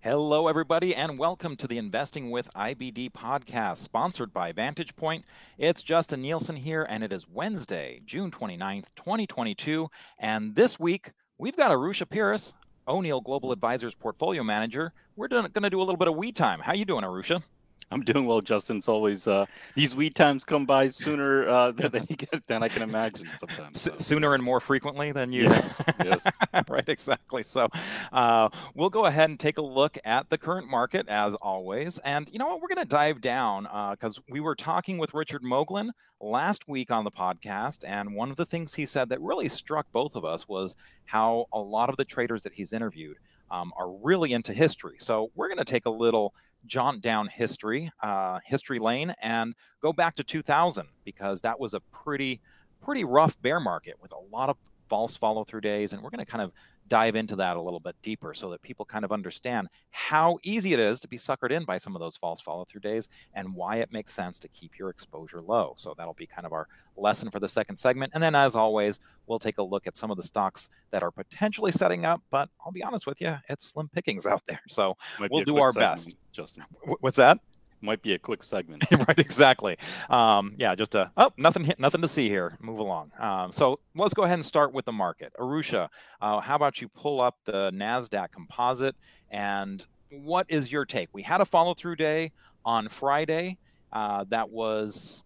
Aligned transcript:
Hello, 0.00 0.46
everybody, 0.46 0.94
and 0.94 1.18
welcome 1.18 1.56
to 1.56 1.66
the 1.66 1.76
Investing 1.76 2.30
with 2.30 2.54
IBD 2.54 3.10
podcast, 3.10 3.78
sponsored 3.78 4.32
by 4.32 4.52
Vantage 4.52 4.94
Point. 4.94 5.24
It's 5.58 5.82
Justin 5.82 6.22
Nielsen 6.22 6.54
here, 6.54 6.86
and 6.88 7.02
it 7.02 7.12
is 7.12 7.28
Wednesday, 7.28 8.00
June 8.06 8.30
29th, 8.30 8.94
2022. 8.94 9.90
And 10.16 10.54
this 10.54 10.78
week, 10.78 11.10
we've 11.36 11.56
got 11.56 11.72
Arusha 11.72 12.06
Peiris, 12.06 12.54
O'Neill 12.86 13.20
Global 13.20 13.50
Advisors 13.50 13.96
Portfolio 13.96 14.44
Manager. 14.44 14.92
We're 15.16 15.26
going 15.26 15.50
to 15.52 15.70
do 15.70 15.80
a 15.80 15.82
little 15.82 15.96
bit 15.96 16.06
of 16.06 16.14
we 16.14 16.30
time. 16.30 16.60
How 16.60 16.74
you 16.74 16.84
doing, 16.84 17.02
Arusha? 17.02 17.42
I'm 17.90 18.02
doing 18.02 18.26
well, 18.26 18.40
Justin. 18.40 18.78
It's 18.78 18.88
always 18.88 19.26
uh, 19.26 19.46
these 19.74 19.94
weed 19.94 20.14
times 20.14 20.44
come 20.44 20.66
by 20.66 20.88
sooner 20.88 21.48
uh, 21.48 21.70
than, 21.72 22.06
than 22.46 22.62
I 22.62 22.68
can 22.68 22.82
imagine 22.82 23.28
sometimes. 23.38 23.80
So. 23.80 23.96
sooner 23.96 24.34
and 24.34 24.42
more 24.42 24.60
frequently 24.60 25.12
than 25.12 25.32
you. 25.32 25.44
Yes, 25.44 25.82
yes. 26.04 26.26
right, 26.68 26.88
exactly. 26.88 27.42
So 27.42 27.68
uh, 28.12 28.50
we'll 28.74 28.90
go 28.90 29.06
ahead 29.06 29.30
and 29.30 29.40
take 29.40 29.58
a 29.58 29.62
look 29.62 29.96
at 30.04 30.28
the 30.28 30.38
current 30.38 30.68
market 30.68 31.08
as 31.08 31.34
always. 31.36 31.98
And 31.98 32.28
you 32.30 32.38
know 32.38 32.48
what? 32.48 32.60
We're 32.60 32.68
going 32.68 32.86
to 32.86 32.90
dive 32.90 33.20
down 33.20 33.64
because 33.92 34.18
uh, 34.18 34.22
we 34.28 34.40
were 34.40 34.54
talking 34.54 34.98
with 34.98 35.14
Richard 35.14 35.42
Moglen 35.42 35.90
last 36.20 36.68
week 36.68 36.90
on 36.90 37.04
the 37.04 37.10
podcast. 37.10 37.84
And 37.86 38.14
one 38.14 38.30
of 38.30 38.36
the 38.36 38.46
things 38.46 38.74
he 38.74 38.86
said 38.86 39.08
that 39.08 39.20
really 39.20 39.48
struck 39.48 39.90
both 39.92 40.14
of 40.14 40.24
us 40.24 40.48
was 40.48 40.76
how 41.06 41.46
a 41.52 41.60
lot 41.60 41.88
of 41.88 41.96
the 41.96 42.04
traders 42.04 42.42
that 42.42 42.54
he's 42.54 42.72
interviewed 42.72 43.16
um, 43.50 43.72
are 43.76 43.90
really 43.90 44.32
into 44.32 44.52
history. 44.52 44.96
So 44.98 45.30
we're 45.34 45.48
going 45.48 45.58
to 45.58 45.64
take 45.64 45.86
a 45.86 45.90
little 45.90 46.34
jaunt 46.66 47.00
down 47.00 47.28
history, 47.28 47.90
uh, 48.02 48.40
history 48.44 48.78
lane, 48.78 49.14
and 49.22 49.54
go 49.80 49.92
back 49.92 50.14
to 50.16 50.24
2000 50.24 50.86
because 51.04 51.40
that 51.42 51.58
was 51.58 51.74
a 51.74 51.80
pretty, 51.92 52.40
pretty 52.82 53.04
rough 53.04 53.40
bear 53.40 53.60
market 53.60 53.94
with 54.00 54.12
a 54.12 54.34
lot 54.34 54.48
of 54.48 54.56
false 54.88 55.16
follow 55.16 55.44
through 55.44 55.60
days. 55.60 55.92
And 55.92 56.02
we're 56.02 56.10
going 56.10 56.24
to 56.24 56.30
kind 56.30 56.42
of 56.42 56.52
dive 56.88 57.14
into 57.14 57.36
that 57.36 57.56
a 57.56 57.60
little 57.60 57.80
bit 57.80 57.96
deeper 58.02 58.34
so 58.34 58.50
that 58.50 58.62
people 58.62 58.84
kind 58.84 59.04
of 59.04 59.12
understand 59.12 59.68
how 59.90 60.38
easy 60.42 60.72
it 60.72 60.80
is 60.80 61.00
to 61.00 61.08
be 61.08 61.16
suckered 61.16 61.50
in 61.50 61.64
by 61.64 61.78
some 61.78 61.94
of 61.94 62.00
those 62.00 62.16
false 62.16 62.40
follow 62.40 62.64
through 62.64 62.80
days 62.80 63.08
and 63.34 63.54
why 63.54 63.76
it 63.76 63.92
makes 63.92 64.12
sense 64.12 64.38
to 64.38 64.48
keep 64.48 64.78
your 64.78 64.90
exposure 64.90 65.40
low. 65.40 65.74
So 65.76 65.94
that'll 65.96 66.14
be 66.14 66.26
kind 66.26 66.46
of 66.46 66.52
our 66.52 66.66
lesson 66.96 67.30
for 67.30 67.40
the 67.40 67.48
second 67.48 67.76
segment. 67.76 68.12
And 68.14 68.22
then, 68.22 68.34
as 68.34 68.56
always, 68.56 69.00
we'll 69.26 69.38
take 69.38 69.58
a 69.58 69.62
look 69.62 69.86
at 69.86 69.96
some 69.96 70.10
of 70.10 70.16
the 70.16 70.22
stocks 70.22 70.68
that 70.90 71.02
are 71.02 71.10
potentially 71.10 71.72
setting 71.72 72.04
up, 72.04 72.22
but 72.30 72.48
I'll 72.64 72.72
be 72.72 72.82
honest 72.82 73.06
with 73.06 73.20
you, 73.20 73.36
it's 73.48 73.66
slim 73.66 73.88
pickings 73.88 74.26
out 74.26 74.42
there. 74.46 74.62
So 74.68 74.96
we'll 75.30 75.44
do 75.44 75.58
our 75.58 75.72
segment, 75.72 75.92
best. 75.94 76.16
Justin. 76.32 76.64
What's 77.00 77.16
that? 77.16 77.38
Might 77.80 78.02
be 78.02 78.12
a 78.12 78.18
quick 78.18 78.42
segment. 78.42 78.84
right, 79.08 79.18
exactly. 79.18 79.76
Um, 80.10 80.54
yeah, 80.58 80.74
just 80.74 80.94
a 80.94 81.12
oh, 81.16 81.32
nothing, 81.36 81.72
nothing 81.78 82.02
to 82.02 82.08
see 82.08 82.28
here. 82.28 82.56
Move 82.60 82.78
along. 82.78 83.12
Um, 83.18 83.52
so 83.52 83.80
let's 83.94 84.14
go 84.14 84.22
ahead 84.22 84.34
and 84.34 84.44
start 84.44 84.72
with 84.72 84.84
the 84.84 84.92
market. 84.92 85.32
Arusha, 85.38 85.88
uh, 86.20 86.40
how 86.40 86.56
about 86.56 86.80
you 86.80 86.88
pull 86.88 87.20
up 87.20 87.36
the 87.44 87.70
Nasdaq 87.72 88.32
Composite 88.32 88.96
and 89.30 89.86
what 90.10 90.46
is 90.48 90.72
your 90.72 90.84
take? 90.84 91.08
We 91.12 91.22
had 91.22 91.40
a 91.40 91.44
follow 91.44 91.74
through 91.74 91.96
day 91.96 92.32
on 92.64 92.88
Friday. 92.88 93.58
Uh, 93.92 94.24
that 94.28 94.50
was 94.50 95.24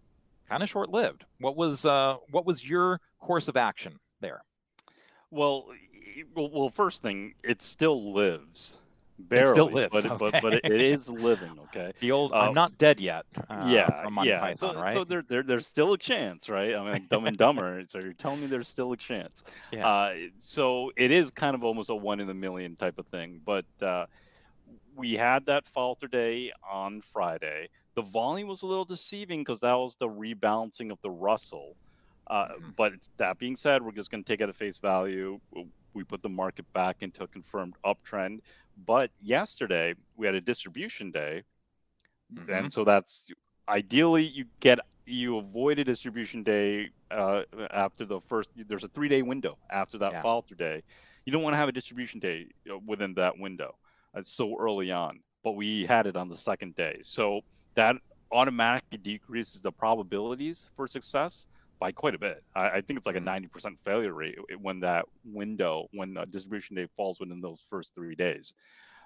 kind 0.49 0.63
of 0.63 0.69
short 0.69 0.91
lived. 0.91 1.25
What 1.39 1.57
was 1.57 1.85
uh, 1.85 2.17
what 2.31 2.47
was 2.47 2.69
your 2.69 3.01
course 3.21 3.49
of 3.49 3.57
action 3.57 3.99
there? 4.21 4.43
Well, 5.31 5.67
well, 6.35 6.69
first 6.69 7.03
thing, 7.03 7.35
it 7.43 7.63
still 7.63 8.13
lives. 8.13 8.79
Barely, 9.29 9.51
it 9.51 9.53
still 9.53 9.71
lives, 9.71 9.93
but, 9.93 10.07
okay. 10.07 10.31
but, 10.31 10.43
but 10.43 10.55
it 10.55 10.81
is 10.81 11.11
living. 11.11 11.59
Okay, 11.65 11.93
the 12.01 12.13
old 12.13 12.33
"I'm 12.33 12.49
um, 12.49 12.55
not 12.55 12.79
dead 12.79 13.01
yet." 13.01 13.25
Uh, 13.37 13.67
yeah, 13.69 14.09
yeah. 14.23 14.41
Python, 14.41 14.75
so, 14.75 14.81
right? 14.81 14.93
so 14.93 15.05
there, 15.05 15.23
there, 15.27 15.43
there's 15.43 15.67
still 15.67 15.93
a 15.93 15.99
chance, 15.99 16.49
right? 16.49 16.75
I 16.75 16.93
mean, 16.93 17.07
Dumb 17.09 17.27
and 17.27 17.37
Dumber. 17.37 17.83
so 17.89 17.99
you're 17.99 18.13
telling 18.13 18.41
me 18.41 18.47
there's 18.47 18.69
still 18.69 18.93
a 18.93 18.97
chance. 18.97 19.45
Yeah. 19.71 19.87
Uh, 19.87 20.15
so 20.41 20.93
it 20.97 21.11
is 21.11 21.31
kind 21.31 21.55
of 21.55 21.65
almost 21.65 21.91
a 21.91 21.95
one 21.95 22.21
in 22.21 22.29
a 22.29 22.35
million 22.35 22.77
type 22.77 22.99
of 22.99 23.07
thing. 23.07 23.41
But 23.45 23.67
uh, 23.81 24.07
we 24.97 25.15
had 25.15 25.47
that 25.47 25.67
falter 25.69 26.07
day 26.07 26.53
on 26.71 27.01
Friday. 27.01 27.69
The 27.95 28.03
volume 28.03 28.49
was 28.49 28.63
a 28.63 28.67
little 28.67 28.85
deceiving 28.85 29.41
because 29.41 29.61
that 29.61 29.75
was 29.75 29.97
the 29.97 30.09
rebalancing 30.09 30.91
of 30.91 31.01
the 31.03 31.11
Russell. 31.11 31.77
Uh, 32.27 32.49
mm-hmm. 32.49 32.71
But 32.77 32.93
that 33.19 33.39
being 33.39 33.57
said, 33.57 33.83
we're 33.83 33.93
just 33.93 34.11
going 34.11 34.25
to 34.25 34.29
take 34.29 34.41
it 34.41 34.49
at 34.49 34.57
face 34.57 34.79
value. 34.79 35.41
We 35.95 36.05
put 36.05 36.23
the 36.23 36.29
market 36.29 36.71
back 36.73 37.03
into 37.03 37.25
a 37.25 37.27
confirmed 37.27 37.75
uptrend. 37.85 38.41
But 38.87 39.11
yesterday 39.21 39.95
we 40.17 40.27
had 40.27 40.35
a 40.35 40.41
distribution 40.41 41.11
day, 41.11 41.43
mm-hmm. 42.33 42.51
and 42.51 42.73
so 42.73 42.85
that's 42.85 43.31
ideally 43.69 44.25
you 44.25 44.47
get 44.61 44.79
you 45.05 45.37
avoid 45.39 45.79
a 45.79 45.85
distribution 45.85 46.43
day 46.43 46.91
uh, 47.11 47.43
after 47.71 48.05
the 48.05 48.21
first. 48.21 48.51
There's 48.57 48.85
a 48.85 48.89
three 48.89 49.09
day 49.09 49.23
window 49.23 49.59
after 49.71 49.99
that 49.99 50.13
yeah. 50.13 50.23
fall 50.23 50.43
through 50.43 50.57
day. 50.57 50.83
You 51.25 51.33
don't 51.33 51.43
want 51.43 51.55
to 51.55 51.59
have 51.59 51.69
a 51.69 51.73
distribution 51.73 52.19
day 52.19 52.47
uh, 52.71 52.79
within 52.87 53.15
that 53.15 53.39
window. 53.39 53.77
It's 54.15 54.33
so 54.33 54.57
early 54.59 54.91
on, 54.91 55.21
but 55.45 55.53
we 55.53 55.85
had 55.87 56.07
it 56.07 56.17
on 56.17 56.29
the 56.29 56.37
second 56.37 56.75
day, 56.75 57.01
so 57.03 57.43
that 57.75 57.97
automatically 58.31 58.99
decreases 58.99 59.61
the 59.61 59.71
probabilities 59.71 60.69
for 60.75 60.87
success 60.87 61.47
by 61.83 61.91
quite 61.91 62.15
a 62.15 62.19
bit. 62.19 62.45
I, 62.55 62.69
I 62.69 62.81
think 62.81 62.97
it's 62.97 63.09
like 63.09 63.17
a 63.17 63.21
90% 63.21 63.49
mm-hmm. 63.51 63.75
failure 63.75 64.13
rate 64.13 64.39
when 64.61 64.79
that 64.81 65.05
window, 65.25 65.89
when 65.93 66.17
distribution 66.31 66.77
day 66.77 66.87
falls 66.97 67.19
within 67.19 67.41
those 67.41 67.61
first 67.69 67.93
three 67.93 68.15
days. 68.15 68.55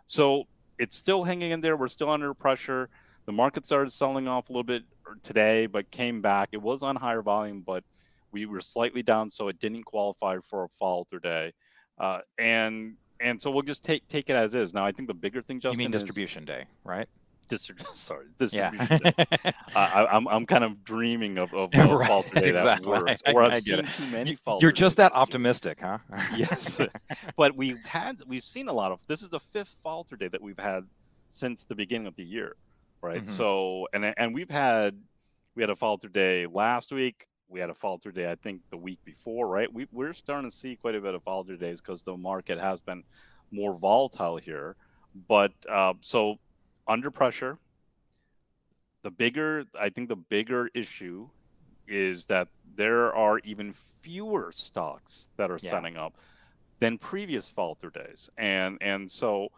So 0.04 0.44
it's 0.78 0.94
still 0.94 1.24
hanging 1.24 1.52
in 1.52 1.62
there. 1.62 1.74
We're 1.78 1.88
still 1.88 2.10
under 2.10 2.34
pressure. 2.34 2.90
The 3.24 3.32
market 3.32 3.64
started 3.64 3.90
selling 3.92 4.28
off 4.28 4.50
a 4.50 4.52
little 4.52 4.62
bit 4.62 4.82
today, 5.22 5.64
but 5.64 5.90
came 5.90 6.20
back. 6.20 6.50
It 6.52 6.60
was 6.60 6.82
on 6.82 6.96
higher 6.96 7.22
volume, 7.22 7.62
but 7.66 7.82
we 8.30 8.44
were 8.44 8.60
slightly 8.60 9.02
down, 9.02 9.30
so 9.30 9.48
it 9.48 9.58
didn't 9.58 9.84
qualify 9.84 10.36
for 10.44 10.64
a 10.64 10.68
fall 10.68 11.04
through 11.04 11.20
day. 11.20 11.54
Uh, 11.98 12.20
and 12.36 12.96
and 13.20 13.40
so 13.40 13.50
we'll 13.50 13.62
just 13.62 13.84
take 13.84 14.06
take 14.08 14.28
it 14.28 14.36
as 14.36 14.54
is. 14.54 14.74
Now, 14.74 14.84
I 14.84 14.92
think 14.92 15.08
the 15.08 15.14
bigger 15.14 15.40
thing, 15.40 15.60
Justin, 15.60 15.80
you 15.80 15.86
mean 15.86 15.92
distribution 15.92 16.42
is, 16.42 16.46
day, 16.46 16.64
right? 16.84 17.08
Distri- 17.48 17.86
sorry, 17.94 18.26
distribution. 18.38 19.00
Yeah. 19.16 19.52
I, 19.74 20.00
am 20.02 20.06
I'm, 20.10 20.28
I'm 20.28 20.46
kind 20.46 20.64
of 20.64 20.84
dreaming 20.84 21.38
of, 21.38 21.52
of 21.54 21.70
right, 21.74 22.06
fall 22.06 22.22
day 22.22 22.50
exactly. 22.50 22.92
that 22.92 23.02
works, 23.02 23.22
or 23.26 23.42
I've 23.42 23.52
I 23.52 23.58
seen 23.58 23.78
it. 23.80 23.88
too 23.88 24.06
many. 24.06 24.38
You're 24.60 24.72
just 24.72 24.96
that 24.96 25.14
optimistic, 25.14 25.80
huh? 25.80 25.98
yes, 26.36 26.80
but 27.36 27.56
we've 27.56 27.84
had 27.84 28.20
we've 28.26 28.44
seen 28.44 28.68
a 28.68 28.72
lot 28.72 28.92
of. 28.92 29.06
This 29.06 29.22
is 29.22 29.28
the 29.28 29.40
fifth 29.40 29.76
falter 29.82 30.16
day 30.16 30.28
that 30.28 30.42
we've 30.42 30.58
had 30.58 30.84
since 31.28 31.64
the 31.64 31.74
beginning 31.74 32.06
of 32.06 32.16
the 32.16 32.24
year, 32.24 32.56
right? 33.02 33.18
Mm-hmm. 33.18 33.28
So 33.28 33.88
and 33.92 34.12
and 34.16 34.34
we've 34.34 34.50
had 34.50 34.96
we 35.56 35.62
had 35.62 35.70
a 35.70 35.76
falter 35.76 36.08
day 36.08 36.46
last 36.46 36.92
week. 36.92 37.26
We 37.48 37.60
had 37.60 37.70
a 37.70 37.74
falter 37.74 38.10
day, 38.10 38.30
I 38.30 38.34
think, 38.34 38.60
the 38.70 38.76
week 38.76 38.98
before, 39.04 39.46
right? 39.46 39.72
We, 39.72 39.86
we're 39.92 40.12
starting 40.12 40.50
to 40.50 40.54
see 40.54 40.76
quite 40.76 40.96
a 40.96 41.00
bit 41.00 41.14
of 41.14 41.22
falter 41.22 41.56
days 41.56 41.80
because 41.80 42.02
the 42.02 42.16
market 42.16 42.58
has 42.58 42.80
been 42.80 43.04
more 43.52 43.78
volatile 43.78 44.36
here. 44.36 44.76
But 45.28 45.52
uh, 45.70 45.94
so 46.00 46.38
under 46.88 47.10
pressure. 47.10 47.58
The 49.02 49.10
bigger, 49.10 49.64
I 49.78 49.88
think, 49.88 50.08
the 50.08 50.16
bigger 50.16 50.68
issue 50.74 51.28
is 51.86 52.24
that 52.24 52.48
there 52.74 53.14
are 53.14 53.38
even 53.40 53.72
fewer 53.72 54.50
stocks 54.52 55.28
that 55.36 55.50
are 55.50 55.58
yeah. 55.60 55.70
setting 55.70 55.96
up 55.96 56.14
than 56.78 56.98
previous 56.98 57.48
falter 57.48 57.90
days, 57.90 58.28
and 58.36 58.78
and 58.80 59.10
so 59.10 59.48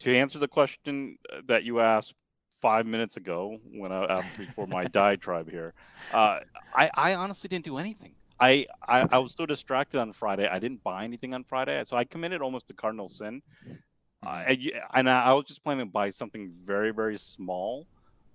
to 0.00 0.14
answer 0.14 0.38
the 0.38 0.48
question 0.48 1.18
that 1.46 1.62
you 1.64 1.80
asked 1.80 2.14
five 2.50 2.86
minutes 2.86 3.16
ago 3.16 3.58
when 3.72 3.92
I 3.92 4.04
after 4.04 4.44
before 4.44 4.66
my 4.66 4.84
diatribe 5.00 5.48
here, 5.48 5.72
uh, 6.12 6.40
I 6.74 6.90
I 6.94 7.14
honestly 7.14 7.48
didn't 7.48 7.64
do 7.64 7.78
anything. 7.78 8.14
I, 8.40 8.66
I, 8.88 9.06
I 9.12 9.18
was 9.18 9.34
so 9.34 9.44
distracted 9.44 10.00
on 10.00 10.12
Friday. 10.12 10.48
I 10.48 10.58
didn't 10.58 10.82
buy 10.82 11.04
anything 11.04 11.34
on 11.34 11.44
Friday, 11.44 11.82
so 11.84 11.96
I 11.96 12.04
committed 12.04 12.40
almost 12.40 12.68
to 12.68 12.72
cardinal 12.72 13.08
sin. 13.08 13.42
Uh, 14.22 14.54
and 14.94 15.08
I 15.08 15.32
was 15.32 15.46
just 15.46 15.62
planning 15.62 15.86
to 15.86 15.90
buy 15.90 16.10
something 16.10 16.50
very, 16.64 16.92
very 16.92 17.16
small. 17.16 17.86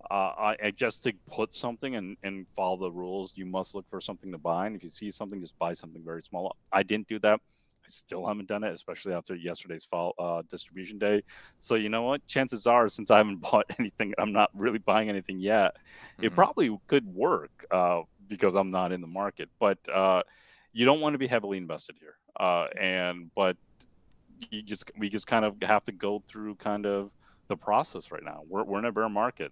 Uh, 0.09 0.53
I, 0.61 0.71
just 0.75 1.03
to 1.03 1.13
put 1.27 1.53
something 1.53 1.95
and, 1.95 2.15
and 2.23 2.47
follow 2.49 2.77
the 2.77 2.91
rules, 2.91 3.33
you 3.35 3.45
must 3.45 3.73
look 3.73 3.87
for 3.89 3.99
something 3.99 4.31
to 4.31 4.37
buy. 4.37 4.67
And 4.67 4.75
if 4.75 4.83
you 4.83 4.89
see 4.89 5.09
something, 5.09 5.39
just 5.39 5.57
buy 5.57 5.73
something 5.73 6.03
very 6.03 6.21
small. 6.21 6.55
I 6.71 6.83
didn't 6.83 7.07
do 7.07 7.17
that. 7.19 7.39
I 7.85 7.87
still 7.87 8.25
haven't 8.25 8.47
done 8.47 8.63
it, 8.63 8.73
especially 8.73 9.13
after 9.13 9.35
yesterday's 9.35 9.85
fall 9.85 10.13
uh, 10.17 10.41
distribution 10.49 10.97
day. 10.97 11.23
So 11.59 11.75
you 11.75 11.89
know 11.89 12.03
what? 12.03 12.25
Chances 12.25 12.65
are, 12.65 12.87
since 12.87 13.11
I 13.11 13.17
haven't 13.17 13.37
bought 13.51 13.65
anything, 13.79 14.13
I'm 14.17 14.31
not 14.31 14.49
really 14.53 14.79
buying 14.79 15.09
anything 15.09 15.39
yet. 15.39 15.75
Mm-hmm. 15.75 16.25
It 16.25 16.35
probably 16.35 16.77
could 16.87 17.05
work 17.07 17.65
uh, 17.71 18.01
because 18.27 18.55
I'm 18.55 18.71
not 18.71 18.91
in 18.91 19.01
the 19.01 19.07
market. 19.07 19.49
But 19.59 19.77
uh, 19.91 20.23
you 20.73 20.85
don't 20.85 20.99
want 20.99 21.13
to 21.13 21.19
be 21.19 21.27
heavily 21.27 21.57
invested 21.57 21.95
here. 21.99 22.15
Uh, 22.37 22.67
and 22.79 23.31
but 23.33 23.55
you 24.49 24.61
just 24.61 24.91
we 24.97 25.09
just 25.09 25.27
kind 25.27 25.45
of 25.45 25.55
have 25.61 25.83
to 25.85 25.91
go 25.91 26.23
through 26.27 26.55
kind 26.55 26.85
of 26.85 27.11
the 27.47 27.57
process 27.57 28.11
right 28.11 28.23
now. 28.23 28.41
We're 28.47 28.63
we're 28.63 28.79
in 28.79 28.85
a 28.85 28.91
bear 28.91 29.09
market. 29.09 29.51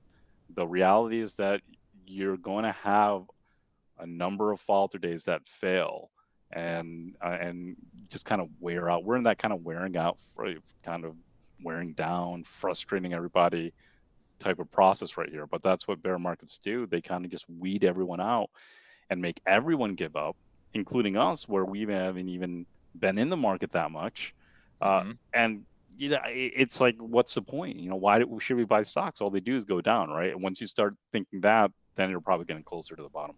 The 0.50 0.68
reality 0.68 1.20
is 1.20 1.36
that 1.36 1.62
you're 2.06 2.38
going 2.38 2.64
to 2.64 2.72
have 2.72 3.24
a 4.00 4.06
number 4.06 4.52
of 4.52 4.60
falter 4.60 4.98
days 4.98 5.24
that 5.26 5.48
fail 5.48 6.10
and 6.52 7.16
uh, 7.22 7.38
and 7.40 7.76
just 8.10 8.26
kind 8.26 8.42
of 8.42 8.50
wear 8.60 8.90
out. 8.90 9.04
We're 9.04 9.18
in 9.18 9.24
that 9.24 9.40
kind 9.40 9.54
of 9.54 9.64
wearing 9.64 9.98
out, 9.98 10.18
kind 10.84 11.06
of 11.06 11.16
wearing 11.62 11.94
down, 11.94 12.44
frustrating 12.44 13.14
everybody 13.14 13.74
type 14.40 14.60
of 14.60 14.72
process 14.72 15.18
right 15.18 15.30
here. 15.30 15.48
But 15.48 15.62
that's 15.62 15.88
what 15.88 16.04
bear 16.04 16.20
markets 16.20 16.58
do. 16.58 16.86
They 16.86 17.02
kind 17.02 17.26
of 17.26 17.32
just 17.32 17.50
weed 17.50 17.84
everyone 17.84 18.20
out 18.20 18.50
and 19.10 19.22
make 19.22 19.40
everyone 19.46 19.96
give 19.96 20.16
up, 20.16 20.36
including 20.74 21.18
us, 21.18 21.48
where 21.48 21.66
we 21.66 21.82
haven't 21.82 22.30
even 22.30 22.66
been 22.98 23.18
in 23.18 23.30
the 23.30 23.38
market 23.38 23.72
that 23.72 23.92
much. 23.92 24.36
Uh, 24.84 25.02
mm-hmm. 25.02 25.12
And 25.34 25.66
you 25.98 26.10
know, 26.10 26.20
it's 26.26 26.82
like, 26.82 26.96
what's 26.98 27.34
the 27.34 27.42
point? 27.42 27.80
You 27.80 27.90
know, 27.90 27.96
why 27.96 28.20
do, 28.20 28.40
should 28.40 28.58
we 28.58 28.66
buy 28.66 28.84
stocks? 28.84 29.22
All 29.22 29.30
they 29.30 29.40
do 29.40 29.56
is 29.56 29.64
go 29.64 29.80
down, 29.80 30.10
right? 30.10 30.32
And 30.32 30.42
once 30.42 30.60
you 30.60 30.68
start 30.68 30.96
thinking 31.12 31.42
that, 31.42 31.72
then 31.96 32.10
you're 32.10 32.20
probably 32.20 32.46
getting 32.46 32.64
closer 32.64 32.96
to 32.96 33.02
the 33.02 33.10
bottom. 33.10 33.36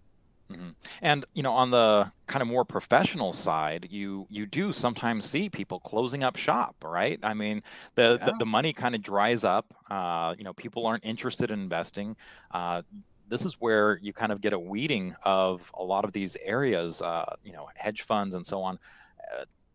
Mm-hmm. 0.52 0.70
And 1.02 1.26
you 1.34 1.44
know, 1.44 1.54
on 1.54 1.72
the 1.72 2.12
kind 2.28 2.42
of 2.42 2.48
more 2.48 2.66
professional 2.66 3.34
side, 3.34 3.88
you 3.90 4.28
you 4.30 4.46
do 4.46 4.74
sometimes 4.74 5.26
see 5.26 5.50
people 5.50 5.80
closing 5.80 6.24
up 6.24 6.36
shop, 6.36 6.76
right? 6.84 7.20
I 7.24 7.34
mean, 7.34 7.64
the 7.96 8.18
yeah. 8.20 8.26
the, 8.26 8.36
the, 8.40 8.46
money 8.46 8.72
kind 8.72 8.94
of 8.94 9.02
dries 9.02 9.44
up. 9.44 9.74
Uh, 9.90 10.36
you 10.38 10.44
know, 10.44 10.54
people 10.54 10.86
aren't 10.86 11.04
interested 11.04 11.50
in 11.50 11.62
investing. 11.62 12.16
Uh, 12.52 12.84
this 13.28 13.44
is 13.44 13.56
where 13.56 13.98
you 14.04 14.14
kind 14.14 14.32
of 14.32 14.40
get 14.40 14.54
a 14.54 14.60
weeding 14.60 15.16
of 15.24 15.72
a 15.74 15.84
lot 15.84 16.06
of 16.06 16.14
these 16.14 16.38
areas, 16.44 17.02
uh, 17.02 17.26
you 17.44 17.52
know, 17.52 17.68
hedge 17.76 18.04
funds 18.04 18.36
and 18.36 18.46
so 18.46 18.62
on, 18.62 18.78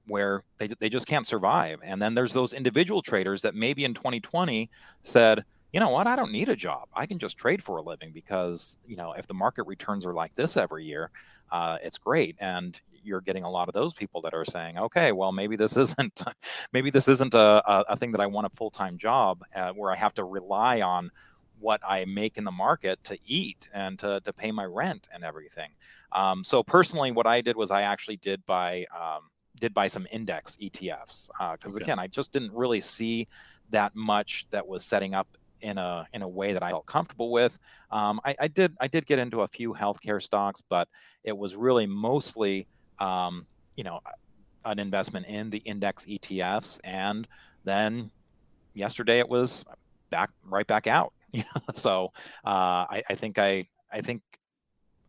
where 0.06 0.44
they 0.58 0.68
they 0.78 0.88
just 0.88 1.06
can't 1.06 1.26
survive. 1.26 1.80
And 1.82 2.00
then 2.00 2.14
there's 2.14 2.32
those 2.32 2.52
individual 2.52 3.02
traders 3.02 3.42
that 3.42 3.54
maybe 3.54 3.84
in 3.84 3.94
2020 3.94 4.70
said 5.02 5.44
you 5.72 5.78
know 5.78 5.90
what? 5.90 6.06
I 6.06 6.16
don't 6.16 6.32
need 6.32 6.48
a 6.48 6.56
job. 6.56 6.88
I 6.94 7.06
can 7.06 7.18
just 7.18 7.36
trade 7.36 7.62
for 7.62 7.76
a 7.76 7.82
living 7.82 8.10
because, 8.12 8.78
you 8.84 8.96
know, 8.96 9.12
if 9.12 9.26
the 9.26 9.34
market 9.34 9.64
returns 9.64 10.04
are 10.04 10.14
like 10.14 10.34
this 10.34 10.56
every 10.56 10.84
year, 10.84 11.10
uh, 11.52 11.78
it's 11.82 11.98
great. 11.98 12.36
And 12.40 12.80
you're 13.02 13.20
getting 13.20 13.44
a 13.44 13.50
lot 13.50 13.68
of 13.68 13.74
those 13.74 13.94
people 13.94 14.20
that 14.22 14.34
are 14.34 14.44
saying, 14.44 14.78
okay, 14.78 15.12
well, 15.12 15.32
maybe 15.32 15.56
this 15.56 15.76
isn't, 15.76 16.22
maybe 16.72 16.90
this 16.90 17.08
isn't 17.08 17.34
a, 17.34 17.62
a 17.66 17.96
thing 17.96 18.12
that 18.12 18.20
I 18.20 18.26
want 18.26 18.46
a 18.46 18.50
full 18.50 18.70
time 18.70 18.98
job 18.98 19.44
uh, 19.54 19.70
where 19.70 19.92
I 19.92 19.96
have 19.96 20.14
to 20.14 20.24
rely 20.24 20.80
on 20.80 21.10
what 21.60 21.80
I 21.86 22.04
make 22.06 22.38
in 22.38 22.44
the 22.44 22.50
market 22.50 23.04
to 23.04 23.18
eat 23.26 23.68
and 23.72 23.98
to, 23.98 24.20
to 24.24 24.32
pay 24.32 24.50
my 24.50 24.64
rent 24.64 25.08
and 25.12 25.22
everything. 25.22 25.70
Um, 26.12 26.42
so 26.42 26.62
personally, 26.62 27.12
what 27.12 27.26
I 27.26 27.42
did 27.42 27.54
was 27.54 27.70
I 27.70 27.82
actually 27.82 28.16
did 28.16 28.44
buy 28.46 28.86
um, 28.98 29.28
did 29.60 29.74
buy 29.74 29.86
some 29.86 30.06
index 30.10 30.56
ETFs 30.60 31.28
because 31.52 31.74
uh, 31.74 31.76
okay. 31.76 31.84
again, 31.84 31.98
I 31.98 32.06
just 32.06 32.32
didn't 32.32 32.52
really 32.52 32.80
see 32.80 33.28
that 33.70 33.94
much 33.94 34.46
that 34.50 34.66
was 34.66 34.84
setting 34.84 35.14
up 35.14 35.28
in 35.60 35.78
a 35.78 36.06
in 36.12 36.22
a 36.22 36.28
way 36.28 36.52
that 36.52 36.62
I 36.62 36.70
felt 36.70 36.86
comfortable 36.86 37.30
with. 37.30 37.58
Um, 37.90 38.20
I, 38.24 38.34
I, 38.40 38.48
did 38.48 38.76
I 38.80 38.88
did 38.88 39.06
get 39.06 39.18
into 39.18 39.42
a 39.42 39.48
few 39.48 39.74
healthcare 39.74 40.22
stocks, 40.22 40.62
but 40.62 40.88
it 41.24 41.36
was 41.36 41.56
really 41.56 41.86
mostly 41.86 42.66
um, 42.98 43.46
you 43.76 43.84
know 43.84 44.00
an 44.64 44.78
investment 44.78 45.26
in 45.26 45.50
the 45.50 45.58
index 45.58 46.04
ETFs, 46.06 46.80
and 46.84 47.26
then 47.64 48.10
yesterday 48.74 49.18
it 49.18 49.28
was 49.28 49.64
back 50.10 50.30
right 50.44 50.66
back 50.66 50.86
out. 50.86 51.12
You 51.32 51.44
know, 51.54 51.62
so 51.74 52.06
uh, 52.44 52.90
I, 52.90 53.04
I, 53.08 53.14
think 53.14 53.38
I 53.38 53.68
I 53.92 54.00
think 54.00 54.22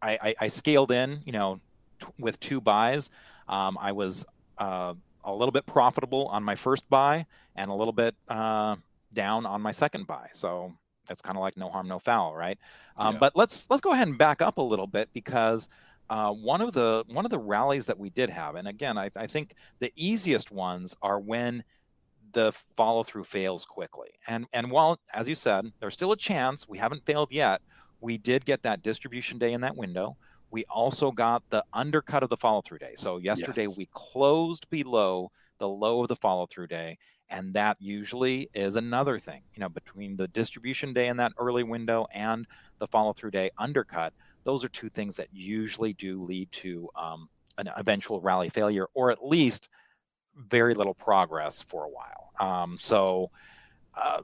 I, 0.04 0.20
I, 0.22 0.36
I 0.42 0.48
scaled 0.50 0.92
in. 0.92 1.20
You 1.26 1.32
know, 1.32 1.60
t- 2.00 2.06
with 2.20 2.40
two 2.40 2.62
buys, 2.62 3.10
um, 3.48 3.76
I 3.82 3.92
was. 3.92 4.24
Uh, 4.62 4.94
a 5.24 5.34
little 5.34 5.52
bit 5.52 5.66
profitable 5.66 6.28
on 6.28 6.44
my 6.44 6.56
first 6.56 6.90
buy 6.90 7.26
and 7.56 7.70
a 7.70 7.74
little 7.74 7.94
bit 7.94 8.16
uh, 8.28 8.76
down 9.14 9.46
on 9.46 9.62
my 9.62 9.72
second 9.72 10.08
buy. 10.08 10.28
So 10.34 10.74
that's 11.08 11.22
kind 11.22 11.38
of 11.38 11.42
like 11.42 11.58
no 11.58 11.70
harm, 11.70 11.88
no 11.88 12.00
foul, 12.00 12.36
right? 12.36 12.58
Um, 12.98 13.16
yeah. 13.16 13.20
But 13.20 13.36
let's 13.36 13.70
let's 13.70 13.82
go 13.82 13.94
ahead 13.94 14.08
and 14.08 14.18
back 14.18 14.42
up 14.42 14.58
a 14.58 14.62
little 14.62 14.88
bit 14.88 15.10
because 15.14 15.70
uh, 16.10 16.32
one 16.32 16.62
of 16.62 16.74
the 16.74 17.04
one 17.08 17.26
of 17.26 17.32
the 17.32 17.40
rallies 17.40 17.86
that 17.88 18.00
we 18.00 18.10
did 18.10 18.30
have, 18.30 18.56
and 18.56 18.68
again, 18.68 18.98
I, 18.98 19.10
I 19.16 19.28
think 19.28 19.54
the 19.80 19.92
easiest 19.96 20.52
ones 20.52 20.96
are 21.02 21.20
when 21.20 21.64
the 22.34 22.54
follow 22.76 23.04
through 23.04 23.26
fails 23.26 23.66
quickly. 23.66 24.10
And 24.28 24.48
and 24.54 24.72
while, 24.72 25.00
as 25.14 25.28
you 25.28 25.36
said, 25.36 25.72
there's 25.80 25.94
still 25.94 26.12
a 26.12 26.18
chance 26.18 26.68
we 26.68 26.78
haven't 26.78 27.06
failed 27.06 27.32
yet. 27.32 27.62
We 28.00 28.18
did 28.18 28.46
get 28.46 28.64
that 28.64 28.82
distribution 28.82 29.38
day 29.38 29.54
in 29.54 29.62
that 29.62 29.78
window. 29.78 30.18
We 30.52 30.66
also 30.66 31.12
got 31.12 31.50
the 31.50 31.64
undercut 31.74 32.24
of 32.24 32.30
the 32.30 32.38
follow 32.38 32.62
through 32.62 32.80
day. 32.80 32.94
So 32.96 33.18
yesterday 33.18 33.64
yes. 33.68 33.78
we 33.78 33.88
closed 33.92 34.70
below 34.70 35.32
the 35.58 35.68
low 35.68 36.02
of 36.02 36.08
the 36.08 36.16
follow 36.16 36.46
through 36.46 36.68
day, 36.68 36.98
and 37.32 37.54
that 37.54 37.78
usually 37.80 38.50
is 38.54 38.76
another 38.76 39.18
thing 39.18 39.42
you 39.56 39.62
know 39.62 39.70
between 39.70 40.18
the 40.18 40.28
distribution 40.28 40.94
day 40.94 41.08
and 41.08 41.20
that 41.20 41.32
early 41.40 41.64
window 41.64 42.06
and 42.14 42.46
the 42.80 42.88
follow 42.88 43.14
through 43.14 43.32
day 43.32 43.50
undercut 43.58 44.14
those 44.44 44.64
are 44.64 44.70
two 44.70 44.90
things 44.90 45.16
that 45.16 45.28
usually 45.32 45.94
do 45.94 46.22
lead 46.22 46.52
to 46.52 46.90
um, 46.96 47.30
an 47.58 47.70
eventual 47.78 48.20
rally 48.22 48.50
failure 48.50 48.88
or 48.94 49.10
at 49.10 49.26
least 49.26 49.70
very 50.36 50.74
little 50.74 50.94
progress 50.94 51.62
for 51.62 51.86
a 51.86 51.90
while 51.90 52.32
um, 52.40 52.78
so 52.80 53.32
uh, 53.96 54.22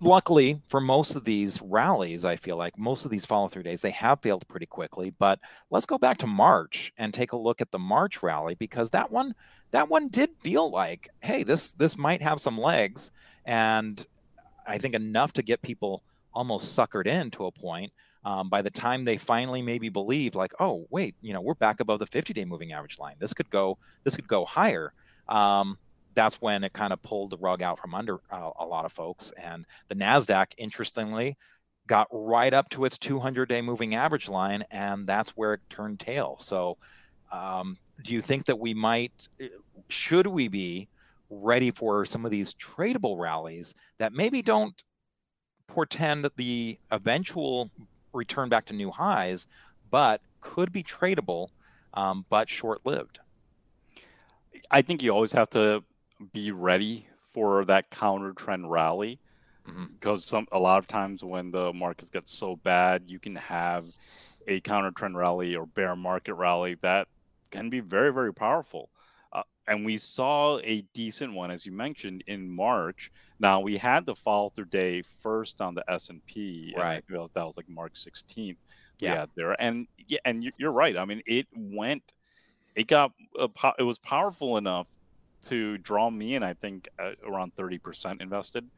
luckily 0.00 0.60
for 0.68 0.80
most 0.80 1.14
of 1.14 1.24
these 1.24 1.62
rallies 1.62 2.24
i 2.24 2.36
feel 2.36 2.56
like 2.56 2.76
most 2.76 3.04
of 3.04 3.10
these 3.10 3.24
follow 3.24 3.48
through 3.48 3.62
days 3.62 3.80
they 3.80 3.90
have 3.90 4.20
failed 4.20 4.46
pretty 4.48 4.66
quickly 4.66 5.10
but 5.18 5.38
let's 5.70 5.86
go 5.86 5.96
back 5.96 6.18
to 6.18 6.26
march 6.26 6.92
and 6.98 7.14
take 7.14 7.32
a 7.32 7.36
look 7.36 7.60
at 7.60 7.70
the 7.70 7.78
march 7.78 8.22
rally 8.22 8.54
because 8.54 8.90
that 8.90 9.10
one 9.10 9.34
that 9.70 9.88
one 9.88 10.08
did 10.08 10.30
feel 10.42 10.70
like 10.70 11.08
hey 11.22 11.42
this 11.42 11.72
this 11.72 11.96
might 11.96 12.22
have 12.22 12.40
some 12.40 12.58
legs 12.58 13.10
and 13.44 14.06
i 14.66 14.76
think 14.78 14.94
enough 14.94 15.32
to 15.32 15.42
get 15.42 15.62
people 15.62 16.02
almost 16.32 16.76
suckered 16.76 17.06
in 17.06 17.30
to 17.30 17.46
a 17.46 17.52
point 17.52 17.92
um, 18.24 18.48
by 18.48 18.62
the 18.62 18.70
time 18.70 19.04
they 19.04 19.16
finally 19.16 19.62
maybe 19.62 19.88
believed 19.88 20.34
like 20.34 20.52
oh 20.58 20.86
wait 20.90 21.14
you 21.20 21.32
know 21.32 21.40
we're 21.40 21.54
back 21.54 21.80
above 21.80 21.98
the 21.98 22.06
50 22.06 22.32
day 22.32 22.44
moving 22.44 22.72
average 22.72 22.98
line. 22.98 23.16
This 23.18 23.34
could 23.34 23.50
go 23.50 23.78
this 24.02 24.16
could 24.16 24.28
go 24.28 24.44
higher. 24.44 24.92
Um, 25.28 25.78
that's 26.14 26.40
when 26.40 26.64
it 26.64 26.72
kind 26.72 26.92
of 26.92 27.02
pulled 27.02 27.30
the 27.30 27.36
rug 27.38 27.62
out 27.62 27.78
from 27.78 27.94
under 27.94 28.20
uh, 28.30 28.50
a 28.58 28.64
lot 28.64 28.84
of 28.84 28.92
folks. 28.92 29.32
And 29.32 29.66
the 29.88 29.94
NASDAQ, 29.94 30.52
interestingly, 30.56 31.36
got 31.86 32.08
right 32.10 32.52
up 32.54 32.68
to 32.70 32.84
its 32.84 32.98
200 32.98 33.48
day 33.48 33.60
moving 33.60 33.94
average 33.94 34.28
line, 34.28 34.64
and 34.70 35.06
that's 35.06 35.30
where 35.30 35.54
it 35.54 35.60
turned 35.68 36.00
tail. 36.00 36.36
So, 36.40 36.78
um, 37.32 37.76
do 38.02 38.12
you 38.12 38.20
think 38.20 38.46
that 38.46 38.58
we 38.58 38.74
might, 38.74 39.28
uh, 39.42 39.46
should 39.88 40.26
we 40.26 40.48
be 40.48 40.88
ready 41.30 41.70
for 41.70 42.04
some 42.04 42.24
of 42.24 42.30
these 42.30 42.54
tradable 42.54 43.18
rallies 43.18 43.74
that 43.98 44.12
maybe 44.12 44.42
don't 44.42 44.82
portend 45.66 46.28
the 46.36 46.78
eventual 46.90 47.70
return 48.12 48.48
back 48.48 48.66
to 48.66 48.74
new 48.74 48.90
highs, 48.90 49.46
but 49.90 50.20
could 50.40 50.72
be 50.72 50.82
tradable, 50.82 51.48
um, 51.94 52.24
but 52.28 52.48
short 52.48 52.80
lived? 52.84 53.20
I 54.70 54.82
think 54.82 55.02
you 55.02 55.10
always 55.10 55.32
have 55.32 55.50
to 55.50 55.82
be 56.32 56.50
ready 56.50 57.08
for 57.32 57.64
that 57.64 57.90
counter 57.90 58.32
trend 58.32 58.70
rally 58.70 59.18
mm-hmm. 59.68 59.84
because 59.94 60.24
some 60.24 60.46
a 60.52 60.58
lot 60.58 60.78
of 60.78 60.86
times 60.86 61.24
when 61.24 61.50
the 61.50 61.72
markets 61.72 62.10
get 62.10 62.28
so 62.28 62.56
bad, 62.56 63.04
you 63.06 63.18
can 63.18 63.34
have 63.36 63.86
a 64.46 64.60
counter 64.60 64.90
trend 64.90 65.16
rally 65.16 65.56
or 65.56 65.66
bear 65.66 65.96
market 65.96 66.34
rally 66.34 66.74
that 66.82 67.08
can 67.50 67.70
be 67.70 67.80
very 67.80 68.12
very 68.12 68.32
powerful. 68.32 68.90
Uh, 69.32 69.42
and 69.66 69.84
we 69.84 69.96
saw 69.96 70.58
a 70.60 70.82
decent 70.92 71.32
one, 71.32 71.50
as 71.50 71.66
you 71.66 71.72
mentioned, 71.72 72.22
in 72.26 72.48
March. 72.48 73.10
Now 73.40 73.60
we 73.60 73.76
had 73.76 74.06
the 74.06 74.14
fall 74.14 74.50
through 74.50 74.66
day 74.66 75.02
first 75.02 75.60
on 75.60 75.74
the 75.74 75.84
S 75.90 76.08
and 76.08 76.24
P, 76.26 76.72
right? 76.76 77.04
That 77.08 77.44
was 77.44 77.56
like 77.56 77.68
March 77.68 77.94
16th. 77.94 78.56
Yeah, 79.00 79.26
there, 79.34 79.60
and 79.60 79.88
yeah, 80.06 80.20
and 80.24 80.52
you're 80.56 80.70
right. 80.70 80.96
I 80.96 81.04
mean, 81.04 81.20
it 81.26 81.48
went, 81.52 82.12
it 82.76 82.86
got, 82.86 83.10
it 83.76 83.82
was 83.82 83.98
powerful 83.98 84.56
enough 84.56 84.88
to 85.46 85.78
draw 85.78 86.10
me 86.10 86.34
in, 86.34 86.42
I 86.42 86.54
think 86.54 86.88
around 87.26 87.54
30% 87.56 88.20
invested 88.20 88.68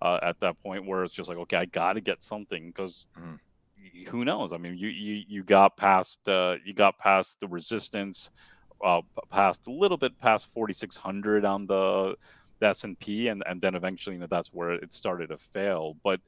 uh, 0.00 0.18
at 0.22 0.40
that 0.40 0.60
point 0.62 0.86
where 0.86 1.02
it's 1.02 1.12
just 1.12 1.28
like, 1.28 1.38
okay, 1.38 1.56
I 1.56 1.64
got 1.66 1.94
to 1.94 2.00
get 2.00 2.24
something 2.24 2.68
because 2.68 3.06
mm. 3.18 3.38
who 4.08 4.24
knows? 4.24 4.52
I 4.52 4.56
mean, 4.56 4.76
you, 4.76 4.88
you, 4.88 5.22
you 5.28 5.42
got 5.42 5.76
past, 5.76 6.28
uh, 6.28 6.56
you 6.64 6.74
got 6.74 6.98
past 6.98 7.40
the 7.40 7.48
resistance, 7.48 8.30
uh, 8.84 9.02
past 9.30 9.66
a 9.68 9.72
little 9.72 9.96
bit 9.96 10.18
past 10.18 10.46
4,600 10.52 11.44
on 11.44 11.66
the, 11.66 12.16
the 12.58 12.66
S&P 12.66 13.28
and, 13.28 13.42
and 13.46 13.60
then 13.60 13.74
eventually, 13.74 14.16
you 14.16 14.20
know, 14.20 14.26
that's 14.26 14.52
where 14.52 14.72
it 14.72 14.92
started 14.92 15.28
to 15.28 15.38
fail. 15.38 15.96
But 16.02 16.20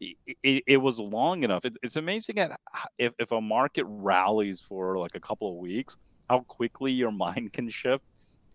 it, 0.00 0.16
it, 0.42 0.64
it 0.66 0.76
was 0.78 0.98
long 0.98 1.44
enough. 1.44 1.64
It, 1.64 1.76
it's 1.82 1.96
amazing 1.96 2.38
at 2.38 2.58
if, 2.98 3.12
if 3.18 3.30
a 3.32 3.40
market 3.40 3.84
rallies 3.86 4.60
for 4.60 4.98
like 4.98 5.14
a 5.14 5.20
couple 5.20 5.50
of 5.50 5.56
weeks, 5.56 5.98
how 6.28 6.40
quickly 6.40 6.90
your 6.90 7.12
mind 7.12 7.52
can 7.52 7.68
shift 7.68 8.04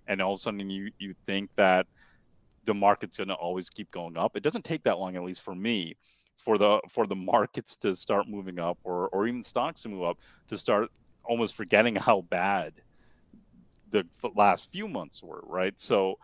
and 0.07 0.21
all 0.21 0.33
of 0.33 0.39
a 0.39 0.41
sudden 0.41 0.69
you 0.69 0.91
you 0.99 1.13
think 1.25 1.53
that 1.55 1.87
the 2.65 2.73
market's 2.73 3.17
going 3.17 3.27
to 3.27 3.35
always 3.35 3.69
keep 3.69 3.91
going 3.91 4.17
up. 4.17 4.35
It 4.35 4.43
doesn't 4.43 4.65
take 4.65 4.83
that 4.83 4.97
long, 4.97 5.15
at 5.15 5.23
least 5.23 5.41
for 5.41 5.55
me, 5.55 5.95
for 6.37 6.57
the 6.57 6.79
for 6.89 7.07
the 7.07 7.15
markets 7.15 7.77
to 7.77 7.95
start 7.95 8.27
moving 8.27 8.59
up, 8.59 8.77
or 8.83 9.09
or 9.09 9.27
even 9.27 9.43
stocks 9.43 9.83
to 9.83 9.89
move 9.89 10.03
up, 10.03 10.19
to 10.49 10.57
start 10.57 10.89
almost 11.23 11.55
forgetting 11.55 11.95
how 11.95 12.21
bad 12.21 12.73
the 13.91 14.05
last 14.35 14.71
few 14.71 14.87
months 14.87 15.23
were, 15.23 15.43
right? 15.45 15.79
So. 15.79 16.17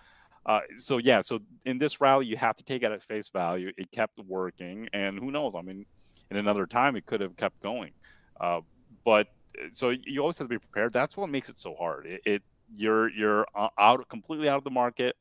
Uh, 0.43 0.61
so 0.75 0.97
yeah, 0.97 1.21
so 1.21 1.39
in 1.65 1.77
this 1.77 2.01
rally, 2.01 2.25
you 2.25 2.35
have 2.35 2.55
to 2.55 2.63
take 2.63 2.81
it 2.81 2.91
at 2.91 3.03
face 3.03 3.29
value. 3.29 3.71
It 3.77 3.91
kept 3.91 4.17
working, 4.25 4.89
and 4.91 5.19
who 5.19 5.29
knows? 5.29 5.53
I 5.53 5.61
mean, 5.61 5.85
in 6.31 6.37
another 6.37 6.65
time, 6.65 6.95
it 6.95 7.05
could 7.05 7.21
have 7.21 7.37
kept 7.37 7.61
going. 7.61 7.91
Uh, 8.39 8.61
but 9.05 9.27
so 9.71 9.89
you 9.89 10.21
always 10.21 10.39
have 10.39 10.47
to 10.47 10.49
be 10.49 10.57
prepared. 10.57 10.93
That's 10.93 11.15
what 11.15 11.29
makes 11.29 11.49
it 11.49 11.59
so 11.59 11.75
hard. 11.75 12.07
It, 12.07 12.21
it 12.25 12.43
you're 12.75 13.09
you're 13.09 13.45
out 13.77 14.07
completely 14.09 14.49
out 14.49 14.57
of 14.57 14.63
the 14.63 14.71
market. 14.71 15.15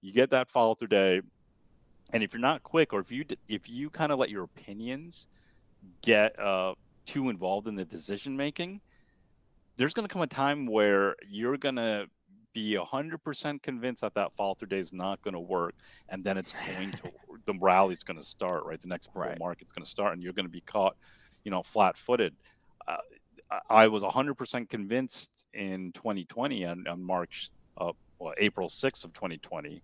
You 0.00 0.12
get 0.12 0.30
that 0.30 0.48
follow 0.48 0.74
through 0.74 0.88
day, 0.88 1.22
and 2.12 2.22
if 2.22 2.32
you're 2.32 2.40
not 2.40 2.62
quick, 2.62 2.92
or 2.92 3.00
if 3.00 3.10
you 3.10 3.24
if 3.48 3.68
you 3.68 3.90
kind 3.90 4.12
of 4.12 4.18
let 4.18 4.30
your 4.30 4.44
opinions 4.44 5.26
get 6.02 6.38
uh, 6.38 6.74
too 7.06 7.28
involved 7.28 7.68
in 7.68 7.74
the 7.74 7.84
decision 7.84 8.36
making, 8.36 8.80
there's 9.76 9.94
going 9.94 10.06
to 10.06 10.12
come 10.12 10.22
a 10.22 10.26
time 10.26 10.66
where 10.66 11.16
you're 11.28 11.56
going 11.56 11.76
to 11.76 12.08
be 12.54 12.76
100% 12.80 13.62
convinced 13.62 14.02
that 14.02 14.14
that 14.14 14.32
falter 14.32 14.64
day 14.64 14.78
is 14.78 14.92
not 14.92 15.20
going 15.22 15.34
to 15.34 15.40
work 15.40 15.74
and 16.08 16.22
then 16.22 16.38
it's 16.38 16.52
going 16.52 16.92
to 16.92 17.10
the 17.46 17.54
rally's 17.60 18.04
going 18.04 18.16
to 18.16 18.24
start 18.24 18.64
right 18.64 18.80
the 18.80 18.86
next 18.86 19.10
right. 19.14 19.38
market's 19.40 19.72
going 19.72 19.82
to 19.82 19.90
start 19.90 20.14
and 20.14 20.22
you're 20.22 20.32
going 20.32 20.46
to 20.46 20.52
be 20.52 20.60
caught 20.60 20.96
you 21.42 21.50
know 21.50 21.62
flat-footed 21.62 22.32
uh, 22.86 22.96
i 23.68 23.88
was 23.88 24.04
100% 24.04 24.68
convinced 24.70 25.33
in 25.54 25.92
2020 25.92 26.64
on, 26.64 26.86
on 26.86 27.02
march 27.02 27.50
uh, 27.78 27.92
well, 28.18 28.34
april 28.38 28.68
6th 28.68 29.04
of 29.04 29.12
2020 29.12 29.82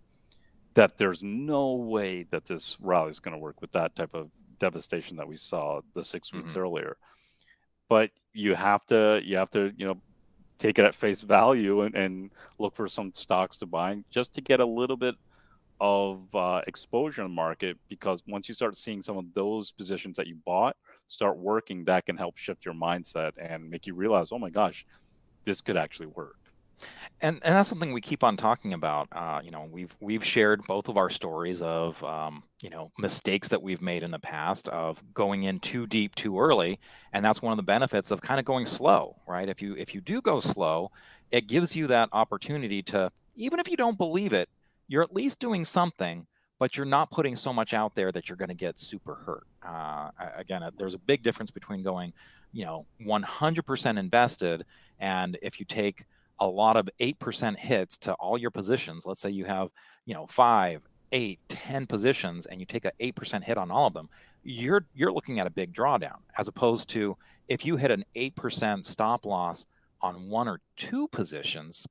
that 0.74 0.96
there's 0.96 1.22
no 1.22 1.74
way 1.74 2.24
that 2.30 2.44
this 2.44 2.76
rally 2.80 3.10
is 3.10 3.20
going 3.20 3.32
to 3.32 3.38
work 3.38 3.60
with 3.60 3.72
that 3.72 3.94
type 3.96 4.14
of 4.14 4.30
devastation 4.58 5.16
that 5.16 5.26
we 5.26 5.36
saw 5.36 5.80
the 5.94 6.04
six 6.04 6.32
weeks 6.32 6.52
mm-hmm. 6.52 6.60
earlier 6.60 6.96
but 7.88 8.10
you 8.32 8.54
have 8.54 8.84
to 8.86 9.20
you 9.24 9.36
have 9.36 9.50
to 9.50 9.72
you 9.76 9.86
know 9.86 10.00
take 10.58 10.78
it 10.78 10.84
at 10.84 10.94
face 10.94 11.22
value 11.22 11.82
and, 11.82 11.94
and 11.94 12.30
look 12.58 12.74
for 12.74 12.86
some 12.86 13.12
stocks 13.12 13.56
to 13.56 13.66
buy 13.66 13.96
just 14.10 14.34
to 14.34 14.40
get 14.42 14.60
a 14.60 14.64
little 14.64 14.96
bit 14.96 15.14
of 15.80 16.34
uh, 16.34 16.60
exposure 16.66 17.22
in 17.22 17.28
the 17.28 17.34
market 17.34 17.78
because 17.88 18.22
once 18.28 18.46
you 18.46 18.54
start 18.54 18.76
seeing 18.76 19.00
some 19.00 19.16
of 19.16 19.24
those 19.32 19.72
positions 19.72 20.16
that 20.16 20.26
you 20.26 20.36
bought 20.44 20.76
start 21.08 21.38
working 21.38 21.84
that 21.84 22.04
can 22.04 22.16
help 22.16 22.36
shift 22.36 22.64
your 22.64 22.74
mindset 22.74 23.32
and 23.38 23.68
make 23.68 23.86
you 23.86 23.94
realize 23.94 24.30
oh 24.30 24.38
my 24.38 24.50
gosh 24.50 24.84
this 25.44 25.60
could 25.60 25.76
actually 25.76 26.06
work 26.06 26.40
and 27.20 27.40
and 27.42 27.54
that's 27.54 27.68
something 27.68 27.92
we 27.92 28.00
keep 28.00 28.24
on 28.24 28.36
talking 28.36 28.72
about. 28.72 29.08
Uh, 29.12 29.40
you 29.44 29.50
know, 29.50 29.68
we've 29.70 29.94
we've 30.00 30.24
shared 30.24 30.62
both 30.66 30.88
of 30.88 30.96
our 30.96 31.10
stories 31.10 31.62
of 31.62 32.02
um, 32.04 32.42
you 32.62 32.70
know 32.70 32.90
mistakes 32.98 33.48
that 33.48 33.62
we've 33.62 33.82
made 33.82 34.02
in 34.02 34.10
the 34.10 34.18
past 34.18 34.68
of 34.68 35.02
going 35.12 35.44
in 35.44 35.58
too 35.60 35.86
deep 35.86 36.14
too 36.14 36.40
early, 36.40 36.78
and 37.12 37.24
that's 37.24 37.42
one 37.42 37.52
of 37.52 37.56
the 37.56 37.62
benefits 37.62 38.10
of 38.10 38.20
kind 38.20 38.40
of 38.40 38.46
going 38.46 38.66
slow, 38.66 39.16
right? 39.26 39.48
If 39.48 39.60
you 39.60 39.76
if 39.76 39.94
you 39.94 40.00
do 40.00 40.20
go 40.20 40.40
slow, 40.40 40.90
it 41.30 41.46
gives 41.46 41.76
you 41.76 41.86
that 41.88 42.08
opportunity 42.12 42.82
to 42.84 43.10
even 43.34 43.60
if 43.60 43.68
you 43.68 43.76
don't 43.76 43.98
believe 43.98 44.32
it, 44.32 44.48
you're 44.88 45.02
at 45.02 45.14
least 45.14 45.40
doing 45.40 45.64
something, 45.64 46.26
but 46.58 46.76
you're 46.76 46.86
not 46.86 47.10
putting 47.10 47.36
so 47.36 47.52
much 47.52 47.74
out 47.74 47.94
there 47.94 48.12
that 48.12 48.28
you're 48.28 48.36
going 48.36 48.48
to 48.48 48.54
get 48.54 48.78
super 48.78 49.14
hurt. 49.14 49.46
Uh, 49.66 50.10
again, 50.36 50.62
there's 50.78 50.94
a 50.94 50.98
big 50.98 51.22
difference 51.22 51.50
between 51.50 51.82
going, 51.82 52.12
you 52.52 52.64
know, 52.64 52.86
100% 53.04 53.98
invested, 53.98 54.64
and 54.98 55.38
if 55.42 55.60
you 55.60 55.66
take 55.66 56.04
a 56.38 56.46
lot 56.46 56.76
of 56.76 56.88
8% 56.98 57.56
hits 57.56 57.98
to 57.98 58.14
all 58.14 58.38
your 58.38 58.50
positions, 58.50 59.06
let's 59.06 59.20
say 59.20 59.30
you 59.30 59.44
have, 59.44 59.68
you 60.06 60.14
know, 60.14 60.26
five, 60.26 60.82
eight, 61.12 61.40
10 61.48 61.86
positions 61.86 62.46
and 62.46 62.60
you 62.60 62.66
take 62.66 62.84
an 62.84 62.92
8% 62.98 63.44
hit 63.44 63.58
on 63.58 63.70
all 63.70 63.86
of 63.86 63.94
them, 63.94 64.08
you're 64.42 64.86
you're 64.94 65.12
looking 65.12 65.38
at 65.38 65.46
a 65.46 65.50
big 65.50 65.74
drawdown 65.74 66.16
as 66.38 66.48
opposed 66.48 66.88
to 66.88 67.16
if 67.46 67.66
you 67.66 67.76
hit 67.76 67.90
an 67.90 68.04
8% 68.16 68.86
stop 68.86 69.26
loss 69.26 69.66
on 70.00 70.30
one 70.30 70.48
or 70.48 70.60
two 70.76 71.08
positions, 71.08 71.86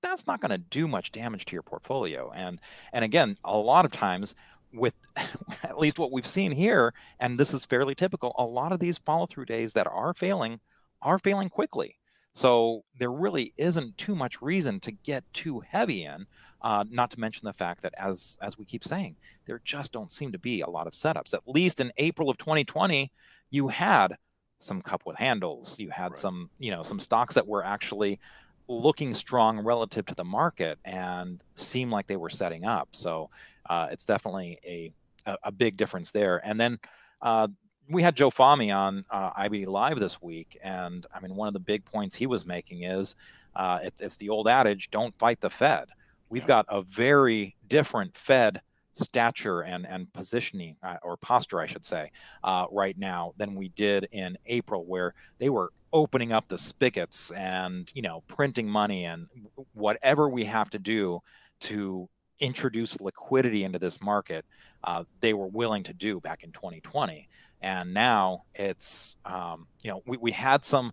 that's 0.00 0.26
not 0.26 0.40
going 0.40 0.50
to 0.50 0.58
do 0.58 0.88
much 0.88 1.12
damage 1.12 1.44
to 1.46 1.52
your 1.52 1.62
portfolio. 1.62 2.30
And 2.34 2.60
and 2.92 3.04
again, 3.04 3.36
a 3.44 3.56
lot 3.56 3.84
of 3.84 3.92
times 3.92 4.34
with 4.72 4.94
at 5.62 5.78
least 5.78 5.98
what 5.98 6.12
we've 6.12 6.26
seen 6.26 6.52
here, 6.52 6.94
and 7.20 7.38
this 7.38 7.54
is 7.54 7.64
fairly 7.64 7.94
typical, 7.94 8.34
a 8.38 8.44
lot 8.44 8.72
of 8.72 8.78
these 8.78 8.98
follow 8.98 9.26
through 9.26 9.46
days 9.46 9.72
that 9.74 9.86
are 9.86 10.14
failing 10.14 10.60
are 11.00 11.18
failing 11.18 11.48
quickly. 11.48 11.96
So 12.34 12.84
there 12.98 13.12
really 13.12 13.52
isn't 13.58 13.98
too 13.98 14.14
much 14.14 14.40
reason 14.40 14.80
to 14.80 14.92
get 14.92 15.24
too 15.34 15.60
heavy 15.60 16.04
in. 16.04 16.26
Uh, 16.62 16.84
not 16.88 17.10
to 17.10 17.20
mention 17.20 17.44
the 17.44 17.52
fact 17.52 17.82
that, 17.82 17.94
as 17.98 18.38
as 18.40 18.56
we 18.56 18.64
keep 18.64 18.84
saying, 18.84 19.16
there 19.46 19.60
just 19.64 19.92
don't 19.92 20.12
seem 20.12 20.32
to 20.32 20.38
be 20.38 20.60
a 20.60 20.70
lot 20.70 20.86
of 20.86 20.94
setups. 20.94 21.34
At 21.34 21.42
least 21.46 21.80
in 21.80 21.92
April 21.98 22.30
of 22.30 22.38
2020, 22.38 23.10
you 23.50 23.68
had 23.68 24.16
some 24.60 24.80
cup 24.80 25.02
with 25.04 25.16
handles. 25.16 25.78
You 25.78 25.90
had 25.90 26.12
right. 26.12 26.18
some, 26.18 26.50
you 26.58 26.70
know, 26.70 26.82
some 26.82 27.00
stocks 27.00 27.34
that 27.34 27.48
were 27.48 27.64
actually 27.64 28.20
looking 28.68 29.12
strong 29.12 29.58
relative 29.58 30.06
to 30.06 30.14
the 30.14 30.24
market 30.24 30.78
and 30.84 31.42
seemed 31.56 31.90
like 31.90 32.06
they 32.06 32.16
were 32.16 32.30
setting 32.30 32.64
up. 32.64 32.88
So 32.92 33.28
uh, 33.68 33.88
it's 33.90 34.04
definitely 34.04 34.58
a, 34.64 34.92
a, 35.26 35.36
a 35.44 35.52
big 35.52 35.76
difference 35.76 36.10
there. 36.10 36.40
And 36.44 36.60
then 36.60 36.78
uh, 37.20 37.48
we 37.88 38.02
had 38.02 38.16
Joe 38.16 38.30
Fahmy 38.30 38.74
on 38.74 39.04
uh, 39.10 39.32
IBD 39.32 39.66
Live 39.66 39.98
this 39.98 40.20
week, 40.20 40.58
and 40.62 41.06
I 41.14 41.20
mean, 41.20 41.34
one 41.34 41.48
of 41.48 41.54
the 41.54 41.60
big 41.60 41.84
points 41.84 42.16
he 42.16 42.26
was 42.26 42.46
making 42.46 42.82
is 42.82 43.14
uh, 43.54 43.80
it, 43.82 43.94
it's 44.00 44.16
the 44.16 44.28
old 44.28 44.48
adage: 44.48 44.90
"Don't 44.90 45.16
fight 45.18 45.40
the 45.40 45.50
Fed." 45.50 45.88
We've 46.28 46.42
yeah. 46.42 46.48
got 46.48 46.66
a 46.68 46.82
very 46.82 47.56
different 47.66 48.16
Fed 48.16 48.62
stature 48.94 49.62
and 49.62 49.86
and 49.86 50.12
positioning 50.12 50.76
uh, 50.82 50.96
or 51.02 51.16
posture, 51.16 51.60
I 51.60 51.66
should 51.66 51.84
say, 51.84 52.10
uh, 52.44 52.66
right 52.70 52.96
now 52.96 53.34
than 53.36 53.54
we 53.54 53.68
did 53.68 54.08
in 54.12 54.38
April, 54.46 54.84
where 54.84 55.14
they 55.38 55.48
were 55.48 55.72
opening 55.92 56.32
up 56.32 56.48
the 56.48 56.58
spigots 56.58 57.30
and 57.32 57.92
you 57.94 58.02
know 58.02 58.22
printing 58.26 58.68
money 58.68 59.04
and 59.04 59.26
whatever 59.74 60.28
we 60.28 60.44
have 60.44 60.70
to 60.70 60.78
do 60.78 61.20
to 61.60 62.08
introduce 62.40 63.00
liquidity 63.00 63.64
into 63.64 63.78
this 63.78 64.00
market, 64.00 64.44
uh, 64.84 65.04
they 65.20 65.34
were 65.34 65.46
willing 65.46 65.82
to 65.84 65.92
do 65.92 66.20
back 66.20 66.42
in 66.42 66.52
2020 66.52 67.28
and 67.60 67.94
now 67.94 68.42
it's 68.54 69.16
um, 69.24 69.68
you 69.82 69.90
know 69.90 70.02
we, 70.04 70.16
we 70.16 70.32
had 70.32 70.64
some 70.64 70.92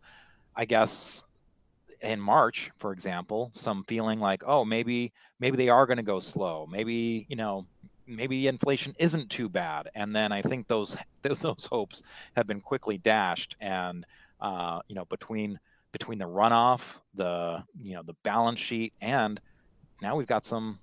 i 0.56 0.66
guess 0.66 1.24
in 2.02 2.20
march 2.20 2.70
for 2.78 2.94
example 2.94 3.50
some 3.54 3.84
feeling 3.86 4.20
like 4.20 4.44
oh 4.46 4.64
maybe 4.64 5.12
maybe 5.40 5.58
they 5.58 5.70
are 5.70 5.86
going 5.86 5.98
to 5.98 6.04
go 6.04 6.20
slow. 6.20 6.68
Maybe 6.70 7.26
you 7.30 7.36
know 7.36 7.66
maybe 8.06 8.48
inflation 8.48 8.96
isn't 8.98 9.30
too 9.30 9.50
bad. 9.50 9.90
And 9.96 10.16
then 10.16 10.32
i 10.32 10.42
think 10.42 10.68
those 10.68 10.98
those 11.22 11.66
hopes 11.66 12.04
have 12.36 12.48
been 12.48 12.62
quickly 12.62 12.98
dashed. 12.98 13.56
And 13.60 14.06
uh, 14.40 14.80
you 14.88 14.96
know 14.96 15.06
between 15.06 15.60
between 15.92 16.20
the 16.20 16.26
runoff 16.26 17.02
the 17.16 17.64
you 17.82 17.96
know 17.96 18.04
the 18.04 18.16
balance 18.24 18.60
sheet 18.60 18.94
and 19.02 19.42
now 20.02 20.16
we've 20.16 20.28
got 20.28 20.46
some 20.46 20.80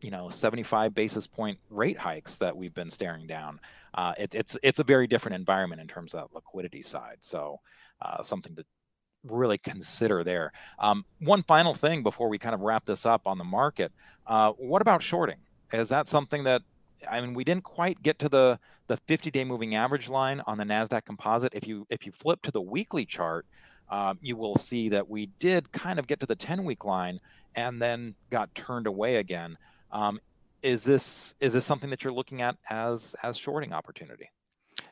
you 0.00 0.10
know 0.10 0.28
75 0.28 0.94
basis 0.94 1.26
point 1.26 1.58
rate 1.70 1.98
hikes 1.98 2.38
that 2.38 2.56
we've 2.56 2.74
been 2.74 2.90
staring 2.90 3.26
down. 3.26 3.60
Uh, 3.94 4.14
it, 4.18 4.34
it's 4.34 4.56
it's 4.62 4.78
a 4.78 4.84
very 4.84 5.06
different 5.06 5.34
environment 5.34 5.80
in 5.80 5.88
terms 5.88 6.14
of 6.14 6.28
that 6.28 6.34
liquidity 6.34 6.82
side. 6.82 7.18
So 7.20 7.60
uh, 8.00 8.22
something 8.22 8.54
to 8.56 8.64
really 9.24 9.58
consider 9.58 10.22
there. 10.22 10.52
Um, 10.78 11.04
one 11.20 11.42
final 11.42 11.74
thing 11.74 12.02
before 12.02 12.28
we 12.28 12.38
kind 12.38 12.54
of 12.54 12.60
wrap 12.60 12.84
this 12.84 13.04
up 13.06 13.26
on 13.26 13.38
the 13.38 13.44
market. 13.44 13.92
Uh, 14.26 14.52
what 14.52 14.82
about 14.82 15.02
shorting? 15.02 15.38
Is 15.72 15.88
that 15.88 16.06
something 16.06 16.44
that 16.44 16.62
I 17.10 17.20
mean, 17.20 17.34
we 17.34 17.44
didn't 17.44 17.64
quite 17.64 18.02
get 18.02 18.18
to 18.20 18.28
the 18.28 18.58
the 18.86 18.96
50-day 18.96 19.44
moving 19.44 19.74
average 19.74 20.08
line 20.08 20.40
on 20.46 20.58
the 20.58 20.64
Nasdaq 20.64 21.04
Composite. 21.04 21.52
If 21.54 21.66
you 21.66 21.86
if 21.90 22.06
you 22.06 22.12
flip 22.12 22.42
to 22.42 22.50
the 22.50 22.60
weekly 22.60 23.04
chart, 23.04 23.46
um, 23.88 24.18
you 24.20 24.36
will 24.36 24.56
see 24.56 24.88
that 24.90 25.08
we 25.08 25.26
did 25.38 25.72
kind 25.72 25.98
of 25.98 26.06
get 26.06 26.20
to 26.20 26.26
the 26.26 26.36
10-week 26.36 26.84
line 26.84 27.20
and 27.54 27.80
then 27.80 28.14
got 28.30 28.54
turned 28.54 28.86
away 28.86 29.16
again. 29.16 29.58
Um, 29.96 30.20
is 30.62 30.84
this 30.84 31.34
is 31.40 31.52
this 31.54 31.64
something 31.64 31.90
that 31.90 32.04
you're 32.04 32.12
looking 32.12 32.42
at 32.42 32.56
as 32.68 33.16
as 33.22 33.36
shorting 33.36 33.72
opportunity? 33.72 34.30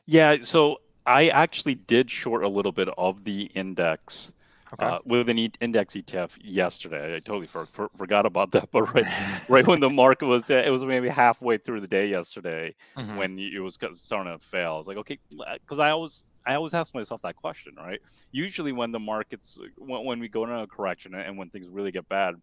Yeah, 0.05 0.37
so 0.41 0.81
I 1.05 1.27
actually 1.27 1.75
did 1.75 2.09
short 2.09 2.43
a 2.43 2.47
little 2.47 2.71
bit 2.71 2.89
of 2.97 3.23
the 3.23 3.43
index 3.53 4.33
okay. 4.73 4.85
uh, 4.85 4.99
with 5.05 5.29
an 5.29 5.37
index 5.37 5.93
ETF 5.93 6.37
yesterday. 6.41 7.15
I 7.15 7.19
totally 7.19 7.45
for, 7.45 7.67
for, 7.67 7.89
forgot 7.95 8.25
about 8.25 8.51
that, 8.51 8.69
but 8.71 8.93
right 8.95 9.05
right 9.47 9.67
when 9.67 9.79
the 9.79 9.89
market 9.89 10.25
was 10.25 10.49
it 10.49 10.71
was 10.71 10.83
maybe 10.83 11.07
halfway 11.07 11.57
through 11.57 11.81
the 11.81 11.87
day 11.87 12.07
yesterday 12.07 12.73
mm-hmm. 12.97 13.15
when 13.15 13.37
it 13.37 13.59
was 13.59 13.77
starting 13.91 14.33
to 14.33 14.39
fail. 14.39 14.73
I 14.73 14.77
was 14.77 14.87
like, 14.87 14.97
okay, 14.97 15.19
because 15.61 15.77
I 15.77 15.91
always 15.91 16.31
I 16.47 16.55
always 16.55 16.73
ask 16.73 16.95
myself 16.95 17.21
that 17.21 17.35
question, 17.35 17.75
right? 17.77 17.99
Usually 18.31 18.71
when 18.71 18.91
the 18.91 18.99
markets 18.99 19.61
when, 19.77 20.03
when 20.03 20.19
we 20.19 20.29
go 20.29 20.45
into 20.45 20.57
a 20.57 20.67
correction 20.67 21.13
and 21.13 21.37
when 21.37 21.49
things 21.49 21.67
really 21.69 21.91
get 21.91 22.09
bad 22.09 22.35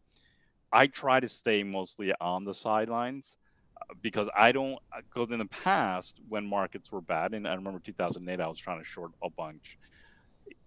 I 0.72 0.86
try 0.86 1.20
to 1.20 1.28
stay 1.28 1.62
mostly 1.62 2.12
on 2.20 2.44
the 2.44 2.54
sidelines 2.54 3.36
uh, 3.76 3.94
because 4.00 4.28
I 4.36 4.52
don't 4.52 4.78
because 5.12 5.30
uh, 5.30 5.34
in 5.34 5.38
the 5.38 5.46
past 5.46 6.20
when 6.28 6.46
markets 6.46 6.90
were 6.90 7.00
bad 7.00 7.34
and 7.34 7.46
I 7.46 7.54
remember 7.54 7.80
2008 7.80 8.40
I 8.40 8.48
was 8.48 8.58
trying 8.58 8.78
to 8.78 8.84
short 8.84 9.12
a 9.22 9.30
bunch 9.30 9.78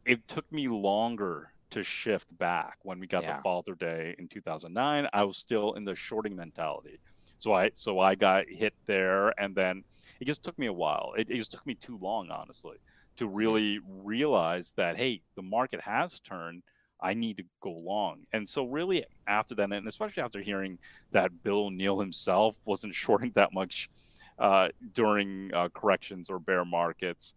it 0.06 0.28
took 0.28 0.50
me 0.52 0.68
longer 0.68 1.52
to 1.72 1.84
shift 1.84 2.38
back. 2.38 2.78
When 2.84 3.00
we 3.00 3.08
got 3.08 3.24
yeah. 3.24 3.38
the 3.38 3.42
falter 3.42 3.76
day 3.76 4.16
in 4.20 4.28
2009 4.28 5.10
I 5.12 5.24
was 5.24 5.38
still 5.38 5.74
in 5.74 5.84
the 5.84 5.96
shorting 5.96 6.36
mentality. 6.36 7.00
So 7.38 7.54
I 7.54 7.72
so 7.74 8.00
I 8.00 8.16
got 8.16 8.48
hit 8.48 8.74
there 8.86 9.38
and 9.40 9.56
then 9.56 9.84
it 10.20 10.26
just 10.26 10.44
took 10.44 10.58
me 10.58 10.68
a 10.68 10.74
while. 10.74 11.14
It, 11.18 11.30
it 11.30 11.36
just 11.36 11.52
took 11.52 11.66
me 11.66 11.76
too 11.76 11.98
long 11.98 12.30
honestly 12.30 12.78
to 13.18 13.28
really 13.28 13.80
realize 13.88 14.72
that 14.74 14.98
hey 14.98 15.22
the 15.36 15.42
market 15.42 15.82
has 15.82 16.20
turned 16.20 16.64
I 17.06 17.14
need 17.14 17.38
to 17.38 17.44
go 17.62 17.70
long. 17.70 18.26
And 18.34 18.50
so, 18.50 18.66
really, 18.66 19.06
after 19.28 19.54
that, 19.56 19.72
and 19.72 19.88
especially 19.88 20.24
after 20.24 20.42
hearing 20.42 20.80
that 21.12 21.44
Bill 21.44 21.68
O'Neill 21.68 22.00
himself 22.00 22.58
wasn't 22.66 22.96
shorting 23.04 23.32
that 23.36 23.54
much 23.54 23.92
uh, 24.40 24.70
during 24.94 25.54
uh, 25.54 25.70
corrections 25.70 26.32
or 26.32 26.40
bear 26.40 26.66
markets, 26.66 27.36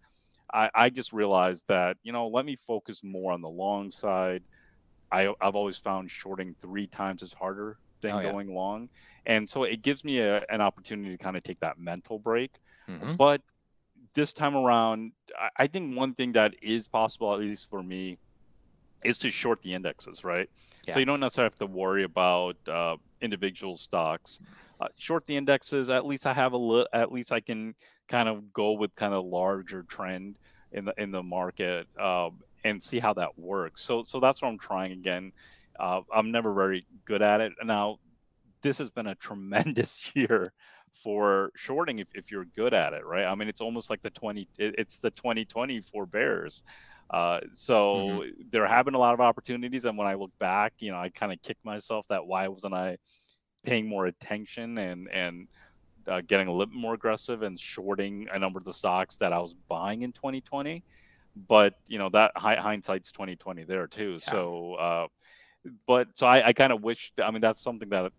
I, 0.53 0.71
I, 0.75 0.89
just 0.89 1.13
realized 1.13 1.69
that, 1.69 1.99
you 2.03 2.13
know, 2.13 2.29
let 2.29 2.47
me 2.47 2.57
focus 2.57 3.05
more 3.05 3.31
on 3.31 3.43
the 3.43 3.49
long 3.49 3.91
side. 3.91 4.43
I, 5.13 5.35
have 5.41 5.55
always 5.55 5.77
found 5.77 6.11
shorting 6.11 6.57
three 6.59 6.87
times 6.87 7.23
is 7.23 7.35
harder 7.35 7.77
than 8.01 8.13
oh, 8.13 8.21
yeah. 8.21 8.33
going 8.33 8.55
long. 8.55 8.89
And 9.27 9.49
so 9.49 9.65
it 9.65 9.83
gives 9.83 10.03
me 10.03 10.21
a, 10.21 10.43
an 10.49 10.63
opportunity 10.63 11.11
to 11.11 11.23
kind 11.23 11.37
of 11.37 11.43
take 11.43 11.61
that 11.61 11.79
mental 11.79 12.19
break. 12.19 12.53
Mm-hmm. 12.89 13.17
But 13.17 13.43
this 14.15 14.33
time 14.33 14.57
around, 14.57 15.13
I, 15.39 15.51
I 15.59 15.67
think 15.67 15.95
one 15.95 16.15
thing 16.15 16.33
that 16.33 16.55
is 16.63 16.89
possible, 16.89 17.35
at 17.35 17.41
least 17.41 17.69
for 17.69 17.83
me, 17.83 18.17
is 19.05 19.19
to 19.21 19.31
short 19.31 19.63
the 19.63 19.75
indexes, 19.75 20.25
right? 20.25 20.49
Yeah. 20.87 20.95
So 20.95 21.01
you 21.01 21.07
don't 21.07 21.21
necessarily 21.21 21.51
have 21.53 21.59
to 21.59 21.67
worry 21.67 22.05
about 22.05 22.57
uh, 22.69 22.97
individual 23.21 23.77
stocks. 23.77 24.41
Uh, 24.81 24.89
short 24.97 25.25
the 25.27 25.37
indexes. 25.37 25.89
At 25.91 26.07
least 26.07 26.27
I 26.27 26.33
have 26.33 26.53
a 26.53 26.57
little. 26.57 26.89
At 26.93 27.13
least 27.13 27.33
I 27.33 27.41
can 27.41 27.75
kind 28.09 28.29
of 28.29 28.53
go 28.53 28.73
with 28.73 28.95
kind 28.95 29.13
of 29.13 29.25
larger 29.25 29.83
trend 29.83 30.37
in 30.73 30.85
the 30.85 30.95
in 30.99 31.11
the 31.11 31.23
market 31.23 31.87
um, 32.01 32.39
and 32.65 32.83
see 32.83 32.99
how 32.99 33.15
that 33.15 33.39
works. 33.39 33.83
So 33.83 34.03
so 34.03 34.21
that's 34.21 34.41
what 34.41 34.49
I'm 34.49 34.59
trying 34.59 34.93
again. 34.93 35.33
Uh, 35.79 36.01
I'm 36.13 36.31
never 36.31 36.53
very 36.53 36.87
good 37.05 37.23
at 37.23 37.41
it. 37.41 37.53
Now, 37.65 37.99
this 38.63 38.79
has 38.79 38.91
been 38.91 39.07
a 39.07 39.15
tremendous 39.15 40.11
year 40.15 40.53
for 40.93 41.51
shorting 41.55 42.01
if, 42.01 42.09
if 42.15 42.31
you're 42.31 42.45
good 42.45 42.75
at 42.75 42.93
it, 42.93 43.05
right? 43.07 43.25
I 43.25 43.35
mean, 43.35 43.49
it's 43.49 43.61
almost 43.61 43.91
like 43.91 44.03
the 44.03 44.11
20, 44.11 44.49
it's 44.59 44.99
the 44.99 45.11
2020 45.11 45.81
for 45.81 46.07
bears. 46.07 46.63
Uh, 47.11 47.41
so 47.53 47.97
mm-hmm. 47.97 48.43
there 48.51 48.67
have 48.67 48.85
been 48.85 48.95
a 48.95 48.99
lot 48.99 49.15
of 49.15 49.21
opportunities. 49.21 49.85
And 49.85 49.97
when 49.97 50.07
I 50.07 50.15
look 50.15 50.33
back, 50.39 50.75
you 50.79 50.91
know, 50.91 50.99
I 50.99 51.09
kind 51.09 51.33
of 51.33 51.41
kick 51.43 51.57
myself 51.65 52.07
that 52.09 52.27
why 52.27 52.49
wasn't 52.49 52.75
I 52.75 52.99
paying 53.65 53.89
more 53.89 54.07
attention 54.07 54.79
and, 54.79 55.09
and, 55.11 55.49
uh, 56.07 56.23
getting 56.27 56.49
a 56.49 56.51
little 56.51 56.67
bit 56.67 56.79
more 56.79 56.95
aggressive 56.95 57.43
and 57.43 57.59
shorting 57.59 58.29
a 58.33 58.39
number 58.39 58.59
of 58.59 58.65
the 58.65 58.73
stocks 58.73 59.17
that 59.19 59.33
I 59.33 59.39
was 59.39 59.55
buying 59.69 60.03
in 60.03 60.13
2020. 60.13 60.83
But 61.47 61.75
you 61.87 61.99
know 61.99 62.09
that 62.09 62.33
hindsight's 62.37 63.13
2020 63.13 63.65
there 63.65 63.87
too. 63.87 64.13
Yeah. 64.13 64.19
So, 64.19 64.75
uh, 64.75 65.07
but 65.87 66.09
so 66.15 66.27
I, 66.27 66.49
I 66.49 66.53
kind 66.53 66.73
of 66.73 66.83
wish. 66.83 67.13
I 67.23 67.31
mean, 67.31 67.41
that's 67.41 67.63
something 67.63 67.91
that 67.91 68.11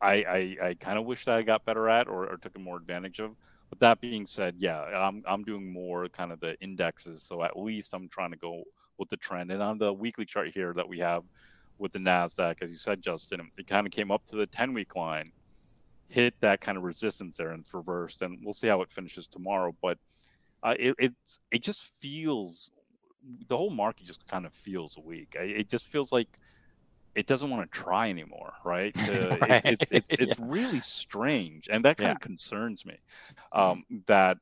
I 0.00 0.12
I, 0.12 0.56
I 0.62 0.74
kind 0.74 0.98
of 0.98 1.04
wish 1.04 1.26
that 1.26 1.36
I 1.36 1.42
got 1.42 1.64
better 1.66 1.88
at 1.90 2.08
or, 2.08 2.26
or 2.26 2.36
took 2.38 2.58
more 2.58 2.76
advantage 2.76 3.20
of. 3.20 3.36
But 3.72 3.78
that 3.78 4.02
being 4.02 4.26
said, 4.26 4.56
yeah, 4.58 4.82
I'm 4.82 5.24
I'm 5.26 5.44
doing 5.44 5.72
more 5.72 6.06
kind 6.10 6.30
of 6.30 6.40
the 6.40 6.60
indexes. 6.60 7.22
So 7.22 7.42
at 7.42 7.58
least 7.58 7.94
I'm 7.94 8.06
trying 8.06 8.32
to 8.32 8.36
go 8.36 8.64
with 8.98 9.08
the 9.08 9.16
trend. 9.16 9.50
And 9.50 9.62
on 9.62 9.78
the 9.78 9.94
weekly 9.94 10.26
chart 10.26 10.50
here 10.52 10.74
that 10.74 10.86
we 10.86 10.98
have 10.98 11.24
with 11.78 11.90
the 11.92 11.98
Nasdaq, 11.98 12.56
as 12.60 12.70
you 12.70 12.76
said, 12.76 13.00
Justin, 13.00 13.48
it 13.56 13.66
kind 13.66 13.86
of 13.86 13.90
came 13.90 14.10
up 14.10 14.26
to 14.26 14.36
the 14.36 14.44
10 14.44 14.74
week 14.74 14.94
line, 14.94 15.32
hit 16.08 16.34
that 16.42 16.60
kind 16.60 16.76
of 16.76 16.84
resistance 16.84 17.38
there, 17.38 17.48
and 17.48 17.60
it's 17.62 17.72
reversed. 17.72 18.20
And 18.20 18.40
we'll 18.44 18.52
see 18.52 18.68
how 18.68 18.82
it 18.82 18.92
finishes 18.92 19.26
tomorrow. 19.26 19.74
But 19.80 19.96
uh, 20.62 20.74
it 20.78 20.94
it 20.98 21.12
it 21.50 21.62
just 21.62 21.92
feels 22.02 22.70
the 23.48 23.56
whole 23.56 23.70
market 23.70 24.04
just 24.04 24.26
kind 24.28 24.44
of 24.44 24.52
feels 24.52 24.98
weak. 24.98 25.34
It 25.40 25.70
just 25.70 25.86
feels 25.86 26.12
like 26.12 26.28
it 27.14 27.26
doesn't 27.26 27.50
want 27.50 27.70
to 27.70 27.78
try 27.78 28.08
anymore, 28.08 28.54
right? 28.64 28.94
Uh, 29.12 29.36
right. 29.40 29.64
It, 29.64 29.82
it, 29.82 29.88
it's 29.90 30.10
it's 30.10 30.38
yeah. 30.38 30.44
really 30.48 30.80
strange, 30.80 31.68
and 31.70 31.84
that 31.84 31.96
kind 31.98 32.08
yeah. 32.08 32.12
of 32.12 32.20
concerns 32.20 32.86
me. 32.86 32.98
Mm-hmm. 33.52 33.60
Um, 33.60 33.84
that 34.06 34.38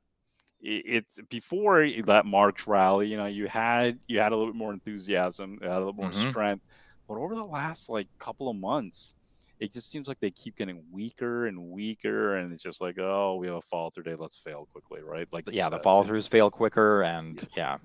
it's 0.62 1.18
before 1.28 1.88
that 2.04 2.26
March 2.26 2.66
rally, 2.66 3.08
you 3.08 3.16
know, 3.16 3.26
you 3.26 3.48
had 3.48 3.98
you 4.06 4.20
had 4.20 4.32
a 4.32 4.36
little 4.36 4.52
bit 4.52 4.58
more 4.58 4.72
enthusiasm, 4.72 5.58
a 5.62 5.68
little 5.68 5.92
more 5.92 6.10
mm-hmm. 6.10 6.30
strength, 6.30 6.64
but 7.08 7.16
over 7.16 7.34
the 7.34 7.44
last 7.44 7.88
like 7.88 8.06
couple 8.18 8.48
of 8.48 8.56
months, 8.56 9.14
it 9.58 9.72
just 9.72 9.90
seems 9.90 10.06
like 10.06 10.20
they 10.20 10.30
keep 10.30 10.56
getting 10.56 10.82
weaker 10.92 11.46
and 11.46 11.70
weaker, 11.70 12.36
and 12.36 12.52
it's 12.52 12.62
just 12.62 12.80
like, 12.80 12.98
oh, 12.98 13.36
we 13.36 13.46
have 13.46 13.56
a 13.56 13.62
fall 13.62 13.90
through 13.90 14.04
day, 14.04 14.14
let's 14.14 14.38
fail 14.38 14.68
quickly, 14.72 15.00
right? 15.02 15.26
Like 15.32 15.48
yeah, 15.50 15.68
the 15.68 15.80
fall 15.80 16.04
throughs 16.04 16.28
fail 16.28 16.50
quicker, 16.50 17.02
and 17.02 17.46
yeah, 17.56 17.78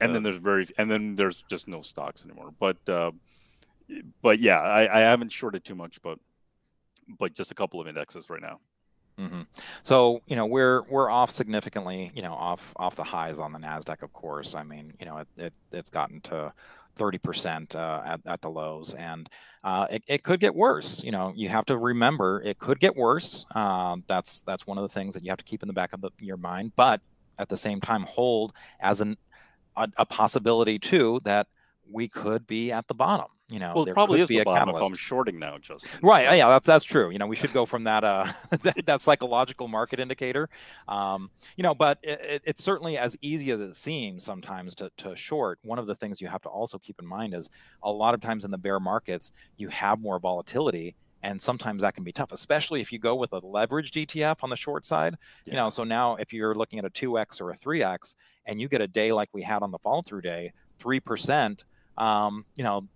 and 0.00 0.10
uh, 0.10 0.12
then 0.14 0.22
there's 0.22 0.36
very, 0.36 0.66
and 0.78 0.90
then 0.90 1.14
there's 1.14 1.44
just 1.48 1.68
no 1.68 1.82
stocks 1.82 2.24
anymore, 2.24 2.52
but. 2.58 2.76
Uh, 2.88 3.12
but 4.22 4.38
yeah, 4.40 4.60
I, 4.60 4.98
I 4.98 5.00
haven't 5.00 5.32
shorted 5.32 5.64
too 5.64 5.74
much, 5.74 6.00
but 6.02 6.18
but 7.18 7.34
just 7.34 7.50
a 7.50 7.54
couple 7.54 7.80
of 7.80 7.88
indexes 7.88 8.30
right 8.30 8.40
now. 8.40 8.60
Mm-hmm. 9.18 9.42
So 9.82 10.22
you 10.26 10.36
know 10.36 10.46
we're 10.46 10.82
we're 10.88 11.10
off 11.10 11.30
significantly, 11.30 12.10
you 12.14 12.22
know, 12.22 12.32
off 12.32 12.72
off 12.76 12.96
the 12.96 13.04
highs 13.04 13.38
on 13.38 13.52
the 13.52 13.58
Nasdaq, 13.58 14.02
of 14.02 14.12
course. 14.12 14.54
I 14.54 14.62
mean, 14.62 14.94
you 14.98 15.06
know, 15.06 15.18
it, 15.18 15.28
it 15.36 15.52
it's 15.72 15.90
gotten 15.90 16.20
to 16.22 16.52
30% 16.96 17.74
uh, 17.74 18.02
at, 18.04 18.20
at 18.26 18.42
the 18.42 18.50
lows 18.50 18.94
and 18.94 19.28
uh, 19.64 19.86
it, 19.90 20.02
it 20.06 20.22
could 20.22 20.40
get 20.40 20.54
worse 20.54 21.02
you 21.02 21.10
know 21.10 21.32
you 21.34 21.48
have 21.48 21.64
to 21.64 21.78
remember 21.78 22.42
it 22.44 22.58
could 22.58 22.78
get 22.80 22.94
worse 22.94 23.46
uh, 23.54 23.96
that's 24.06 24.42
that's 24.42 24.66
one 24.66 24.76
of 24.76 24.82
the 24.82 24.88
things 24.88 25.14
that 25.14 25.24
you 25.24 25.30
have 25.30 25.38
to 25.38 25.44
keep 25.44 25.62
in 25.62 25.68
the 25.68 25.72
back 25.72 25.92
of 25.92 26.00
the, 26.00 26.10
your 26.18 26.36
mind 26.36 26.72
but 26.76 27.00
at 27.38 27.48
the 27.48 27.56
same 27.56 27.80
time 27.80 28.02
hold 28.02 28.52
as 28.80 29.00
an 29.00 29.16
a, 29.76 29.88
a 29.96 30.04
possibility 30.04 30.78
too 30.78 31.20
that 31.24 31.46
we 31.92 32.08
could 32.08 32.46
be 32.46 32.72
at 32.72 32.88
the 32.88 32.94
bottom 32.94 33.26
you 33.52 33.58
know, 33.58 33.72
well, 33.74 33.84
there 33.84 33.92
probably 33.92 34.16
could 34.16 34.22
is 34.22 34.28
be 34.30 34.36
the 34.36 34.40
a 34.40 34.44
bottom 34.44 34.68
catalyst. 34.68 34.86
if 34.86 34.92
I'm 34.92 34.96
shorting 34.96 35.38
now, 35.38 35.58
Justin. 35.58 36.00
Right. 36.02 36.38
Yeah, 36.38 36.48
that's 36.48 36.66
that's 36.66 36.86
true. 36.86 37.10
You 37.10 37.18
know, 37.18 37.26
we 37.26 37.36
should 37.36 37.52
go 37.52 37.66
from 37.66 37.84
that 37.84 38.02
uh 38.02 38.32
that, 38.62 38.86
that 38.86 39.02
psychological 39.02 39.68
market 39.68 40.00
indicator. 40.00 40.48
Um, 40.88 41.30
you 41.56 41.62
know, 41.62 41.74
but 41.74 41.98
it, 42.02 42.40
it's 42.46 42.64
certainly 42.64 42.96
as 42.96 43.18
easy 43.20 43.50
as 43.50 43.60
it 43.60 43.76
seems 43.76 44.24
sometimes 44.24 44.74
to 44.76 44.90
to 44.96 45.14
short. 45.14 45.58
One 45.62 45.78
of 45.78 45.86
the 45.86 45.94
things 45.94 46.18
you 46.18 46.28
have 46.28 46.40
to 46.42 46.48
also 46.48 46.78
keep 46.78 46.98
in 46.98 47.06
mind 47.06 47.34
is 47.34 47.50
a 47.82 47.92
lot 47.92 48.14
of 48.14 48.22
times 48.22 48.46
in 48.46 48.50
the 48.50 48.58
bear 48.58 48.80
markets 48.80 49.32
you 49.58 49.68
have 49.68 50.00
more 50.00 50.18
volatility 50.18 50.96
and 51.22 51.40
sometimes 51.40 51.82
that 51.82 51.94
can 51.94 52.04
be 52.04 52.12
tough 52.12 52.32
especially 52.32 52.80
if 52.80 52.90
you 52.90 52.98
go 52.98 53.14
with 53.14 53.32
a 53.32 53.40
leveraged 53.42 54.06
etf 54.06 54.36
on 54.42 54.50
the 54.50 54.56
short 54.56 54.84
side 54.84 55.16
yeah. 55.44 55.52
you 55.52 55.56
know 55.56 55.70
so 55.70 55.84
now 55.84 56.16
if 56.16 56.32
you're 56.32 56.54
looking 56.54 56.78
at 56.78 56.84
a 56.84 56.90
2x 56.90 57.40
or 57.40 57.50
a 57.50 57.56
3x 57.56 58.16
and 58.46 58.60
you 58.60 58.68
get 58.68 58.80
a 58.80 58.88
day 58.88 59.12
like 59.12 59.28
we 59.32 59.42
had 59.42 59.62
on 59.62 59.70
the 59.70 59.78
fall 59.78 60.02
through 60.02 60.20
day 60.20 60.52
3% 60.80 61.64
um, 61.98 62.44
you 62.56 62.64
know 62.64 62.86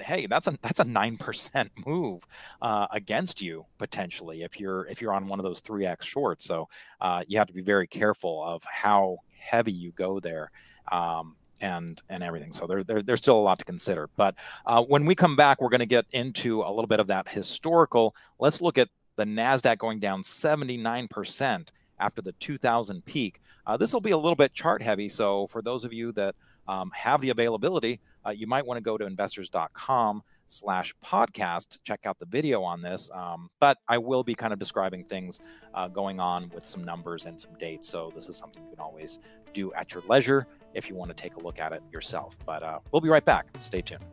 hey, 0.00 0.26
that's 0.26 0.46
a 0.46 0.58
that's 0.62 0.80
a 0.80 0.84
nine 0.84 1.16
percent 1.16 1.70
move 1.86 2.26
uh, 2.62 2.86
against 2.92 3.40
you 3.42 3.66
potentially 3.78 4.42
if 4.42 4.58
you're 4.58 4.86
if 4.86 5.00
you're 5.00 5.12
on 5.12 5.26
one 5.28 5.38
of 5.38 5.44
those 5.44 5.60
three 5.60 5.86
x 5.86 6.06
shorts. 6.06 6.44
So 6.44 6.68
uh, 7.00 7.24
you 7.26 7.38
have 7.38 7.48
to 7.48 7.54
be 7.54 7.62
very 7.62 7.86
careful 7.86 8.42
of 8.44 8.62
how 8.64 9.18
heavy 9.38 9.72
you 9.72 9.92
go 9.92 10.20
there. 10.20 10.50
Um, 10.90 11.36
and 11.60 12.00
and 12.08 12.22
everything. 12.22 12.52
So 12.52 12.68
there, 12.68 12.84
there 12.84 13.02
there's 13.02 13.20
still 13.20 13.36
a 13.36 13.42
lot 13.42 13.58
to 13.58 13.64
consider. 13.64 14.08
But 14.16 14.36
uh, 14.64 14.84
when 14.84 15.04
we 15.06 15.16
come 15.16 15.34
back, 15.34 15.60
we're 15.60 15.70
going 15.70 15.80
to 15.80 15.86
get 15.86 16.06
into 16.12 16.62
a 16.62 16.70
little 16.70 16.86
bit 16.86 17.00
of 17.00 17.08
that 17.08 17.28
historical. 17.28 18.14
Let's 18.38 18.60
look 18.60 18.78
at 18.78 18.88
the 19.16 19.24
Nasdaq 19.24 19.78
going 19.78 19.98
down 19.98 20.22
79 20.22 21.08
percent 21.08 21.72
after 21.98 22.22
the 22.22 22.30
2000 22.30 23.04
peak. 23.04 23.40
Uh, 23.66 23.76
this 23.76 23.92
will 23.92 24.00
be 24.00 24.12
a 24.12 24.16
little 24.16 24.36
bit 24.36 24.54
chart 24.54 24.82
heavy. 24.82 25.08
So 25.08 25.48
for 25.48 25.60
those 25.60 25.84
of 25.84 25.92
you 25.92 26.12
that 26.12 26.36
um, 26.68 26.90
have 26.94 27.20
the 27.20 27.30
availability, 27.30 28.00
uh, 28.26 28.30
you 28.30 28.46
might 28.46 28.66
want 28.66 28.76
to 28.78 28.82
go 28.82 28.96
to 28.96 29.06
investors.com 29.06 30.22
slash 30.48 30.94
podcast 31.04 31.68
to 31.68 31.82
check 31.82 32.00
out 32.04 32.18
the 32.18 32.26
video 32.26 32.62
on 32.62 32.82
this. 32.82 33.10
Um, 33.12 33.50
but 33.60 33.78
I 33.88 33.98
will 33.98 34.22
be 34.22 34.34
kind 34.34 34.52
of 34.52 34.58
describing 34.58 35.04
things 35.04 35.40
uh, 35.74 35.88
going 35.88 36.20
on 36.20 36.50
with 36.54 36.66
some 36.66 36.84
numbers 36.84 37.26
and 37.26 37.40
some 37.40 37.54
dates. 37.58 37.88
So 37.88 38.12
this 38.14 38.28
is 38.28 38.36
something 38.36 38.62
you 38.64 38.70
can 38.70 38.80
always 38.80 39.18
do 39.52 39.72
at 39.74 39.94
your 39.94 40.02
leisure 40.08 40.46
if 40.74 40.88
you 40.88 40.94
want 40.94 41.10
to 41.10 41.14
take 41.14 41.36
a 41.36 41.40
look 41.40 41.58
at 41.58 41.72
it 41.72 41.82
yourself. 41.92 42.36
But 42.44 42.62
uh, 42.62 42.80
we'll 42.92 43.00
be 43.00 43.08
right 43.08 43.24
back. 43.24 43.46
Stay 43.60 43.82
tuned. 43.82 44.04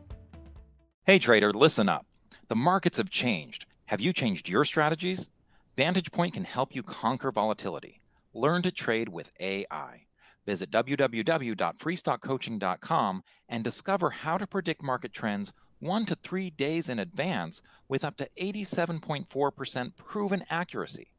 Hey, 1.04 1.18
trader, 1.18 1.52
listen 1.52 1.88
up. 1.88 2.06
The 2.48 2.56
markets 2.56 2.98
have 2.98 3.10
changed. 3.10 3.66
Have 3.86 4.00
you 4.00 4.12
changed 4.12 4.48
your 4.48 4.64
strategies? 4.64 5.30
Vantage 5.76 6.10
Point 6.10 6.34
can 6.34 6.44
help 6.44 6.74
you 6.74 6.82
conquer 6.82 7.30
volatility. 7.30 8.00
Learn 8.34 8.62
to 8.62 8.70
trade 8.70 9.08
with 9.08 9.30
AI. 9.40 10.05
Visit 10.46 10.70
www.freestockcoaching.com 10.70 13.22
and 13.48 13.64
discover 13.64 14.10
how 14.10 14.36
to 14.38 14.46
predict 14.46 14.82
market 14.82 15.12
trends 15.12 15.52
one 15.78 16.06
to 16.06 16.14
three 16.14 16.48
days 16.50 16.88
in 16.88 16.98
advance 16.98 17.60
with 17.88 18.02
up 18.04 18.16
to 18.16 18.26
87.4% 18.40 19.96
proven 19.96 20.42
accuracy. 20.48 21.10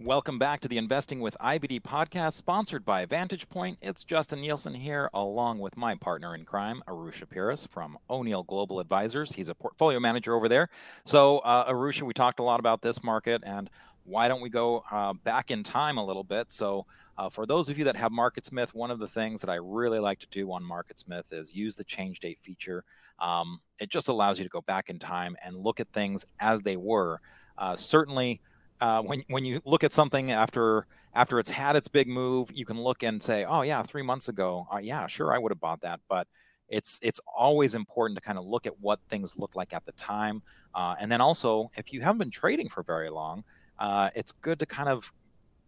Welcome 0.00 0.40
back 0.40 0.60
to 0.60 0.68
the 0.68 0.76
Investing 0.76 1.20
with 1.20 1.36
IBD 1.40 1.80
podcast, 1.82 2.32
sponsored 2.32 2.84
by 2.84 3.06
Vantage 3.06 3.48
Point. 3.48 3.78
It's 3.80 4.02
Justin 4.02 4.40
Nielsen 4.40 4.74
here, 4.74 5.08
along 5.14 5.60
with 5.60 5.76
my 5.76 5.94
partner 5.94 6.34
in 6.34 6.44
crime, 6.44 6.82
Arusha 6.88 7.26
Peiris 7.26 7.68
from 7.68 7.96
O'Neill 8.10 8.42
Global 8.42 8.80
Advisors. 8.80 9.32
He's 9.32 9.48
a 9.48 9.54
portfolio 9.54 10.00
manager 10.00 10.34
over 10.34 10.48
there. 10.48 10.68
So, 11.04 11.38
uh, 11.38 11.70
Arusha, 11.72 12.02
we 12.02 12.12
talked 12.12 12.40
a 12.40 12.42
lot 12.42 12.58
about 12.58 12.82
this 12.82 13.04
market, 13.04 13.42
and 13.46 13.70
why 14.04 14.28
don't 14.28 14.40
we 14.40 14.50
go 14.50 14.84
uh, 14.90 15.12
back 15.12 15.50
in 15.50 15.62
time 15.62 15.98
a 15.98 16.04
little 16.04 16.24
bit? 16.24 16.52
So, 16.52 16.86
uh, 17.16 17.28
for 17.28 17.46
those 17.46 17.68
of 17.68 17.78
you 17.78 17.84
that 17.84 17.96
have 17.96 18.10
MarketSmith, 18.10 18.74
one 18.74 18.90
of 18.90 18.98
the 18.98 19.06
things 19.06 19.40
that 19.40 19.50
I 19.50 19.54
really 19.56 20.00
like 20.00 20.18
to 20.20 20.26
do 20.30 20.50
on 20.52 20.64
MarketSmith 20.64 21.32
is 21.32 21.54
use 21.54 21.76
the 21.76 21.84
change 21.84 22.20
date 22.20 22.38
feature. 22.42 22.84
Um, 23.20 23.60
it 23.78 23.88
just 23.88 24.08
allows 24.08 24.38
you 24.38 24.44
to 24.44 24.50
go 24.50 24.62
back 24.62 24.90
in 24.90 24.98
time 24.98 25.36
and 25.44 25.56
look 25.56 25.78
at 25.78 25.88
things 25.92 26.26
as 26.40 26.62
they 26.62 26.76
were. 26.76 27.20
Uh, 27.56 27.76
certainly, 27.76 28.40
uh, 28.80 29.02
when 29.02 29.22
when 29.28 29.44
you 29.44 29.60
look 29.64 29.84
at 29.84 29.92
something 29.92 30.32
after 30.32 30.86
after 31.14 31.38
it's 31.38 31.50
had 31.50 31.76
its 31.76 31.88
big 31.88 32.08
move, 32.08 32.50
you 32.52 32.64
can 32.66 32.80
look 32.80 33.02
and 33.02 33.22
say, 33.22 33.44
"Oh 33.44 33.62
yeah, 33.62 33.82
three 33.82 34.02
months 34.02 34.28
ago, 34.28 34.66
uh, 34.72 34.78
yeah, 34.78 35.06
sure, 35.06 35.32
I 35.32 35.38
would 35.38 35.52
have 35.52 35.60
bought 35.60 35.80
that." 35.82 36.00
But 36.08 36.26
it's 36.68 36.98
it's 37.02 37.20
always 37.36 37.74
important 37.74 38.18
to 38.18 38.22
kind 38.22 38.38
of 38.38 38.44
look 38.44 38.66
at 38.66 38.80
what 38.80 38.98
things 39.08 39.38
look 39.38 39.54
like 39.54 39.72
at 39.72 39.84
the 39.86 39.92
time, 39.92 40.42
uh, 40.74 40.96
and 41.00 41.10
then 41.10 41.20
also 41.20 41.70
if 41.76 41.92
you 41.92 42.00
haven't 42.00 42.18
been 42.18 42.30
trading 42.30 42.68
for 42.68 42.82
very 42.82 43.10
long, 43.10 43.44
uh, 43.78 44.10
it's 44.14 44.32
good 44.32 44.58
to 44.60 44.66
kind 44.66 44.88
of 44.88 45.12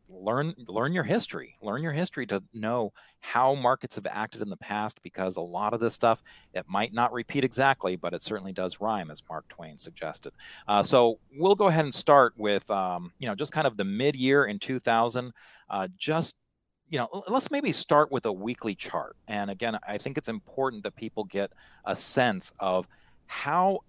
learn 0.09 0.55
learn 0.69 0.92
your 0.92 1.03
history 1.03 1.57
learn 1.61 1.83
your 1.83 1.92
history 1.92 2.27
to 2.27 2.42
know 2.55 2.92
how 3.21 3.55
markets 3.55 3.97
have 3.97 4.07
acted 4.07 4.40
in 4.40 4.49
the 4.49 4.57
past 4.57 5.03
because 5.03 5.37
a 5.37 5.40
lot 5.40 5.75
of 5.75 5.81
this 5.81 5.95
stuff 5.95 6.23
it 6.55 6.64
might 6.69 6.92
not 6.92 7.12
repeat 7.12 7.42
exactly 7.42 7.97
but 7.97 8.14
it 8.14 8.23
certainly 8.23 8.53
does 8.53 8.81
rhyme 8.81 9.11
as 9.11 9.23
mark 9.29 9.47
twain 9.49 9.77
suggested. 9.77 10.33
Uh, 10.69 10.83
so 10.83 11.19
we'll 11.37 11.57
go 11.57 11.66
ahead 11.66 11.85
and 11.85 11.95
start 11.95 12.35
with 12.37 12.71
um, 12.71 13.12
you 13.19 13.27
know 13.27 13.35
just 13.35 13.53
kind 13.53 13.66
of 13.66 13.77
the 13.77 13.85
mid-year 13.85 14.45
in 14.45 14.59
2000 14.59 15.33
uh, 15.71 15.88
just 15.97 16.37
you 16.88 16.99
know 16.99 17.09
let's 17.27 17.51
maybe 17.51 17.73
start 17.73 18.12
with 18.12 18.25
a 18.27 18.33
weekly 18.33 18.75
chart. 18.75 19.16
And 19.27 19.51
again 19.51 19.77
i 19.87 19.99
think 19.99 20.16
it's 20.16 20.29
important 20.29 20.85
that 20.85 20.95
people 20.95 21.25
get 21.25 21.53
a 21.85 21.97
sense 21.97 22.53
of 22.61 22.87
how 23.27 23.81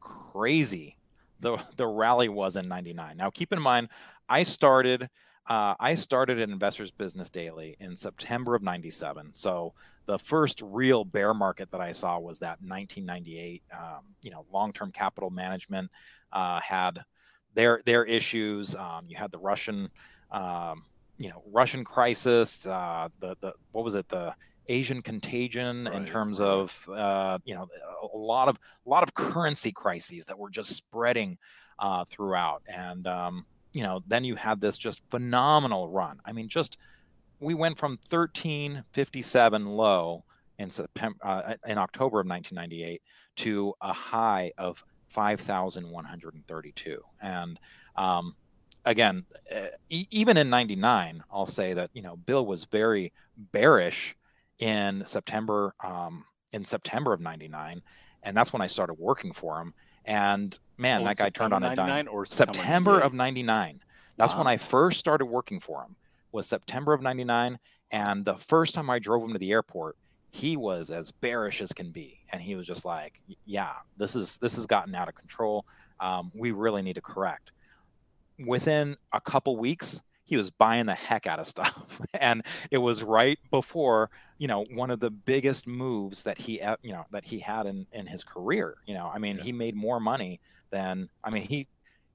crazy 0.00 0.96
the 1.40 1.58
the 1.76 1.86
rally 1.86 2.28
was 2.28 2.56
in 2.56 2.68
99 2.68 3.16
now 3.16 3.30
keep 3.30 3.52
in 3.52 3.60
mind 3.60 3.88
i 4.28 4.42
started 4.42 5.08
uh, 5.50 5.74
I 5.80 5.96
started 5.96 6.38
at 6.38 6.48
Investors 6.48 6.92
Business 6.92 7.28
Daily 7.28 7.76
in 7.80 7.96
September 7.96 8.54
of 8.54 8.62
97. 8.62 9.32
So 9.34 9.74
the 10.06 10.16
first 10.16 10.62
real 10.62 11.04
bear 11.04 11.34
market 11.34 11.72
that 11.72 11.80
I 11.80 11.90
saw 11.90 12.20
was 12.20 12.38
that 12.38 12.60
1998. 12.62 13.62
Um, 13.72 14.14
you 14.22 14.30
know, 14.30 14.46
long-term 14.52 14.92
capital 14.92 15.28
management 15.30 15.90
uh, 16.32 16.60
had 16.60 17.04
their 17.54 17.82
their 17.84 18.04
issues. 18.04 18.76
Um, 18.76 19.06
you 19.08 19.16
had 19.16 19.32
the 19.32 19.38
Russian, 19.38 19.90
um, 20.30 20.84
you 21.18 21.30
know, 21.30 21.42
Russian 21.50 21.82
crisis. 21.82 22.64
Uh, 22.64 23.08
the 23.18 23.36
the 23.40 23.54
what 23.72 23.84
was 23.84 23.96
it? 23.96 24.08
The 24.08 24.34
Asian 24.68 25.02
contagion 25.02 25.84
right, 25.84 25.94
in 25.94 26.06
terms 26.06 26.40
right. 26.40 26.48
of 26.48 26.88
uh, 26.92 27.38
you 27.44 27.54
know 27.54 27.68
a 28.02 28.16
lot 28.16 28.48
of 28.48 28.58
a 28.86 28.88
lot 28.88 29.02
of 29.02 29.14
currency 29.14 29.72
crises 29.72 30.26
that 30.26 30.38
were 30.38 30.50
just 30.50 30.70
spreading 30.72 31.38
uh, 31.78 32.04
throughout 32.04 32.62
and 32.68 33.06
um, 33.06 33.46
you 33.72 33.82
know, 33.82 34.02
then 34.06 34.24
you 34.24 34.36
had 34.36 34.60
this 34.60 34.76
just 34.76 35.02
phenomenal 35.10 35.88
run. 35.88 36.20
I 36.24 36.32
mean, 36.32 36.48
just 36.48 36.76
we 37.38 37.54
went 37.54 37.78
from 37.78 37.98
1357 38.08 39.66
low 39.66 40.24
in 40.58 40.70
September 40.70 41.18
uh, 41.22 41.54
in 41.66 41.78
October 41.78 42.20
of 42.20 42.26
1998 42.26 43.02
to 43.36 43.74
a 43.80 43.92
high 43.92 44.52
of 44.58 44.84
5,132. 45.08 47.02
And 47.22 47.58
um, 47.96 48.34
again, 48.84 49.24
uh, 49.54 49.66
e- 49.88 50.06
even 50.10 50.36
in 50.36 50.50
99, 50.50 51.24
I'll 51.30 51.46
say 51.46 51.72
that 51.74 51.90
you 51.92 52.02
know 52.02 52.16
Bill 52.16 52.44
was 52.44 52.64
very 52.64 53.12
bearish 53.36 54.16
in 54.60 55.04
September 55.06 55.74
um, 55.82 56.24
in 56.52 56.64
September 56.64 57.12
of 57.12 57.20
99, 57.20 57.82
and 58.22 58.36
that's 58.36 58.52
when 58.52 58.62
I 58.62 58.66
started 58.66 58.94
working 58.94 59.32
for 59.32 59.60
him. 59.60 59.74
And 60.04 60.56
man, 60.76 61.02
oh, 61.02 61.04
that 61.04 61.16
guy 61.16 61.30
turned 61.30 61.52
on 61.52 61.62
a 61.62 61.74
dime. 61.74 62.08
Or 62.10 62.24
September, 62.24 63.00
of 63.00 63.12
'99. 63.12 63.80
That's 64.16 64.32
wow. 64.32 64.38
when 64.38 64.46
I 64.46 64.56
first 64.56 64.98
started 64.98 65.26
working 65.26 65.60
for 65.60 65.82
him. 65.82 65.96
Was 66.32 66.46
September 66.46 66.92
of 66.92 67.02
'99, 67.02 67.58
and 67.90 68.24
the 68.24 68.36
first 68.36 68.74
time 68.74 68.88
I 68.88 68.98
drove 68.98 69.22
him 69.24 69.32
to 69.32 69.38
the 69.38 69.50
airport, 69.50 69.96
he 70.30 70.56
was 70.56 70.90
as 70.90 71.10
bearish 71.10 71.60
as 71.60 71.72
can 71.72 71.90
be, 71.90 72.20
and 72.30 72.40
he 72.40 72.54
was 72.54 72.66
just 72.66 72.84
like, 72.84 73.20
"Yeah, 73.44 73.72
this 73.96 74.14
is 74.14 74.36
this 74.38 74.56
has 74.56 74.66
gotten 74.66 74.94
out 74.94 75.08
of 75.08 75.14
control. 75.14 75.66
Um, 75.98 76.30
we 76.34 76.52
really 76.52 76.82
need 76.82 76.94
to 76.94 77.02
correct." 77.02 77.52
Within 78.46 78.96
a 79.12 79.20
couple 79.20 79.56
weeks, 79.56 80.02
he 80.30 80.36
was 80.36 80.48
buying 80.48 80.86
the 80.86 80.94
heck 80.94 81.26
out 81.26 81.40
of 81.40 81.46
stuff. 81.46 82.00
And 82.14 82.42
it 82.70 82.78
was 82.78 83.02
right 83.02 83.38
before 83.50 84.10
you 84.38 84.46
know 84.46 84.64
one 84.74 84.90
of 84.90 85.00
the 85.00 85.10
biggest 85.10 85.66
moves 85.66 86.22
that 86.22 86.38
he 86.38 86.62
you 86.82 86.92
know 86.92 87.04
that 87.10 87.24
he 87.24 87.40
had 87.40 87.66
in 87.66 87.86
in 87.92 88.06
his 88.06 88.24
career 88.24 88.76
you 88.86 88.94
know 88.94 89.10
i 89.12 89.18
mean 89.18 89.36
yeah. 89.36 89.42
he 89.42 89.52
made 89.52 89.74
more 89.74 90.00
money 90.00 90.40
than 90.70 91.08
i 91.22 91.30
mean 91.30 91.42
he 91.42 91.66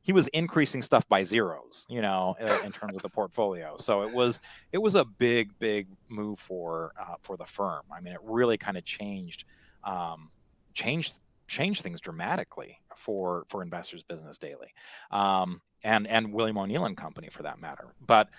he 0.06 0.13
was 0.13 0.28
increasing 0.30 0.84
stuff 0.84 1.08
by 1.10 1.23
zeros 1.23 1.88
you 1.89 2.01
know 2.01 2.36
in 2.63 2.71
terms 2.71 2.95
of 2.95 3.01
the 3.01 3.10
portfolio. 3.10 3.75
So 3.78 4.04
it 4.04 4.13
was 4.13 4.39
it 4.71 4.78
was 4.78 4.93
a 4.93 5.04
big 5.04 5.58
big 5.58 5.88
move 6.10 6.39
for 6.39 6.93
uh, 6.99 7.15
for 7.21 7.38
the 7.38 7.45
firm. 7.45 7.84
I 7.91 8.01
mean 8.01 8.13
it 8.13 8.19
really 8.23 8.58
kind 8.58 8.78
of 8.78 8.86
changed 8.86 9.45
um, 9.84 10.30
changed 10.73 11.19
changed 11.47 11.82
things 11.82 12.01
dramatically 12.01 12.80
for 12.97 13.45
for 13.49 13.62
investors 13.62 14.03
business 14.03 14.38
daily 14.38 14.73
um, 15.12 15.62
and 15.84 16.08
and 16.08 16.34
William 16.34 16.58
O'Neill 16.58 16.86
and 16.86 16.97
Company 16.97 17.29
for 17.29 17.43
that 17.43 17.60
matter. 17.60 17.93
But 18.05 18.29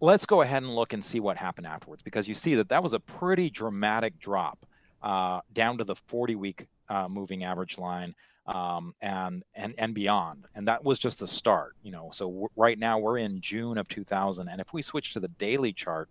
let's 0.00 0.26
go 0.26 0.42
ahead 0.42 0.62
and 0.62 0.74
look 0.74 0.92
and 0.92 1.04
see 1.04 1.20
what 1.20 1.36
happened 1.36 1.66
afterwards 1.66 2.02
because 2.02 2.28
you 2.28 2.34
see 2.34 2.54
that 2.56 2.68
that 2.68 2.82
was 2.82 2.92
a 2.92 3.00
pretty 3.00 3.48
dramatic 3.48 4.18
drop 4.18 4.66
uh, 5.02 5.40
down 5.52 5.78
to 5.78 5.84
the 5.84 5.94
40 5.94 6.34
week 6.34 6.66
uh, 6.88 7.08
moving 7.08 7.44
average 7.44 7.78
line 7.78 8.14
um, 8.46 8.94
and 9.00 9.44
and 9.54 9.74
and 9.78 9.94
beyond. 9.94 10.46
And 10.54 10.68
that 10.68 10.84
was 10.84 10.98
just 10.98 11.20
the 11.20 11.28
start, 11.28 11.76
you 11.82 11.92
know. 11.92 12.10
So 12.12 12.50
right 12.56 12.78
now 12.78 12.98
we're 12.98 13.18
in 13.18 13.40
June 13.40 13.78
of 13.78 13.88
2000, 13.88 14.48
and 14.48 14.60
if 14.60 14.72
we 14.72 14.82
switch 14.82 15.12
to 15.14 15.20
the 15.20 15.28
daily 15.28 15.72
chart. 15.72 16.08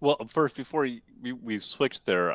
Well, 0.00 0.16
first 0.28 0.56
before 0.56 0.82
we, 0.82 1.32
we 1.32 1.58
switch 1.60 2.02
there, 2.02 2.34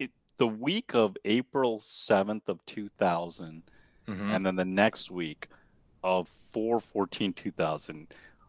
it, 0.00 0.10
the 0.38 0.48
week 0.48 0.94
of 0.94 1.16
April 1.24 1.78
7th 1.78 2.48
of 2.48 2.64
2000, 2.66 3.62
mm-hmm. 4.08 4.30
and 4.30 4.44
then 4.44 4.56
the 4.56 4.64
next 4.64 5.10
week 5.10 5.48
of 6.02 6.28
414 6.28 7.32
2000 7.32 8.08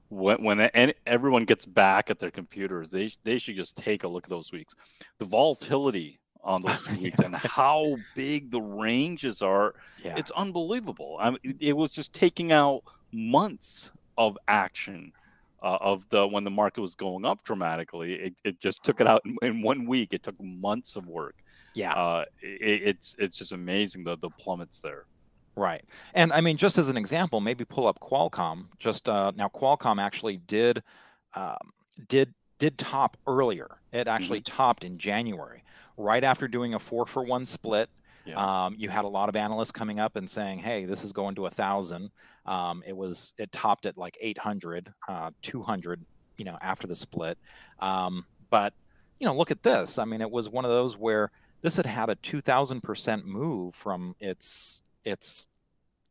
when, 0.09 0.43
when 0.43 0.93
everyone 1.05 1.45
gets 1.45 1.65
back 1.65 2.09
at 2.09 2.19
their 2.19 2.31
computers 2.31 2.89
they, 2.89 3.11
they 3.23 3.37
should 3.37 3.55
just 3.55 3.77
take 3.77 4.03
a 4.03 4.07
look 4.07 4.25
at 4.25 4.29
those 4.29 4.51
weeks. 4.51 4.75
The 5.17 5.25
volatility 5.25 6.19
on 6.43 6.61
those 6.61 6.81
two 6.81 6.95
weeks 7.01 7.19
and 7.19 7.35
how 7.35 7.95
big 8.13 8.51
the 8.51 8.61
ranges 8.61 9.41
are 9.41 9.75
yeah. 10.03 10.15
it's 10.17 10.31
unbelievable. 10.31 11.17
I 11.19 11.31
mean, 11.31 11.39
it 11.59 11.75
was 11.75 11.91
just 11.91 12.13
taking 12.13 12.51
out 12.51 12.83
months 13.11 13.91
of 14.17 14.37
action 14.47 15.11
uh, 15.63 15.77
of 15.81 16.07
the 16.09 16.27
when 16.27 16.43
the 16.43 16.51
market 16.51 16.81
was 16.81 16.95
going 16.95 17.25
up 17.25 17.43
dramatically. 17.43 18.13
It, 18.13 18.33
it 18.43 18.59
just 18.59 18.83
took 18.83 19.01
it 19.01 19.07
out 19.07 19.21
in, 19.25 19.35
in 19.41 19.61
one 19.61 19.87
week. 19.87 20.13
It 20.13 20.23
took 20.23 20.39
months 20.39 20.95
of 20.95 21.07
work. 21.07 21.35
Yeah. 21.73 21.93
Uh, 21.93 22.25
it, 22.41 22.81
it's 22.83 23.15
it's 23.17 23.37
just 23.37 23.51
amazing 23.51 24.03
the 24.03 24.17
the 24.17 24.29
plummets 24.29 24.79
there 24.79 25.05
Right. 25.55 25.83
And 26.13 26.33
I 26.33 26.41
mean, 26.41 26.57
just 26.57 26.77
as 26.77 26.89
an 26.89 26.97
example, 26.97 27.39
maybe 27.39 27.63
pull 27.63 27.87
up 27.87 27.99
Qualcomm. 27.99 28.65
Just 28.77 29.07
uh, 29.07 29.31
now, 29.35 29.47
Qualcomm 29.47 30.01
actually 30.01 30.37
did 30.37 30.83
um, 31.33 31.73
did 32.07 32.33
did 32.59 32.77
top 32.77 33.17
earlier. 33.25 33.77
It 33.91 34.07
actually 34.07 34.41
mm-hmm. 34.41 34.55
topped 34.55 34.83
in 34.83 34.97
January, 34.97 35.63
right 35.97 36.23
after 36.23 36.47
doing 36.47 36.73
a 36.73 36.79
four 36.79 37.05
for 37.05 37.23
one 37.23 37.45
split. 37.45 37.89
Yeah. 38.25 38.65
Um, 38.65 38.75
you 38.77 38.89
had 38.89 39.05
a 39.05 39.07
lot 39.07 39.29
of 39.29 39.35
analysts 39.35 39.71
coming 39.71 39.99
up 39.99 40.15
and 40.15 40.29
saying, 40.29 40.59
"Hey, 40.59 40.85
this 40.85 41.03
is 41.03 41.13
going 41.13 41.35
to 41.35 41.45
a 41.45 41.51
thousand. 41.51 42.11
Um, 42.45 42.83
it 42.85 42.97
was 42.97 43.33
it 43.37 43.51
topped 43.51 43.85
at 43.85 43.97
like 43.97 44.17
800, 44.19 44.93
uh, 45.07 45.31
200, 45.41 46.05
you 46.37 46.45
know, 46.45 46.57
after 46.61 46.87
the 46.87 46.95
split. 46.95 47.37
Um, 47.79 48.25
but 48.49 48.73
you 49.19 49.25
know, 49.25 49.35
look 49.35 49.51
at 49.51 49.63
this. 49.63 49.97
I 49.97 50.05
mean, 50.05 50.21
it 50.21 50.31
was 50.31 50.49
one 50.49 50.65
of 50.65 50.71
those 50.71 50.97
where 50.97 51.31
this 51.61 51.77
had 51.77 51.85
had 51.85 52.09
a 52.09 52.15
2,000 52.15 52.81
percent 52.81 53.25
move 53.25 53.75
from 53.75 54.15
its 54.19 54.81
its 55.05 55.47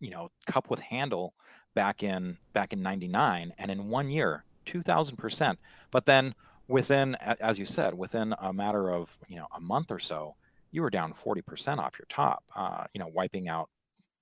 you 0.01 0.11
know 0.11 0.31
cup 0.47 0.71
with 0.71 0.81
handle 0.81 1.35
back 1.75 2.03
in 2.03 2.39
back 2.53 2.73
in 2.73 2.83
99 2.83 3.53
and 3.59 3.71
in 3.71 3.89
one 3.89 4.09
year 4.09 4.45
2000% 4.67 5.57
but 5.91 6.07
then 6.07 6.35
within 6.69 7.15
as 7.17 7.59
you 7.59 7.67
said 7.67 7.95
within 7.95 8.35
a 8.41 8.53
matter 8.53 8.91
of 8.91 9.19
you 9.29 9.37
know 9.37 9.47
a 9.55 9.61
month 9.61 9.91
or 9.91 9.99
so 9.99 10.35
you 10.71 10.83
were 10.83 10.91
down 10.91 11.13
40% 11.13 11.79
off 11.79 11.99
your 11.99 12.07
top 12.09 12.43
uh, 12.57 12.85
you 12.95 12.99
know 12.99 13.09
wiping 13.13 13.49
out 13.49 13.69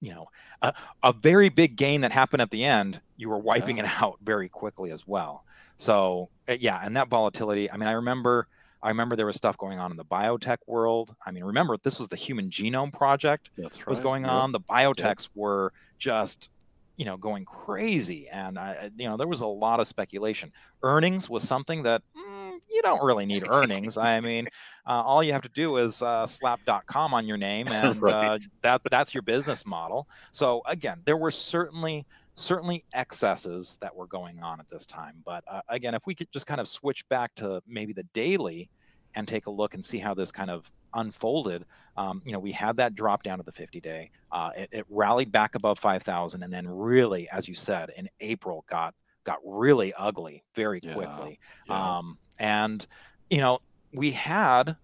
you 0.00 0.10
know 0.12 0.26
a, 0.60 0.74
a, 1.02 1.12
very 1.12 1.48
big 1.48 1.76
gain 1.76 2.00
that 2.00 2.12
happened 2.12 2.42
at 2.42 2.50
the 2.50 2.64
end 2.64 3.00
you 3.16 3.28
were 3.28 3.38
wiping 3.38 3.78
yeah. 3.78 3.84
it 3.84 3.90
out 4.02 4.18
very 4.22 4.48
quickly 4.48 4.90
as 4.90 5.06
well 5.06 5.44
so 5.76 6.28
eh, 6.48 6.58
yeah 6.60 6.80
and 6.82 6.96
that 6.96 7.08
volatility 7.08 7.70
i 7.70 7.76
mean 7.76 7.88
i 7.88 7.92
remember 7.92 8.48
I 8.82 8.88
remember 8.88 9.16
there 9.16 9.26
was 9.26 9.36
stuff 9.36 9.56
going 9.56 9.78
on 9.78 9.90
in 9.90 9.96
the 9.96 10.04
biotech 10.04 10.58
world. 10.66 11.14
I 11.24 11.30
mean, 11.30 11.44
remember 11.44 11.76
this 11.82 11.98
was 11.98 12.08
the 12.08 12.16
Human 12.16 12.50
Genome 12.50 12.92
Project 12.92 13.50
That's 13.56 13.78
right. 13.78 13.88
was 13.88 14.00
going 14.00 14.24
yep. 14.24 14.32
on. 14.32 14.52
The 14.52 14.60
biotechs 14.60 15.24
yep. 15.24 15.30
were 15.34 15.72
just 15.98 16.50
you 16.96 17.04
know 17.04 17.16
going 17.16 17.44
crazy, 17.44 18.28
and 18.28 18.58
I, 18.58 18.90
you 18.96 19.08
know 19.08 19.16
there 19.16 19.28
was 19.28 19.40
a 19.40 19.46
lot 19.46 19.80
of 19.80 19.86
speculation. 19.86 20.52
Earnings 20.82 21.28
was 21.28 21.46
something 21.46 21.84
that 21.84 22.02
mm, 22.16 22.52
you 22.70 22.82
don't 22.82 23.04
really 23.04 23.26
need 23.26 23.48
earnings. 23.48 23.96
I 23.96 24.20
mean, 24.20 24.48
uh, 24.86 25.02
all 25.02 25.22
you 25.22 25.32
have 25.32 25.42
to 25.42 25.48
do 25.48 25.76
is 25.78 26.02
uh, 26.02 26.26
slap 26.26 26.60
.com 26.86 27.14
on 27.14 27.26
your 27.26 27.38
name, 27.38 27.68
and 27.70 28.00
right. 28.00 28.34
uh, 28.34 28.38
that 28.62 28.82
that's 28.90 29.14
your 29.14 29.22
business 29.22 29.64
model. 29.64 30.08
So 30.32 30.62
again, 30.66 31.02
there 31.04 31.16
were 31.16 31.30
certainly 31.30 32.06
certainly 32.34 32.84
excesses 32.94 33.78
that 33.80 33.94
were 33.94 34.06
going 34.06 34.42
on 34.42 34.60
at 34.60 34.68
this 34.68 34.86
time. 34.86 35.22
But 35.24 35.44
uh, 35.50 35.60
again, 35.68 35.94
if 35.94 36.06
we 36.06 36.14
could 36.14 36.30
just 36.32 36.46
kind 36.46 36.60
of 36.60 36.68
switch 36.68 37.06
back 37.08 37.34
to 37.36 37.62
maybe 37.66 37.92
the 37.92 38.04
daily 38.04 38.70
and 39.14 39.28
take 39.28 39.46
a 39.46 39.50
look 39.50 39.74
and 39.74 39.84
see 39.84 39.98
how 39.98 40.14
this 40.14 40.32
kind 40.32 40.50
of 40.50 40.70
unfolded, 40.94 41.66
um, 41.96 42.22
you 42.24 42.32
know, 42.32 42.38
we 42.38 42.52
had 42.52 42.76
that 42.76 42.94
drop 42.94 43.22
down 43.22 43.38
to 43.38 43.44
the 43.44 43.52
50 43.52 43.80
day. 43.80 44.10
Uh, 44.30 44.50
it, 44.56 44.68
it, 44.72 44.86
rallied 44.88 45.30
back 45.30 45.54
above 45.54 45.78
5,000, 45.78 46.42
and 46.42 46.52
then 46.52 46.66
really, 46.66 47.28
as 47.28 47.48
you 47.48 47.54
said, 47.54 47.90
in 47.96 48.08
April 48.20 48.64
got 48.68 48.94
got 49.24 49.38
really 49.44 49.92
ugly 49.94 50.42
very 50.54 50.80
quickly. 50.80 51.38
Yeah, 51.68 51.74
yeah. 51.74 51.98
Um, 51.98 52.18
and 52.38 52.86
you 53.30 53.38
know, 53.38 53.60
we 53.92 54.12
had 54.12 54.76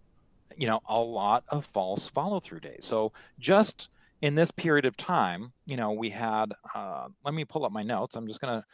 you 0.57 0.67
know 0.67 0.81
a 0.89 1.01
lot 1.01 1.45
of 1.49 1.65
false 1.67 2.09
follow 2.09 2.41
through 2.41 2.61
days. 2.61 2.85
So 2.85 3.13
just 3.39 3.89
in 4.21 4.35
this 4.35 4.51
period 4.51 4.85
of 4.85 4.97
time, 4.97 5.53
you 5.67 5.77
know, 5.77 5.93
we 5.93 6.11
had, 6.11 6.53
uh, 6.75 7.09
let 7.25 7.35
me 7.35 7.45
pull 7.45 7.65
up 7.65 7.73
my 7.73 7.83
notes. 7.83 8.17
I'm 8.17 8.27
just 8.27 8.41
going 8.41 8.61
to 8.61 8.67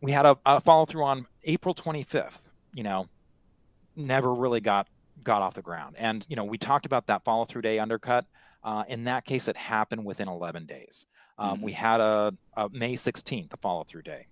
we 0.00 0.12
had 0.12 0.26
a, 0.26 0.38
a 0.46 0.60
follow 0.60 0.86
through 0.86 1.04
on 1.04 1.26
April 1.44 1.74
25th. 1.74 2.48
You 2.72 2.82
know, 2.82 3.08
never 3.96 4.32
really 4.32 4.60
got 4.60 4.88
got 5.22 5.42
off 5.42 5.54
the 5.54 5.62
ground. 5.62 5.96
And 5.98 6.24
you 6.28 6.36
know, 6.36 6.44
we 6.44 6.58
talked 6.58 6.86
about 6.86 7.06
that 7.08 7.24
follow 7.24 7.44
through 7.44 7.62
day 7.62 7.78
undercut. 7.78 8.26
Uh, 8.62 8.84
in 8.88 9.04
that 9.04 9.24
case, 9.24 9.48
it 9.48 9.56
happened 9.56 10.04
within 10.04 10.28
11 10.28 10.66
days. 10.66 11.06
Um, 11.38 11.56
mm-hmm. 11.56 11.64
We 11.64 11.72
had 11.72 12.00
a, 12.00 12.34
a, 12.56 12.68
May 12.70 12.94
16th, 12.94 13.52
a 13.52 13.56
follow 13.56 13.84
through 13.84 14.02
day. 14.02 14.26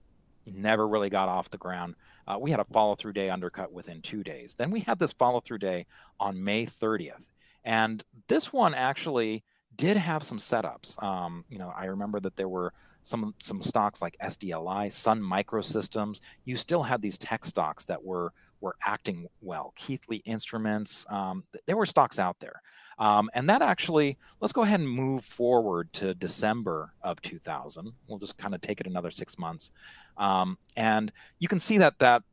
Never 0.46 0.86
really 0.86 1.10
got 1.10 1.28
off 1.28 1.50
the 1.50 1.58
ground. 1.58 1.94
Uh, 2.26 2.36
we 2.38 2.50
had 2.50 2.60
a 2.60 2.64
follow 2.64 2.96
through 2.96 3.14
day 3.14 3.30
undercut 3.30 3.72
within 3.72 4.02
two 4.02 4.22
days. 4.22 4.56
Then 4.56 4.70
we 4.70 4.80
had 4.80 4.98
this 4.98 5.12
follow 5.12 5.40
through 5.40 5.58
day 5.58 5.86
on 6.20 6.42
May 6.42 6.66
30th. 6.66 7.30
And 7.64 8.04
this 8.28 8.52
one 8.52 8.74
actually 8.74 9.44
did 9.76 9.96
have 9.96 10.22
some 10.22 10.38
setups. 10.38 11.02
Um, 11.02 11.44
you 11.48 11.58
know, 11.58 11.72
I 11.76 11.86
remember 11.86 12.20
that 12.20 12.36
there 12.36 12.48
were 12.48 12.72
some 13.02 13.34
some 13.38 13.62
stocks 13.62 14.02
like 14.02 14.16
SDLI, 14.22 14.90
Sun 14.90 15.20
Microsystems. 15.20 16.20
You 16.44 16.56
still 16.56 16.82
had 16.82 17.02
these 17.02 17.16
tech 17.16 17.44
stocks 17.44 17.84
that 17.84 18.04
were 18.04 18.32
were 18.60 18.74
acting 18.84 19.28
well. 19.40 19.72
Keithley 19.76 20.18
Instruments. 20.18 21.06
Um, 21.08 21.44
there 21.66 21.76
were 21.76 21.86
stocks 21.86 22.18
out 22.18 22.40
there, 22.40 22.62
um, 22.98 23.30
and 23.34 23.48
that 23.48 23.62
actually. 23.62 24.18
Let's 24.40 24.52
go 24.52 24.62
ahead 24.62 24.80
and 24.80 24.88
move 24.88 25.24
forward 25.24 25.92
to 25.94 26.14
December 26.14 26.92
of 27.02 27.22
2000. 27.22 27.92
We'll 28.08 28.18
just 28.18 28.38
kind 28.38 28.54
of 28.54 28.60
take 28.60 28.80
it 28.80 28.86
another 28.86 29.12
six 29.12 29.38
months, 29.38 29.70
um, 30.16 30.58
and 30.76 31.12
you 31.38 31.46
can 31.46 31.60
see 31.60 31.78
that 31.78 32.00
that 32.00 32.24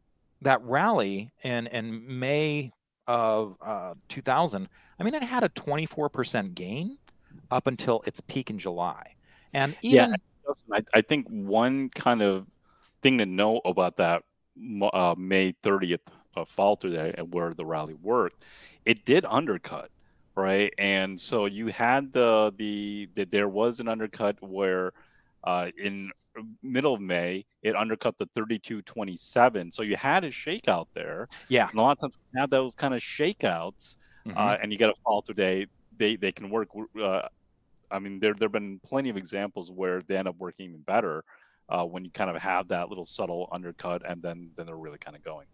that 0.42 0.62
rally 0.64 1.32
in 1.44 1.68
in 1.68 2.20
May 2.20 2.72
of 3.08 3.58
uh, 3.64 3.94
2000. 4.10 4.70
I 5.00 5.04
mean, 5.04 5.14
it 5.14 5.24
had 5.24 5.44
a 5.44 5.50
24% 5.50 6.56
gain 6.56 6.98
up 7.54 7.68
until 7.68 8.02
its 8.06 8.20
peak 8.20 8.50
in 8.50 8.58
July, 8.58 9.16
and 9.54 9.76
even. 9.82 10.10
Yeah. 10.12 10.16
I, 10.74 10.84
I 10.94 11.02
think 11.02 11.26
one 11.30 11.88
kind 11.88 12.22
of 12.22 12.46
thing 13.02 13.18
to 13.20 13.26
know 13.26 13.62
about 13.64 13.96
that 13.96 14.24
uh, 14.94 15.16
May 15.18 15.54
30th 15.64 16.00
uh, 16.36 16.46
fall 16.46 16.76
today 16.76 17.14
and 17.18 17.34
where 17.34 17.52
the 17.54 17.66
rally 17.66 17.94
worked, 17.94 18.44
it 18.86 19.06
did 19.06 19.26
undercut, 19.26 19.90
right? 20.36 20.74
And 20.78 21.20
so 21.20 21.46
you 21.46 21.68
had 21.68 22.12
the 22.12 22.54
the, 22.58 23.10
the 23.14 23.26
there 23.26 23.48
was 23.48 23.80
an 23.80 23.88
undercut 23.88 24.38
where 24.42 24.94
uh, 25.44 25.70
in 25.78 26.12
middle 26.64 26.96
of 26.96 27.02
May 27.02 27.46
it 27.62 27.76
undercut 27.76 28.18
the 28.18 28.26
32.27. 28.28 29.74
So 29.74 29.84
you 29.84 29.96
had 29.96 30.24
a 30.24 30.30
shakeout 30.30 30.88
there. 30.94 31.28
Yeah, 31.50 31.70
and 31.70 31.80
a 31.80 31.82
lot 31.82 31.92
of 31.92 31.98
times 32.00 32.18
we 32.34 32.40
have 32.40 32.50
those 32.50 32.76
kind 32.76 32.94
of 32.94 33.02
shakeouts, 33.02 33.98
mm-hmm. 34.26 34.38
uh, 34.38 34.58
and 34.62 34.72
you 34.72 34.78
get 34.78 34.90
a 34.90 34.96
fall 35.04 35.22
today. 35.22 35.68
They 35.98 36.16
they 36.16 36.32
can 36.32 36.50
work. 36.50 36.70
Uh, 37.00 37.28
I 37.94 38.00
mean, 38.00 38.20
there 38.20 38.34
there 38.34 38.48
have 38.48 38.52
been 38.52 38.80
plenty 38.80 39.10
of 39.10 39.18
examples 39.18 39.72
where 39.72 40.02
they 40.02 40.18
end 40.18 40.28
up 40.28 40.36
working 40.38 40.66
even 40.70 40.82
better 40.82 41.24
uh, 41.70 41.86
when 41.86 42.04
you 42.04 42.12
kind 42.12 42.30
of 42.30 42.42
have 42.42 42.68
that 42.70 42.90
little 42.90 43.06
subtle 43.06 43.48
undercut, 43.52 44.02
and 44.08 44.22
then 44.22 44.52
then 44.56 44.66
they're 44.66 44.76
really 44.76 44.98
kind 44.98 45.16
of 45.16 45.24
going. 45.24 45.48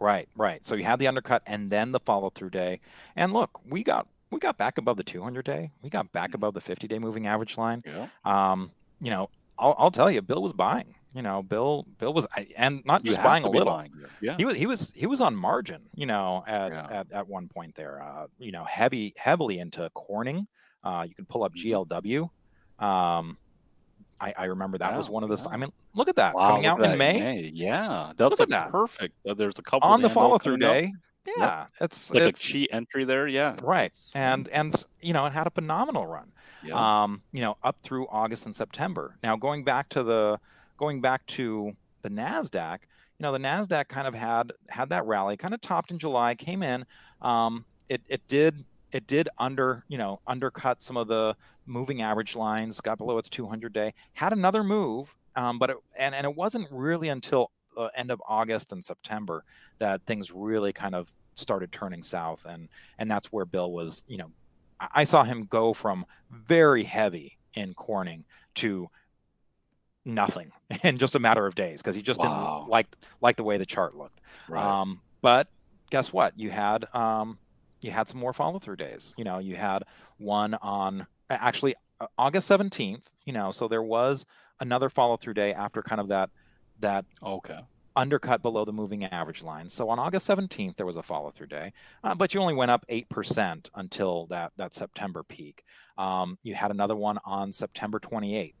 Right, 0.00 0.28
right. 0.36 0.64
So 0.66 0.74
you 0.74 0.82
have 0.82 0.98
the 0.98 1.06
undercut 1.06 1.42
and 1.46 1.70
then 1.70 1.92
the 1.92 2.00
follow 2.00 2.30
through 2.30 2.50
day. 2.50 2.80
And 3.14 3.32
look, 3.32 3.60
we 3.64 3.84
got 3.84 4.08
we 4.32 4.40
got 4.40 4.58
back 4.58 4.78
above 4.78 4.96
the 4.96 5.04
200 5.04 5.44
day. 5.44 5.70
We 5.80 5.90
got 5.90 6.10
back 6.12 6.30
mm-hmm. 6.30 6.36
above 6.36 6.54
the 6.54 6.60
50 6.60 6.88
day 6.88 6.98
moving 6.98 7.26
average 7.26 7.56
line. 7.56 7.84
Yeah. 7.86 8.08
Um, 8.24 8.72
you 9.00 9.10
know, 9.10 9.30
I'll, 9.58 9.76
I'll 9.78 9.90
tell 9.90 10.10
you, 10.10 10.20
Bill 10.20 10.42
was 10.42 10.52
buying. 10.52 10.94
You 11.14 11.22
know, 11.22 11.42
Bill 11.42 11.86
Bill 11.98 12.12
was 12.12 12.26
and 12.56 12.82
not 12.86 13.04
just 13.04 13.22
buying 13.22 13.44
a 13.44 13.50
little. 13.50 13.74
Buying 13.74 13.92
yeah. 14.20 14.34
He 14.38 14.44
was 14.44 14.56
he 14.56 14.66
was 14.66 14.92
he 14.96 15.06
was 15.06 15.20
on 15.20 15.36
margin. 15.36 15.82
You 15.94 16.06
know, 16.06 16.42
at 16.46 16.72
yeah. 16.72 16.86
at, 16.90 17.12
at 17.12 17.28
one 17.28 17.48
point 17.48 17.74
there. 17.74 18.02
Uh, 18.02 18.26
you 18.38 18.50
know, 18.50 18.64
heavy 18.64 19.12
heavily 19.16 19.58
into 19.58 19.88
Corning. 19.90 20.48
Uh, 20.84 21.04
you 21.08 21.14
can 21.14 21.24
pull 21.24 21.44
up 21.44 21.54
mm-hmm. 21.54 21.92
GLW. 21.92 22.22
Um, 22.84 23.38
I, 24.20 24.34
I 24.36 24.44
remember 24.44 24.78
that 24.78 24.96
was 24.96 25.10
one 25.10 25.24
of 25.24 25.28
the. 25.28 25.48
I 25.50 25.56
mean, 25.56 25.72
look 25.94 26.08
at 26.08 26.16
that 26.16 26.34
wow, 26.34 26.50
coming 26.50 26.66
out 26.66 26.82
in 26.84 26.96
May. 26.96 27.18
May. 27.18 27.50
Yeah, 27.52 28.12
that's 28.16 28.38
like 28.38 28.48
that. 28.50 28.70
perfect. 28.70 29.14
There's 29.24 29.58
a 29.58 29.62
couple 29.62 29.88
on 29.88 30.00
the 30.00 30.10
follow 30.10 30.38
through 30.38 30.58
day. 30.58 30.92
Yeah, 31.26 31.34
yep. 31.38 31.70
it's 31.80 32.12
like 32.12 32.22
it's, 32.24 32.40
a 32.40 32.44
cheat 32.44 32.70
entry 32.72 33.04
there. 33.04 33.26
Yeah, 33.28 33.56
right. 33.62 33.96
And 34.14 34.48
and 34.48 34.84
you 35.00 35.12
know 35.12 35.26
it 35.26 35.32
had 35.32 35.46
a 35.46 35.50
phenomenal 35.50 36.06
run. 36.06 36.32
Yeah. 36.64 37.02
Um, 37.02 37.22
you 37.32 37.40
know, 37.40 37.56
up 37.62 37.78
through 37.82 38.06
August 38.08 38.46
and 38.46 38.54
September. 38.54 39.16
Now 39.22 39.36
going 39.36 39.64
back 39.64 39.88
to 39.90 40.02
the 40.02 40.40
going 40.76 41.00
back 41.00 41.26
to 41.26 41.76
the 42.02 42.08
Nasdaq, 42.08 42.78
you 43.18 43.22
know, 43.22 43.32
the 43.32 43.38
Nasdaq 43.38 43.88
kind 43.88 44.06
of 44.06 44.14
had 44.14 44.52
had 44.68 44.88
that 44.90 45.04
rally, 45.04 45.36
kind 45.36 45.54
of 45.54 45.60
topped 45.60 45.90
in 45.90 45.98
July, 45.98 46.34
came 46.34 46.62
in. 46.62 46.84
Um, 47.20 47.64
it 47.88 48.02
it 48.08 48.26
did 48.26 48.64
it 48.92 49.06
did 49.06 49.28
under 49.38 49.84
you 49.88 49.98
know 49.98 50.20
undercut 50.26 50.82
some 50.82 50.96
of 50.96 51.08
the 51.08 51.34
moving 51.66 52.02
average 52.02 52.36
lines 52.36 52.80
got 52.80 52.98
below 52.98 53.18
its 53.18 53.28
200 53.28 53.72
day 53.72 53.94
had 54.14 54.32
another 54.32 54.62
move 54.62 55.14
um, 55.34 55.58
but 55.58 55.70
it, 55.70 55.76
and, 55.98 56.14
and 56.14 56.24
it 56.26 56.36
wasn't 56.36 56.68
really 56.70 57.08
until 57.08 57.50
the 57.74 57.90
end 57.96 58.10
of 58.10 58.22
august 58.28 58.72
and 58.72 58.84
september 58.84 59.44
that 59.78 60.04
things 60.04 60.30
really 60.30 60.72
kind 60.72 60.94
of 60.94 61.12
started 61.34 61.72
turning 61.72 62.02
south 62.02 62.44
and 62.48 62.68
and 62.98 63.10
that's 63.10 63.32
where 63.32 63.44
bill 63.44 63.72
was 63.72 64.04
you 64.06 64.18
know 64.18 64.30
i 64.94 65.04
saw 65.04 65.24
him 65.24 65.46
go 65.46 65.72
from 65.72 66.04
very 66.30 66.84
heavy 66.84 67.38
in 67.54 67.72
corning 67.72 68.24
to 68.54 68.88
nothing 70.04 70.50
in 70.82 70.98
just 70.98 71.14
a 71.14 71.18
matter 71.18 71.46
of 71.46 71.54
days 71.54 71.80
because 71.80 71.94
he 71.94 72.02
just 72.02 72.20
wow. 72.20 72.58
didn't 72.58 72.70
like 72.70 72.86
like 73.20 73.36
the 73.36 73.44
way 73.44 73.56
the 73.56 73.66
chart 73.66 73.96
looked 73.96 74.20
right. 74.48 74.62
um, 74.62 75.00
but 75.22 75.48
guess 75.90 76.12
what 76.12 76.38
you 76.38 76.50
had 76.50 76.84
um, 76.94 77.38
you 77.82 77.90
had 77.90 78.08
some 78.08 78.20
more 78.20 78.32
follow 78.32 78.58
through 78.58 78.76
days. 78.76 79.14
You 79.16 79.24
know, 79.24 79.38
you 79.38 79.56
had 79.56 79.82
one 80.18 80.54
on 80.54 81.06
actually 81.28 81.74
uh, 82.00 82.06
August 82.16 82.50
17th, 82.50 83.10
you 83.24 83.32
know, 83.32 83.50
so 83.50 83.68
there 83.68 83.82
was 83.82 84.26
another 84.60 84.88
follow 84.88 85.16
through 85.16 85.34
day 85.34 85.52
after 85.52 85.82
kind 85.82 86.00
of 86.00 86.08
that 86.08 86.30
that 86.80 87.04
okay 87.22 87.60
undercut 87.94 88.42
below 88.42 88.64
the 88.64 88.72
moving 88.72 89.04
average 89.04 89.42
line. 89.42 89.68
So 89.68 89.90
on 89.90 89.98
August 89.98 90.26
17th 90.28 90.76
there 90.76 90.86
was 90.86 90.96
a 90.96 91.02
follow 91.02 91.30
through 91.30 91.48
day, 91.48 91.72
uh, 92.02 92.14
but 92.14 92.32
you 92.32 92.40
only 92.40 92.54
went 92.54 92.70
up 92.70 92.86
8% 92.88 93.68
until 93.74 94.26
that 94.26 94.52
that 94.56 94.74
September 94.74 95.22
peak. 95.22 95.64
Um, 95.98 96.38
you 96.42 96.54
had 96.54 96.70
another 96.70 96.96
one 96.96 97.18
on 97.24 97.52
September 97.52 97.98
28th. 97.98 98.54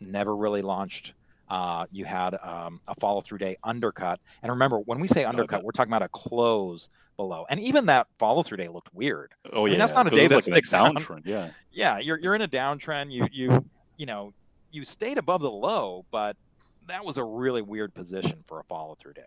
Never 0.00 0.34
really 0.34 0.62
launched 0.62 1.14
uh, 1.48 1.86
you 1.92 2.04
had 2.04 2.34
um, 2.42 2.80
a 2.88 2.94
follow 2.94 3.20
through 3.20 3.38
day 3.38 3.56
undercut. 3.62 4.20
And 4.42 4.50
remember, 4.50 4.78
when 4.78 5.00
we 5.00 5.08
say 5.08 5.24
undercut, 5.24 5.62
we're 5.62 5.72
talking 5.72 5.92
about 5.92 6.02
a 6.02 6.08
close 6.08 6.88
below. 7.16 7.46
And 7.48 7.60
even 7.60 7.86
that 7.86 8.08
follow 8.18 8.42
through 8.42 8.58
day 8.58 8.68
looked 8.68 8.92
weird. 8.94 9.32
Oh 9.52 9.64
yeah, 9.64 9.70
I 9.70 9.70
mean, 9.70 9.78
that's 9.78 9.94
not 9.94 10.06
a 10.06 10.10
day 10.10 10.26
that 10.26 10.34
like 10.34 10.44
sticks 10.44 10.72
downtrend. 10.72 11.22
Yeah, 11.24 11.50
yeah, 11.72 11.98
you're 11.98 12.18
you're 12.18 12.34
in 12.34 12.42
a 12.42 12.48
downtrend. 12.48 13.12
You 13.12 13.28
you 13.32 13.64
you 13.96 14.06
know 14.06 14.32
you 14.70 14.84
stayed 14.84 15.18
above 15.18 15.40
the 15.42 15.50
low, 15.50 16.04
but 16.10 16.36
that 16.88 17.04
was 17.04 17.16
a 17.16 17.24
really 17.24 17.62
weird 17.62 17.94
position 17.94 18.44
for 18.46 18.60
a 18.60 18.64
follow 18.64 18.94
through 18.94 19.14
day. 19.14 19.22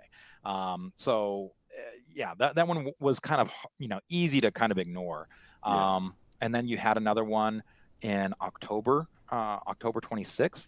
Um, 0.45 0.93
so 0.95 1.53
uh, 1.77 1.82
yeah, 2.13 2.34
that 2.38 2.55
that 2.55 2.67
one 2.67 2.91
was 2.99 3.19
kind 3.19 3.41
of 3.41 3.51
you 3.77 3.88
know 3.88 3.99
easy 4.10 4.41
to 4.41 4.51
kind 4.51 4.71
of 4.71 4.77
ignore. 4.77 5.27
Um, 5.63 5.75
yeah. 5.75 6.10
And 6.41 6.55
then 6.55 6.67
you 6.67 6.77
had 6.77 6.97
another 6.97 7.23
one 7.23 7.63
in 8.01 8.34
October, 8.41 9.08
uh, 9.29 9.60
October 9.67 9.99
26th. 9.99 10.67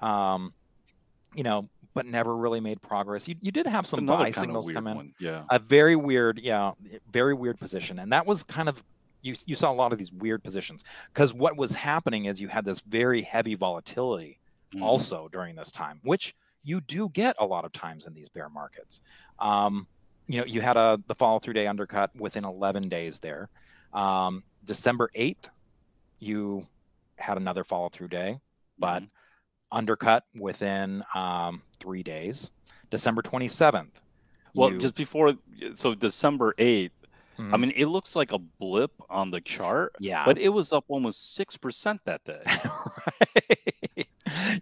Um, 0.00 0.54
you 1.34 1.42
know, 1.42 1.68
but 1.94 2.06
never 2.06 2.36
really 2.36 2.60
made 2.60 2.80
progress. 2.80 3.28
You, 3.28 3.36
you 3.40 3.52
did 3.52 3.66
have 3.66 3.86
some 3.86 4.00
Another 4.00 4.24
buy 4.24 4.30
signals 4.30 4.68
come 4.70 4.86
in. 4.86 4.96
One. 4.96 5.14
Yeah. 5.18 5.44
A 5.50 5.58
very 5.58 5.96
weird, 5.96 6.38
yeah, 6.38 6.72
very 7.10 7.34
weird 7.34 7.60
position. 7.60 7.98
And 7.98 8.12
that 8.12 8.26
was 8.26 8.42
kind 8.42 8.68
of 8.68 8.82
you 9.20 9.36
you 9.46 9.54
saw 9.54 9.70
a 9.70 9.74
lot 9.74 9.92
of 9.92 9.98
these 9.98 10.10
weird 10.10 10.42
positions 10.42 10.84
because 11.12 11.32
what 11.32 11.56
was 11.56 11.74
happening 11.74 12.24
is 12.24 12.40
you 12.40 12.48
had 12.48 12.64
this 12.64 12.80
very 12.80 13.22
heavy 13.22 13.54
volatility 13.54 14.38
mm-hmm. 14.74 14.82
also 14.82 15.28
during 15.30 15.54
this 15.54 15.70
time, 15.70 16.00
which 16.02 16.34
you 16.64 16.80
do 16.80 17.08
get 17.08 17.36
a 17.38 17.46
lot 17.46 17.64
of 17.64 17.72
times 17.72 18.06
in 18.06 18.14
these 18.14 18.28
bear 18.28 18.48
markets. 18.48 19.00
Um, 19.38 19.86
you 20.26 20.38
know, 20.38 20.46
you 20.46 20.60
had 20.60 20.76
a 20.76 21.00
the 21.06 21.14
follow 21.14 21.38
through 21.38 21.54
day 21.54 21.66
undercut 21.66 22.10
within 22.16 22.44
11 22.44 22.88
days 22.88 23.18
there. 23.18 23.48
Um, 23.92 24.44
December 24.64 25.10
8th, 25.16 25.50
you 26.18 26.66
had 27.16 27.36
another 27.36 27.64
follow 27.64 27.90
through 27.90 28.08
day, 28.08 28.40
but 28.78 29.02
mm-hmm 29.02 29.16
undercut 29.72 30.24
within 30.34 31.02
um, 31.14 31.62
three 31.80 32.02
days. 32.02 32.50
December 32.90 33.22
27th. 33.22 34.00
Well, 34.54 34.72
you... 34.72 34.78
just 34.78 34.94
before, 34.94 35.34
so 35.74 35.94
December 35.94 36.54
8th, 36.58 36.90
mm-hmm. 37.38 37.54
I 37.54 37.56
mean, 37.56 37.72
it 37.74 37.86
looks 37.86 38.14
like 38.14 38.32
a 38.32 38.38
blip 38.38 38.92
on 39.08 39.30
the 39.30 39.40
chart. 39.40 39.94
Yeah. 39.98 40.24
But 40.26 40.38
it 40.38 40.50
was 40.50 40.72
up 40.72 40.84
almost 40.88 41.36
6% 41.38 41.98
that 42.04 42.22
day. 42.24 42.42
right. 42.46 44.06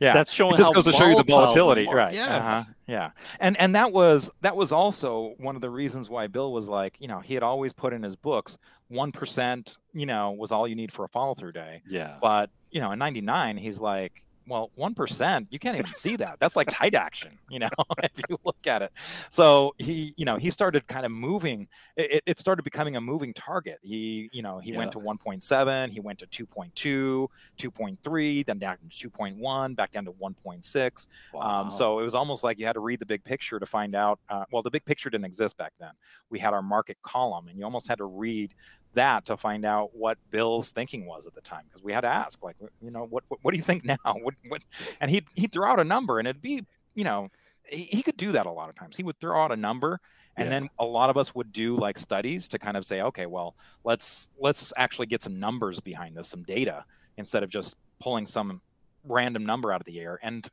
Yeah. 0.01 0.15
That's 0.15 0.33
showing 0.33 0.57
this 0.57 0.71
goes 0.71 0.85
to 0.85 0.93
show 0.93 1.07
you 1.07 1.17
the 1.17 1.25
volatility. 1.25 1.85
The 1.85 1.93
right. 1.93 2.13
Yeah. 2.13 2.37
Uh-huh. 2.37 2.65
Yeah. 2.87 3.11
And 3.39 3.59
and 3.61 3.75
that 3.75 3.93
was 3.93 4.31
that 4.41 4.57
was 4.57 4.73
also 4.73 5.35
one 5.39 5.57
of 5.57 5.63
the 5.63 5.71
reasons 5.71 6.09
why 6.09 6.27
Bill 6.27 6.53
was 6.53 6.69
like, 6.69 7.01
you 7.01 7.09
know, 7.09 7.21
he 7.21 7.35
had 7.35 7.43
always 7.43 7.73
put 7.73 7.93
in 7.93 8.03
his 8.03 8.17
books 8.17 8.59
1%, 8.91 9.79
you 9.93 10.07
know, 10.07 10.33
was 10.33 10.53
all 10.53 10.67
you 10.67 10.75
need 10.75 10.93
for 10.93 11.05
a 11.05 11.09
follow 11.09 11.35
through 11.35 11.53
day. 11.53 11.83
Yeah. 11.89 12.17
But, 12.21 12.51
you 12.71 12.81
know, 12.81 12.93
in 12.93 12.99
99, 12.99 13.57
he's 13.59 13.81
like, 13.81 14.25
well, 14.51 14.73
one 14.75 14.95
percent, 14.95 15.47
you 15.51 15.61
can't 15.61 15.77
even 15.77 15.95
see 15.95 16.17
that. 16.17 16.39
That's 16.41 16.57
like 16.57 16.67
tight 16.69 16.95
action, 16.95 17.39
you 17.49 17.61
know. 17.61 17.69
if 18.03 18.11
you 18.29 18.37
look 18.45 18.67
at 18.67 18.83
it. 18.83 18.91
So 19.31 19.75
he, 19.79 20.13
you 20.17 20.25
know, 20.25 20.37
he 20.37 20.51
started 20.51 20.89
kind 20.89 21.07
of 21.07 21.13
moving. 21.13 21.69
It, 21.97 22.25
it 22.27 22.39
started 22.41 22.65
becoming 22.65 22.97
a 22.97 23.01
moving 23.01 23.33
target. 23.33 23.79
He, 23.81 24.29
you 24.33 24.43
know, 24.43 24.59
he 24.59 24.73
yeah. 24.73 24.79
went 24.79 24.93
to 24.93 24.99
1.7, 24.99 25.91
he 25.91 26.01
went 26.01 26.19
to 26.19 26.27
2.2, 26.27 27.29
2.3, 27.59 28.47
then 28.47 28.59
down 28.59 28.77
to 28.91 29.09
2.1, 29.11 29.77
back 29.77 29.93
down 29.93 30.05
to 30.07 30.13
1.6. 30.13 31.07
Wow. 31.33 31.41
Um, 31.41 31.71
so 31.71 32.01
it 32.01 32.05
was 32.05 32.17
almost 32.17 32.43
like 32.43 32.59
you 32.59 32.67
had 32.67 32.73
to 32.73 32.81
read 32.81 32.99
the 32.99 33.07
big 33.07 33.23
picture 33.23 33.61
to 33.61 33.67
find 33.67 33.95
out. 33.95 34.19
Uh, 34.29 34.45
well, 34.51 34.63
the 34.63 34.71
big 34.71 34.85
picture 34.85 35.11
didn't 35.11 35.27
exist 35.27 35.57
back 35.57 35.75
then. 35.79 35.93
We 36.29 36.41
had 36.41 36.55
our 36.55 36.63
market 36.63 36.99
column, 37.03 37.47
and 37.47 37.57
you 37.57 37.65
almost 37.65 37.87
had 37.87 37.99
to 37.99 38.05
read 38.05 38.53
that 38.95 39.27
to 39.27 39.37
find 39.37 39.65
out 39.65 39.95
what 39.95 40.19
Bill's 40.31 40.71
thinking 40.71 41.07
was 41.07 41.27
at 41.27 41.35
the 41.35 41.41
time 41.41 41.65
because 41.69 41.83
we 41.83 41.93
had 41.93 42.03
to 42.03 42.09
ask, 42.09 42.43
like, 42.43 42.57
you 42.83 42.91
know, 42.91 43.05
what, 43.05 43.25
what, 43.29 43.41
what 43.43 43.53
do 43.53 43.57
you 43.57 43.63
think 43.63 43.85
now? 43.85 43.97
What, 44.05 44.35
what? 44.49 44.63
And 45.01 45.11
he'd 45.11 45.27
he'd 45.35 45.53
throw 45.53 45.71
out 45.71 45.81
a 45.81 45.85
number, 45.85 46.19
and 46.19 46.27
it'd 46.27 46.43
be, 46.43 46.65
you 46.95 47.05
know, 47.05 47.29
he, 47.65 47.85
he 47.85 48.03
could 48.03 48.17
do 48.17 48.33
that 48.33 48.47
a 48.47 48.51
lot 48.51 48.69
of 48.69 48.75
times. 48.75 48.97
He 48.97 49.03
would 49.03 49.21
throw 49.21 49.41
out 49.41 49.53
a 49.53 49.57
number, 49.57 50.01
and 50.37 50.47
yeah. 50.47 50.51
then 50.51 50.69
a 50.79 50.85
lot 50.85 51.11
of 51.11 51.17
us 51.17 51.35
would 51.35 51.53
do 51.53 51.77
like 51.77 51.99
studies 51.99 52.49
to 52.49 52.59
kind 52.59 52.77
of 52.77 52.85
say, 52.85 53.01
okay, 53.03 53.27
well, 53.27 53.55
let's 53.85 54.31
let's 54.39 54.73
actually 54.77 55.07
get 55.07 55.23
some 55.23 55.39
numbers 55.39 55.81
behind 55.81 56.17
this, 56.17 56.29
some 56.29 56.43
data, 56.43 56.85
instead 57.17 57.43
of 57.43 57.51
just 57.51 57.77
pulling 58.01 58.27
some 58.27 58.61
random 59.05 59.45
number 59.45 59.73
out 59.73 59.81
of 59.81 59.87
the 59.87 60.01
air. 60.01 60.19
And 60.23 60.49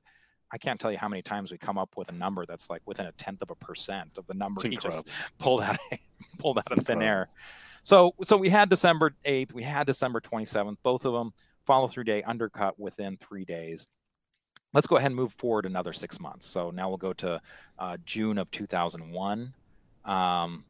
I 0.51 0.57
can't 0.57 0.79
tell 0.79 0.91
you 0.91 0.97
how 0.97 1.09
many 1.09 1.21
times 1.21 1.51
we 1.51 1.57
come 1.57 1.77
up 1.77 1.97
with 1.97 2.09
a 2.09 2.15
number 2.15 2.45
that's 2.45 2.69
like 2.69 2.81
within 2.85 3.05
a 3.05 3.11
tenth 3.13 3.41
of 3.41 3.51
a 3.51 3.55
percent 3.55 4.17
of 4.17 4.27
the 4.27 4.33
number 4.33 4.67
he 4.67 4.77
just 4.77 5.07
pulled 5.39 5.61
out 5.61 5.77
pulled 6.39 6.57
out 6.57 6.71
of 6.71 6.85
thin 6.85 7.01
air. 7.01 7.29
So 7.87 8.13
so 8.21 8.35
we 8.35 8.49
had 8.49 8.67
December 8.67 9.15
8th, 9.23 9.53
we 9.53 9.63
had 9.63 9.87
December 9.87 10.19
27th, 10.19 10.75
both 10.83 11.05
of 11.05 11.13
them 11.13 11.31
follow 11.65 11.87
through 11.87 12.03
day 12.03 12.21
undercut 12.21 12.77
within 12.77 13.15
three 13.15 13.45
days. 13.45 13.87
Let's 14.73 14.87
go 14.87 14.97
ahead 14.97 15.11
and 15.11 15.15
move 15.15 15.31
forward 15.37 15.65
another 15.65 15.93
six 15.93 16.19
months. 16.19 16.45
So 16.47 16.69
now 16.69 16.89
we'll 16.89 16.97
go 16.97 17.13
to 17.13 17.39
uh, 17.79 17.95
June 18.03 18.39
of 18.39 18.51
2001. 18.51 19.53
Um, 20.03 20.65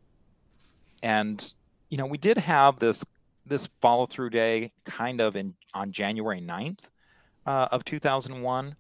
and, 1.02 1.54
you 1.90 1.98
know, 1.98 2.06
we 2.06 2.20
did 2.20 2.38
have 2.38 2.78
this 2.78 3.04
this 3.48 3.68
follow 3.82 4.06
through 4.06 4.30
day 4.30 4.72
kind 4.86 5.20
of 5.20 5.36
in 5.36 5.56
on 5.74 5.92
January 5.92 6.40
9th 6.40 6.92
uh, 7.48 7.68
of 7.72 7.84
2001 7.84 8.76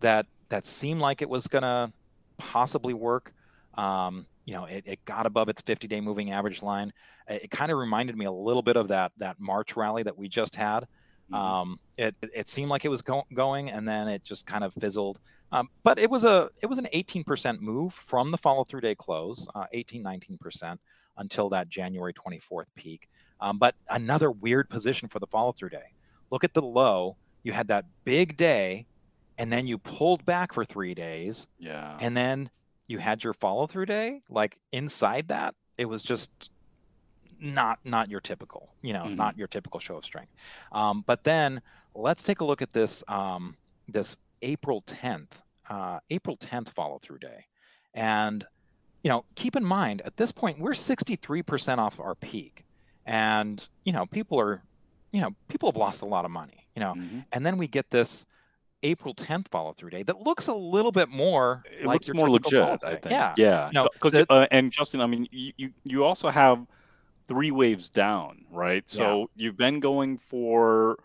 that 0.00 0.26
that 0.50 0.66
seemed 0.66 1.00
like 1.00 1.22
it 1.22 1.30
was 1.30 1.44
to 1.44 1.90
possibly 2.36 2.92
work. 2.92 3.32
Um, 3.78 4.26
you 4.48 4.54
know, 4.54 4.64
it, 4.64 4.84
it 4.86 5.04
got 5.04 5.26
above 5.26 5.50
its 5.50 5.60
50 5.60 5.86
day 5.88 6.00
moving 6.00 6.30
average 6.30 6.62
line. 6.62 6.90
It, 7.28 7.42
it 7.44 7.50
kind 7.50 7.70
of 7.70 7.76
reminded 7.76 8.16
me 8.16 8.24
a 8.24 8.32
little 8.32 8.62
bit 8.62 8.76
of 8.76 8.88
that 8.88 9.12
that 9.18 9.38
March 9.38 9.76
rally 9.76 10.02
that 10.04 10.16
we 10.16 10.26
just 10.26 10.56
had. 10.56 10.84
Mm-hmm. 11.30 11.34
Um, 11.34 11.80
it, 11.98 12.16
it 12.34 12.48
seemed 12.48 12.70
like 12.70 12.86
it 12.86 12.88
was 12.88 13.02
go- 13.02 13.26
going, 13.34 13.68
and 13.68 13.86
then 13.86 14.08
it 14.08 14.24
just 14.24 14.46
kind 14.46 14.64
of 14.64 14.72
fizzled. 14.72 15.20
Um, 15.52 15.68
but 15.82 15.98
it 15.98 16.08
was 16.08 16.24
a 16.24 16.48
it 16.62 16.66
was 16.66 16.78
an 16.78 16.88
18% 16.94 17.60
move 17.60 17.92
from 17.92 18.30
the 18.30 18.38
follow 18.38 18.64
through 18.64 18.80
day 18.80 18.94
close, 18.94 19.46
uh, 19.54 19.66
18 19.72 20.02
19% 20.02 20.78
until 21.18 21.50
that 21.50 21.68
January 21.68 22.14
24th 22.14 22.68
peak. 22.74 23.10
Um, 23.42 23.58
but 23.58 23.74
another 23.90 24.30
weird 24.30 24.70
position 24.70 25.10
for 25.10 25.18
the 25.18 25.26
follow 25.26 25.52
through 25.52 25.70
day. 25.70 25.92
Look 26.30 26.42
at 26.42 26.54
the 26.54 26.62
low. 26.62 27.18
You 27.42 27.52
had 27.52 27.68
that 27.68 27.84
big 28.04 28.38
day, 28.38 28.86
and 29.36 29.52
then 29.52 29.66
you 29.66 29.76
pulled 29.76 30.24
back 30.24 30.54
for 30.54 30.64
three 30.64 30.94
days. 30.94 31.48
Yeah. 31.58 31.98
And 32.00 32.16
then 32.16 32.48
you 32.88 32.98
had 32.98 33.22
your 33.22 33.34
follow 33.34 33.66
through 33.66 33.86
day. 33.86 34.22
Like 34.28 34.58
inside 34.72 35.28
that, 35.28 35.54
it 35.76 35.88
was 35.88 36.02
just 36.02 36.50
not 37.40 37.78
not 37.84 38.10
your 38.10 38.20
typical, 38.20 38.70
you 38.82 38.92
know, 38.92 39.04
mm-hmm. 39.04 39.16
not 39.16 39.38
your 39.38 39.46
typical 39.46 39.78
show 39.78 39.96
of 39.96 40.04
strength. 40.04 40.32
Um, 40.72 41.04
but 41.06 41.24
then 41.24 41.62
let's 41.94 42.22
take 42.22 42.40
a 42.40 42.44
look 42.44 42.62
at 42.62 42.72
this 42.72 43.04
um, 43.06 43.56
this 43.86 44.16
April 44.42 44.82
10th, 44.82 45.42
uh, 45.70 46.00
April 46.10 46.36
10th 46.36 46.72
follow 46.72 46.98
through 46.98 47.18
day, 47.18 47.46
and 47.94 48.46
you 49.04 49.10
know, 49.10 49.24
keep 49.36 49.54
in 49.54 49.64
mind 49.64 50.02
at 50.04 50.16
this 50.16 50.32
point 50.32 50.58
we're 50.58 50.72
63% 50.72 51.78
off 51.78 52.00
our 52.00 52.14
peak, 52.14 52.64
and 53.06 53.68
you 53.84 53.92
know, 53.92 54.06
people 54.06 54.40
are, 54.40 54.62
you 55.12 55.20
know, 55.20 55.30
people 55.48 55.70
have 55.70 55.76
lost 55.76 56.02
a 56.02 56.06
lot 56.06 56.24
of 56.24 56.30
money, 56.30 56.66
you 56.74 56.80
know, 56.80 56.94
mm-hmm. 56.94 57.20
and 57.32 57.46
then 57.46 57.58
we 57.58 57.68
get 57.68 57.90
this. 57.90 58.26
April 58.82 59.14
10th 59.14 59.48
follow 59.48 59.72
through 59.72 59.90
day 59.90 60.02
that 60.04 60.20
looks 60.20 60.46
a 60.46 60.54
little 60.54 60.92
bit 60.92 61.08
more 61.08 61.64
it 61.68 61.84
like 61.84 61.94
looks 61.94 62.14
more 62.14 62.30
legit 62.30 62.84
I 62.84 62.94
think 62.94 63.10
yeah 63.10 63.34
yeah 63.36 63.70
no 63.72 63.88
because 63.92 64.26
uh, 64.30 64.46
and 64.50 64.70
Justin 64.70 65.00
I 65.00 65.06
mean 65.06 65.26
you, 65.32 65.52
you 65.56 65.70
you 65.84 66.04
also 66.04 66.28
have 66.28 66.64
three 67.28 67.50
waves 67.50 67.90
down, 67.90 68.44
right? 68.50 68.88
So 68.90 69.20
yeah. 69.20 69.26
you've 69.36 69.56
been 69.56 69.78
going 69.78 70.16
for 70.16 70.96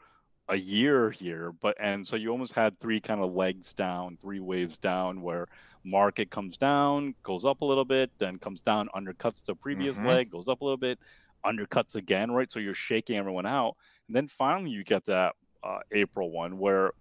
a 0.48 0.56
year 0.56 1.12
here, 1.12 1.52
but 1.52 1.76
and 1.80 2.08
so 2.08 2.16
you 2.16 2.30
almost 2.30 2.54
had 2.54 2.80
three 2.80 3.00
kind 3.00 3.22
of 3.22 3.34
legs 3.34 3.74
down, 3.74 4.18
three 4.20 4.40
waves 4.40 4.78
down 4.78 5.22
where 5.22 5.48
market 5.84 6.32
comes 6.32 6.58
down, 6.58 7.14
goes 7.24 7.44
up 7.44 7.62
a 7.62 7.66
little 7.66 7.86
bit, 7.86 8.10
then 8.18 8.40
comes 8.40 8.62
down, 8.62 8.90
undercuts 8.96 9.44
the 9.44 9.54
previous 9.54 9.98
mm-hmm. 9.98 10.08
leg, 10.08 10.32
goes 10.32 10.48
up 10.48 10.62
a 10.62 10.64
little 10.64 10.78
bit, 10.78 10.98
undercuts 11.46 11.96
again, 11.96 12.32
right? 12.32 12.50
So 12.50 12.60
you're 12.60 12.74
shaking 12.74 13.18
everyone 13.18 13.46
out. 13.46 13.76
And 14.08 14.16
then 14.16 14.28
finally 14.28 14.72
you 14.72 14.84
get 14.86 15.06
that 15.06 15.36
uh, 15.62 15.80
April 15.92 16.32
one 16.32 16.58
where 16.58 16.92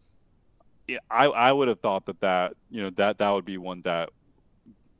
I, 1.10 1.26
I 1.26 1.52
would 1.52 1.68
have 1.68 1.80
thought 1.80 2.06
that 2.06 2.20
that, 2.20 2.54
you 2.70 2.82
know, 2.82 2.90
that 2.90 3.18
that 3.18 3.30
would 3.30 3.44
be 3.44 3.58
one 3.58 3.82
that 3.82 4.10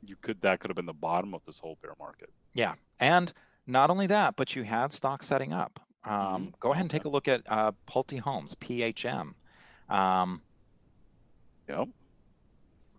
you 0.05 0.15
could, 0.21 0.41
that 0.41 0.59
could 0.59 0.69
have 0.69 0.75
been 0.75 0.85
the 0.85 0.93
bottom 0.93 1.33
of 1.33 1.43
this 1.45 1.59
whole 1.59 1.77
bear 1.81 1.93
market. 1.99 2.29
Yeah. 2.53 2.75
And 2.99 3.33
not 3.65 3.89
only 3.89 4.07
that, 4.07 4.35
but 4.35 4.55
you 4.55 4.63
had 4.63 4.93
stock 4.93 5.23
setting 5.23 5.53
up. 5.53 5.79
Um, 6.05 6.13
mm-hmm. 6.13 6.45
Go 6.59 6.71
ahead 6.71 6.81
and 6.81 6.91
take 6.91 7.05
a 7.05 7.09
look 7.09 7.27
at 7.27 7.41
uh, 7.47 7.71
Pulte 7.87 8.19
Homes, 8.19 8.55
PHM. 8.55 9.33
Um, 9.89 10.41
yep. 11.67 11.87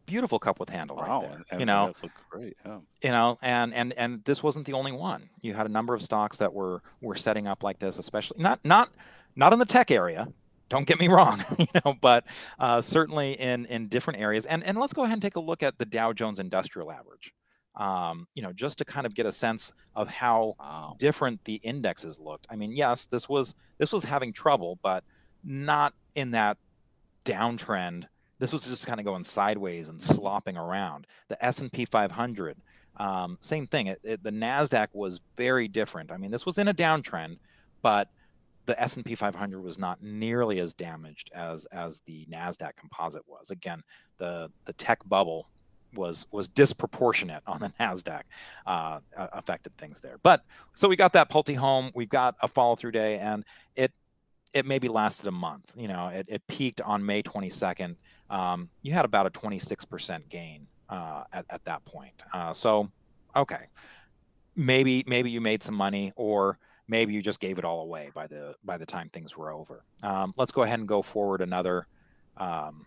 Beautiful 0.06 0.38
cup 0.38 0.60
with 0.60 0.68
handle 0.68 0.96
wow. 0.96 1.20
right 1.20 1.28
there. 1.28 1.44
And, 1.50 1.60
you 1.60 1.66
know, 1.66 1.92
great. 2.30 2.56
Yeah. 2.64 2.78
You 3.02 3.10
know, 3.10 3.38
and 3.40 3.72
and 3.72 3.94
and 3.94 4.22
this 4.24 4.42
wasn't 4.42 4.66
the 4.66 4.74
only 4.74 4.92
one. 4.92 5.30
You 5.40 5.54
had 5.54 5.64
a 5.64 5.70
number 5.70 5.94
of 5.94 6.02
stocks 6.02 6.38
that 6.38 6.52
were 6.52 6.82
were 7.00 7.16
setting 7.16 7.46
up 7.46 7.62
like 7.62 7.78
this, 7.78 7.98
especially 7.98 8.42
not 8.42 8.62
not 8.64 8.90
not 9.34 9.54
in 9.54 9.58
the 9.58 9.64
tech 9.64 9.90
area. 9.90 10.28
Don't 10.68 10.86
get 10.86 10.98
me 10.98 11.08
wrong, 11.08 11.44
you 11.58 11.66
know, 11.84 11.94
but 12.00 12.24
uh, 12.58 12.80
certainly 12.80 13.32
in 13.32 13.66
in 13.66 13.88
different 13.88 14.20
areas. 14.20 14.46
And 14.46 14.64
and 14.64 14.78
let's 14.78 14.92
go 14.92 15.02
ahead 15.02 15.14
and 15.14 15.22
take 15.22 15.36
a 15.36 15.40
look 15.40 15.62
at 15.62 15.78
the 15.78 15.84
Dow 15.84 16.12
Jones 16.12 16.38
Industrial 16.38 16.90
Average 16.90 17.32
um, 17.76 18.28
you 18.34 18.42
know, 18.42 18.52
just 18.52 18.78
to 18.78 18.84
kind 18.84 19.06
of 19.06 19.14
get 19.14 19.26
a 19.26 19.32
sense 19.32 19.72
of 19.94 20.08
how 20.08 20.54
wow. 20.58 20.96
different 20.98 21.44
the 21.44 21.54
indexes 21.56 22.20
looked. 22.20 22.46
I 22.48 22.56
mean, 22.56 22.72
yes, 22.72 23.04
this 23.04 23.28
was 23.28 23.54
this 23.78 23.92
was 23.92 24.04
having 24.04 24.32
trouble, 24.32 24.78
but 24.82 25.04
not 25.42 25.94
in 26.14 26.30
that 26.32 26.58
downtrend. 27.24 28.04
This 28.38 28.52
was 28.52 28.66
just 28.66 28.86
kind 28.86 29.00
of 29.00 29.06
going 29.06 29.24
sideways 29.24 29.88
and 29.88 30.02
slopping 30.02 30.56
around. 30.56 31.06
The 31.28 31.44
S 31.44 31.60
and 31.60 31.72
P 31.72 31.84
500, 31.84 32.58
um, 32.96 33.38
same 33.40 33.66
thing. 33.66 33.88
It, 33.88 34.00
it, 34.04 34.22
the 34.22 34.30
Nasdaq 34.30 34.88
was 34.92 35.20
very 35.36 35.66
different. 35.66 36.12
I 36.12 36.16
mean, 36.16 36.30
this 36.30 36.46
was 36.46 36.58
in 36.58 36.68
a 36.68 36.74
downtrend, 36.74 37.38
but 37.82 38.08
the 38.66 38.80
S&P 38.80 39.14
500 39.14 39.62
was 39.62 39.78
not 39.78 40.02
nearly 40.02 40.58
as 40.58 40.74
damaged 40.74 41.30
as 41.34 41.66
as 41.66 42.00
the 42.06 42.26
Nasdaq 42.26 42.76
composite 42.76 43.22
was. 43.26 43.50
Again, 43.50 43.82
the 44.18 44.50
the 44.64 44.72
tech 44.72 45.00
bubble 45.06 45.48
was 45.94 46.26
was 46.30 46.48
disproportionate 46.48 47.42
on 47.46 47.60
the 47.60 47.68
Nasdaq, 47.80 48.22
uh, 48.66 49.00
affected 49.16 49.76
things 49.76 50.00
there. 50.00 50.18
But 50.22 50.42
so 50.74 50.88
we 50.88 50.96
got 50.96 51.12
that 51.12 51.30
Pulte 51.30 51.56
home, 51.56 51.90
we 51.94 52.06
got 52.06 52.36
a 52.40 52.48
follow 52.48 52.76
through 52.76 52.92
day, 52.92 53.18
and 53.18 53.44
it 53.76 53.92
it 54.52 54.66
maybe 54.66 54.88
lasted 54.88 55.26
a 55.26 55.32
month. 55.32 55.72
You 55.76 55.88
know, 55.88 56.08
it, 56.08 56.26
it 56.28 56.46
peaked 56.46 56.80
on 56.80 57.04
May 57.04 57.22
22nd. 57.22 57.96
Um, 58.30 58.70
you 58.82 58.92
had 58.92 59.04
about 59.04 59.26
a 59.26 59.30
26% 59.30 60.28
gain 60.28 60.68
uh, 60.88 61.24
at 61.32 61.44
at 61.50 61.64
that 61.64 61.84
point. 61.84 62.14
Uh, 62.32 62.52
so 62.52 62.90
okay, 63.36 63.66
maybe 64.56 65.04
maybe 65.06 65.30
you 65.30 65.40
made 65.40 65.62
some 65.62 65.74
money, 65.74 66.12
or 66.16 66.58
maybe 66.88 67.14
you 67.14 67.22
just 67.22 67.40
gave 67.40 67.58
it 67.58 67.64
all 67.64 67.84
away 67.84 68.10
by 68.14 68.26
the 68.26 68.54
by 68.64 68.78
the 68.78 68.86
time 68.86 69.08
things 69.08 69.36
were 69.36 69.50
over. 69.50 69.84
Um, 70.02 70.34
let's 70.36 70.52
go 70.52 70.62
ahead 70.62 70.78
and 70.78 70.88
go 70.88 71.02
forward 71.02 71.40
another. 71.40 71.86
Um, 72.36 72.86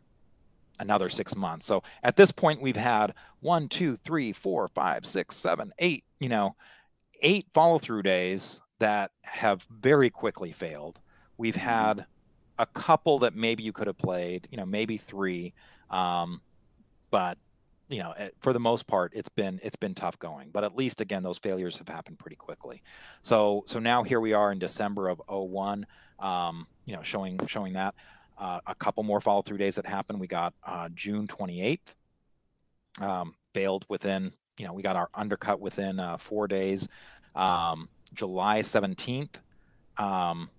another 0.80 1.10
six 1.10 1.36
months. 1.36 1.66
So 1.66 1.82
at 2.04 2.18
this 2.18 2.32
point, 2.32 2.62
we've 2.62 2.76
had 2.76 3.14
one, 3.40 3.68
two, 3.68 3.96
three, 3.96 4.32
four, 4.32 4.68
five, 4.68 5.06
six, 5.06 5.36
seven, 5.36 5.74
eight, 5.80 6.04
you 6.20 6.30
know, 6.30 6.56
eight 7.22 7.48
follow 7.54 7.80
through 7.80 8.04
days 8.04 8.62
that 8.80 9.12
have 9.24 9.66
very 9.72 10.10
quickly 10.10 10.52
failed. 10.52 11.00
We've 11.38 11.56
mm-hmm. 11.56 11.68
had 11.68 12.06
a 12.60 12.66
couple 12.66 13.20
that 13.20 13.36
maybe 13.36 13.64
you 13.64 13.74
could 13.74 13.88
have 13.88 13.98
played, 13.98 14.48
you 14.52 14.58
know, 14.58 14.66
maybe 14.66 14.98
three. 14.98 15.54
Um, 15.90 16.42
but 17.10 17.38
you 17.90 18.00
know, 18.00 18.14
eh, 18.18 18.30
for 18.40 18.54
the 18.54 18.60
most 18.60 18.88
part, 18.88 19.14
it's 19.16 19.30
been 19.30 19.60
it's 19.64 19.76
been 19.76 19.94
tough 19.94 20.20
going. 20.20 20.50
But 20.52 20.64
at 20.64 20.76
least 20.76 21.02
again, 21.02 21.24
those 21.24 21.38
failures 21.38 21.78
have 21.78 21.88
happened 21.88 22.20
pretty 22.20 22.36
quickly. 22.36 22.82
So 23.22 23.64
so 23.68 23.80
now 23.80 24.04
here 24.04 24.20
we 24.20 24.34
are 24.34 24.52
in 24.52 24.60
December 24.60 25.10
of 25.10 25.22
01, 25.28 25.86
um, 26.20 26.68
you 26.86 26.96
know, 26.96 27.02
showing 27.02 27.40
showing 27.48 27.74
that 27.74 27.96
uh, 28.38 28.60
a 28.68 28.76
couple 28.76 29.04
more 29.04 29.22
follow 29.22 29.42
through 29.42 29.58
days 29.58 29.76
that 29.76 29.86
happened. 29.86 30.20
We 30.20 30.28
got 30.28 30.54
uh, 30.64 30.90
June 30.94 31.28
28th, 31.28 31.96
um, 33.02 33.36
bailed 33.54 33.86
within, 33.90 34.34
you 34.58 34.66
know, 34.66 34.74
we 34.74 34.84
got 34.84 34.96
our 34.96 35.10
undercut 35.14 35.60
within 35.60 36.00
uh, 36.00 36.18
four 36.18 36.48
days. 36.48 36.88
Um, 37.36 37.90
July 38.14 38.62
17th, 38.62 39.40
um, 39.98 40.50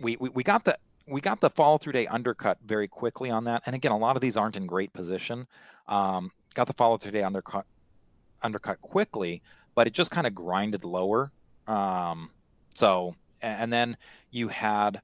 we, 0.00 0.16
we, 0.16 0.28
we 0.30 0.42
got 0.42 0.64
the 0.64 0.78
we 1.06 1.20
got 1.20 1.40
the 1.40 1.50
follow 1.50 1.78
through 1.78 1.94
day 1.94 2.06
undercut 2.06 2.58
very 2.64 2.86
quickly 2.86 3.30
on 3.30 3.44
that. 3.44 3.62
And 3.66 3.74
again, 3.74 3.92
a 3.92 3.98
lot 3.98 4.16
of 4.16 4.20
these 4.20 4.36
aren't 4.36 4.56
in 4.56 4.66
great 4.66 4.92
position. 4.92 5.46
Um, 5.86 6.32
got 6.58 6.66
the 6.66 6.72
follow 6.72 6.98
through 6.98 7.12
day 7.12 7.22
undercut 7.22 7.66
undercut 8.42 8.80
quickly, 8.80 9.42
but 9.76 9.86
it 9.86 9.92
just 9.92 10.10
kind 10.10 10.26
of 10.26 10.34
grinded 10.34 10.84
lower. 10.84 11.30
Um, 11.68 12.30
so, 12.74 13.14
and 13.40 13.72
then 13.72 13.96
you 14.32 14.48
had 14.48 15.00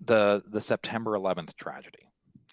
the 0.00 0.44
the 0.46 0.60
September 0.60 1.12
11th 1.12 1.56
tragedy. 1.56 1.98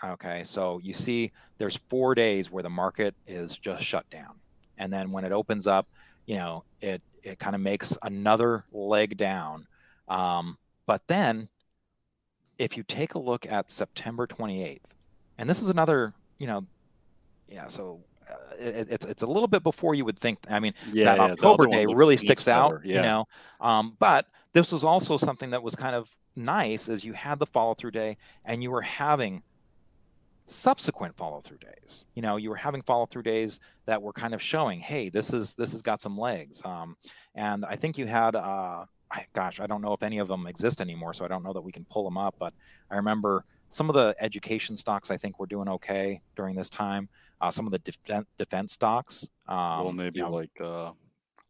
Okay, 0.03 0.43
so 0.43 0.79
you 0.84 0.93
see, 0.93 1.31
there's 1.59 1.77
four 1.77 2.15
days 2.15 2.49
where 2.49 2.63
the 2.63 2.71
market 2.71 3.13
is 3.27 3.55
just 3.57 3.84
shut 3.84 4.09
down, 4.09 4.39
and 4.79 4.91
then 4.91 5.11
when 5.11 5.25
it 5.25 5.31
opens 5.31 5.67
up, 5.67 5.88
you 6.25 6.36
know, 6.36 6.63
it 6.81 7.03
it 7.21 7.38
kind 7.38 7.55
of 7.55 7.61
makes 7.61 7.97
another 8.01 8.65
leg 8.71 9.15
down. 9.15 9.67
Um, 10.07 10.57
but 10.88 11.07
then, 11.07 11.49
if 12.57 12.77
you 12.77 12.84
take 12.84 13.13
a 13.13 13.19
look 13.19 13.45
at 13.45 13.69
September 13.69 14.25
28th, 14.25 14.95
and 15.38 15.47
this 15.47 15.61
is 15.61 15.69
another, 15.69 16.13
you 16.39 16.47
know, 16.47 16.65
yeah, 17.47 17.67
so 17.67 18.01
it, 18.59 18.88
it's 18.89 19.05
it's 19.05 19.24
a 19.24 19.28
little 19.28 19.47
bit 19.47 19.63
before 19.63 19.95
you 19.95 20.05
would 20.05 20.19
think. 20.19 20.39
I 20.49 20.59
mean, 20.59 20.74
yeah, 20.91 21.05
that 21.05 21.17
yeah, 21.17 21.24
October 21.24 21.67
day 21.67 21.86
really 21.86 22.17
sticks 22.17 22.47
out, 22.47 22.82
yeah. 22.84 22.95
you 22.95 23.01
know. 23.01 23.26
Um, 23.59 23.95
but 23.99 24.28
this 24.53 24.71
was 24.71 24.84
also 24.84 25.17
something 25.17 25.51
that 25.51 25.63
was 25.63 25.76
kind 25.76 25.95
of 25.95 26.09
nice, 26.36 26.89
as 26.89 27.03
you 27.03 27.13
had 27.13 27.39
the 27.39 27.45
follow 27.45 27.74
through 27.74 27.91
day, 27.91 28.17
and 28.45 28.63
you 28.63 28.71
were 28.71 28.82
having 28.82 29.43
subsequent 30.45 31.15
follow 31.15 31.41
through 31.41 31.57
days. 31.57 32.05
You 32.15 32.21
know, 32.21 32.38
you 32.38 32.49
were 32.49 32.57
having 32.57 32.82
follow 32.82 33.05
through 33.05 33.24
days 33.24 33.59
that 33.86 34.01
were 34.01 34.13
kind 34.13 34.34
of 34.34 34.41
showing, 34.41 34.80
hey, 34.80 35.09
this 35.09 35.34
is 35.34 35.55
this 35.55 35.71
has 35.71 35.82
got 35.82 36.01
some 36.01 36.17
legs. 36.17 36.61
Um, 36.65 36.97
and 37.36 37.65
I 37.65 37.76
think 37.76 37.97
you 37.97 38.05
had, 38.05 38.36
uh, 38.36 38.86
gosh, 39.34 39.59
I 39.59 39.67
don't 39.67 39.82
know 39.82 39.93
if 39.93 40.03
any 40.03 40.19
of 40.19 40.28
them 40.28 40.47
exist 40.47 40.82
anymore, 40.82 41.13
so 41.13 41.26
I 41.26 41.28
don't 41.28 41.43
know 41.43 41.53
that 41.53 41.61
we 41.61 41.71
can 41.71 41.86
pull 41.86 42.03
them 42.03 42.17
up. 42.17 42.36
But 42.39 42.53
I 42.89 42.95
remember 42.95 43.45
some 43.69 43.89
of 43.89 43.95
the 43.95 44.15
education 44.19 44.78
stocks 44.78 45.09
I 45.09 45.17
think 45.17 45.39
were 45.39 45.47
doing 45.47 45.67
okay 45.67 46.21
during 46.36 46.55
this 46.55 46.69
time. 46.69 47.09
Uh, 47.43 47.51
some 47.51 47.65
of 47.65 47.73
the 47.73 47.79
def- 47.79 48.25
defense 48.37 48.71
stocks. 48.71 49.29
Um, 49.49 49.57
well, 49.83 49.91
maybe 49.91 50.19
you 50.19 50.23
know, 50.23 50.31
like 50.31 50.61
uh, 50.61 50.91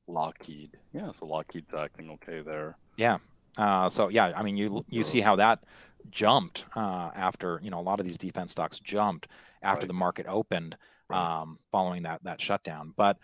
Lockheed. 0.07 0.71
Yeah, 0.91 1.11
so 1.11 1.27
Lockheed's 1.27 1.71
acting 1.71 2.09
okay 2.11 2.41
there. 2.41 2.77
Yeah. 2.97 3.19
Uh, 3.59 3.89
so 3.89 4.07
yeah, 4.07 4.33
I 4.35 4.41
mean, 4.41 4.57
you 4.57 4.83
you 4.89 5.03
see 5.03 5.21
how 5.21 5.35
that 5.35 5.63
jumped 6.09 6.65
uh, 6.75 7.11
after 7.13 7.59
you 7.61 7.69
know 7.69 7.79
a 7.79 7.85
lot 7.85 7.99
of 7.99 8.07
these 8.07 8.17
defense 8.17 8.53
stocks 8.53 8.79
jumped 8.79 9.27
after 9.61 9.81
right. 9.81 9.87
the 9.87 9.93
market 9.93 10.25
opened 10.27 10.77
um, 11.11 11.59
following 11.71 12.01
that 12.03 12.23
that 12.23 12.41
shutdown. 12.41 12.95
But 12.97 13.19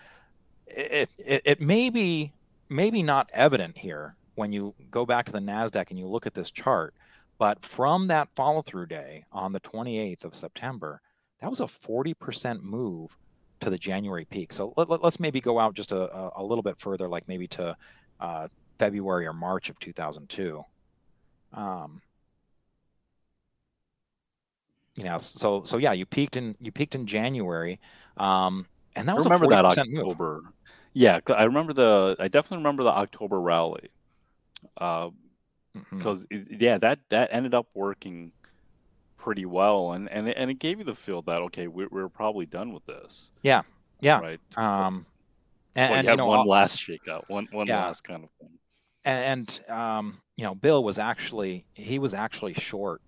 it, 0.67 1.09
it 1.17 1.41
it 1.45 1.61
may 1.61 1.89
be 1.89 2.33
maybe 2.69 3.01
not 3.01 3.31
evident 3.33 3.79
here 3.79 4.15
when 4.35 4.53
you 4.53 4.75
go 4.91 5.07
back 5.07 5.25
to 5.25 5.31
the 5.31 5.39
Nasdaq 5.39 5.89
and 5.89 5.97
you 5.97 6.07
look 6.07 6.27
at 6.27 6.35
this 6.35 6.51
chart. 6.51 6.93
But 7.39 7.65
from 7.65 8.09
that 8.09 8.29
follow 8.35 8.61
through 8.61 8.87
day 8.87 9.25
on 9.31 9.53
the 9.53 9.59
28th 9.61 10.23
of 10.23 10.35
September, 10.35 11.01
that 11.41 11.49
was 11.49 11.59
a 11.59 11.65
40% 11.65 12.61
move 12.61 13.17
to 13.61 13.69
the 13.69 13.77
January 13.77 14.25
peak. 14.25 14.51
So 14.51 14.73
let, 14.77 14.89
us 14.89 14.99
let, 15.01 15.19
maybe 15.19 15.41
go 15.41 15.59
out 15.59 15.73
just 15.73 15.91
a, 15.91 16.31
a, 16.35 16.43
little 16.43 16.61
bit 16.61 16.79
further, 16.79 17.07
like 17.07 17.27
maybe 17.27 17.47
to 17.47 17.75
uh, 18.19 18.47
February 18.77 19.25
or 19.25 19.33
March 19.33 19.69
of 19.69 19.79
2002. 19.79 20.63
Um, 21.53 22.01
you 24.95 25.03
know, 25.05 25.17
so 25.17 25.63
so 25.63 25.77
yeah, 25.77 25.93
you 25.93 26.05
peaked 26.05 26.35
in 26.35 26.55
you 26.59 26.71
peaked 26.71 26.93
in 26.93 27.05
January, 27.05 27.79
um, 28.17 28.67
and 28.95 29.07
that 29.07 29.15
was 29.15 29.25
I 29.25 29.29
remember 29.29 29.47
that 29.55 29.65
October. 29.65 30.41
Move. 30.43 30.53
Yeah, 30.93 31.19
I 31.33 31.43
remember 31.45 31.71
the. 31.71 32.17
I 32.19 32.27
definitely 32.27 32.57
remember 32.57 32.83
the 32.83 32.91
October 32.91 33.39
rally, 33.39 33.89
because 34.73 35.13
uh, 35.71 35.79
mm-hmm. 35.79 36.55
yeah, 36.59 36.77
that 36.79 36.99
that 37.09 37.29
ended 37.31 37.53
up 37.53 37.67
working 37.73 38.33
pretty 39.19 39.45
well, 39.45 39.91
and 39.91 40.09
and 40.09 40.29
and 40.29 40.49
it 40.49 40.59
gave 40.59 40.79
you 40.79 40.85
the 40.85 40.95
feel 40.95 41.21
that 41.23 41.41
okay, 41.43 41.67
we're, 41.67 41.89
we're 41.91 42.09
probably 42.09 42.45
done 42.45 42.73
with 42.73 42.85
this. 42.85 43.31
Yeah, 43.43 43.61
yeah, 44.01 44.19
right. 44.19 44.39
Um, 44.57 45.05
and, 45.75 45.91
well, 45.91 45.91
you, 45.91 45.95
and, 45.97 46.07
you 46.07 46.15
know, 46.17 46.27
one 46.27 46.47
last 46.47 46.79
shakeout, 46.79 47.23
one 47.27 47.47
one 47.51 47.67
yeah. 47.67 47.85
last 47.85 48.03
kind 48.03 48.23
of 48.23 48.29
thing. 48.39 48.57
And, 49.05 49.59
and 49.69 49.71
um, 49.71 50.21
you 50.35 50.43
know, 50.43 50.55
Bill 50.55 50.83
was 50.83 50.97
actually 50.97 51.65
he 51.73 51.99
was 51.99 52.13
actually 52.13 52.53
short 52.55 53.01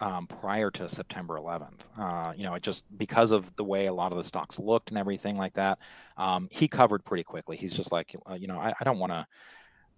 um, 0.00 0.26
prior 0.26 0.70
to 0.72 0.88
September 0.88 1.34
11th. 1.34 1.80
Uh, 1.98 2.32
you 2.36 2.44
know, 2.44 2.54
it 2.54 2.62
just 2.62 2.84
because 2.96 3.30
of 3.30 3.54
the 3.56 3.64
way 3.64 3.86
a 3.86 3.92
lot 3.92 4.12
of 4.12 4.18
the 4.18 4.24
stocks 4.24 4.58
looked 4.58 4.90
and 4.90 4.98
everything 4.98 5.36
like 5.36 5.54
that, 5.54 5.78
um, 6.16 6.48
he 6.50 6.68
covered 6.68 7.04
pretty 7.04 7.24
quickly. 7.24 7.56
He's 7.56 7.72
just 7.72 7.92
like, 7.92 8.14
uh, 8.28 8.34
you 8.34 8.46
know, 8.46 8.58
I, 8.58 8.74
I 8.78 8.84
don't 8.84 8.98
want 8.98 9.12
to. 9.12 9.26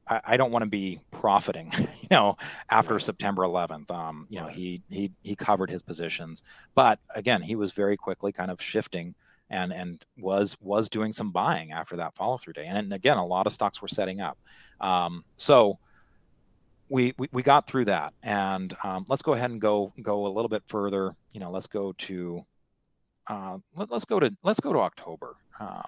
I, 0.08 0.36
don't 0.36 0.52
want 0.52 0.62
to 0.62 0.70
be 0.70 1.00
profiting, 1.10 1.72
you 1.78 2.08
know, 2.10 2.36
after 2.70 2.94
right. 2.94 3.02
September 3.02 3.42
11th. 3.42 3.90
Um, 3.90 4.26
you 4.28 4.40
know, 4.40 4.46
he 4.46 4.82
he 4.88 5.10
he 5.22 5.34
covered 5.34 5.70
his 5.70 5.82
positions, 5.82 6.42
but 6.74 7.00
again, 7.14 7.42
he 7.42 7.56
was 7.56 7.72
very 7.72 7.96
quickly 7.96 8.32
kind 8.32 8.50
of 8.50 8.62
shifting 8.62 9.14
and 9.50 9.72
and 9.72 10.04
was 10.16 10.56
was 10.60 10.88
doing 10.88 11.12
some 11.12 11.30
buying 11.30 11.72
after 11.72 11.96
that 11.96 12.14
follow 12.14 12.38
through 12.38 12.52
day. 12.52 12.66
And, 12.66 12.78
and 12.78 12.92
again, 12.92 13.16
a 13.16 13.26
lot 13.26 13.46
of 13.46 13.52
stocks 13.52 13.82
were 13.82 13.88
setting 13.88 14.20
up. 14.20 14.38
Um, 14.80 15.24
so 15.36 15.78
we, 16.88 17.14
we, 17.18 17.28
we 17.32 17.42
got 17.42 17.66
through 17.66 17.86
that 17.86 18.14
and 18.22 18.76
um, 18.84 19.04
let's 19.08 19.22
go 19.22 19.32
ahead 19.32 19.50
and 19.50 19.60
go 19.60 19.92
go 20.02 20.26
a 20.26 20.28
little 20.28 20.48
bit 20.48 20.62
further 20.68 21.16
you 21.32 21.40
know 21.40 21.50
let's 21.50 21.66
go 21.66 21.92
to 21.98 22.44
uh, 23.28 23.58
let, 23.74 23.90
us 23.90 24.04
go 24.04 24.20
to 24.20 24.34
let's 24.44 24.60
go 24.60 24.72
to 24.72 24.78
october 24.78 25.34
um, 25.58 25.82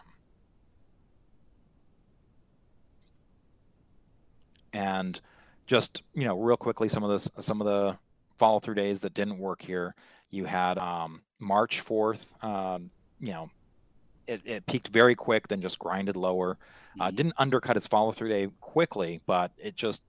and 4.73 5.21
just 5.67 6.03
you 6.15 6.25
know 6.25 6.39
real 6.39 6.57
quickly 6.57 6.89
some 6.89 7.05
of 7.05 7.11
this 7.11 7.31
some 7.41 7.61
of 7.61 7.67
the 7.67 7.97
follow 8.37 8.61
through 8.61 8.75
days 8.75 9.01
that 9.01 9.15
didn't 9.15 9.39
work 9.39 9.63
here 9.63 9.95
you 10.31 10.45
had 10.45 10.79
um, 10.79 11.23
march 11.39 11.85
4th 11.85 12.43
um, 12.45 12.91
you 13.21 13.33
know 13.33 13.51
it, 14.27 14.43
it, 14.45 14.67
peaked 14.67 14.89
very 14.89 15.15
quick 15.15 15.49
then 15.49 15.61
just 15.61 15.79
grinded 15.79 16.17
lower 16.17 16.59
uh, 17.01 17.07
mm-hmm. 17.07 17.17
didn't 17.17 17.35
undercut 17.39 17.77
its 17.77 17.87
follow 17.87 18.13
through 18.13 18.29
day 18.29 18.49
quickly 18.61 19.21
but 19.27 19.53
it 19.59 19.75
just 19.75 20.03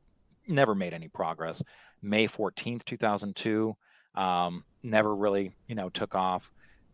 never 0.50 0.76
made 0.76 0.94
any 0.94 1.08
progress. 1.08 1.64
May 2.02 2.28
14th, 2.28 2.84
2002, 2.84 3.76
um, 4.16 4.64
never 4.84 5.16
really, 5.16 5.52
you 5.68 5.76
know, 5.76 5.90
took 5.90 6.16
off. 6.16 6.52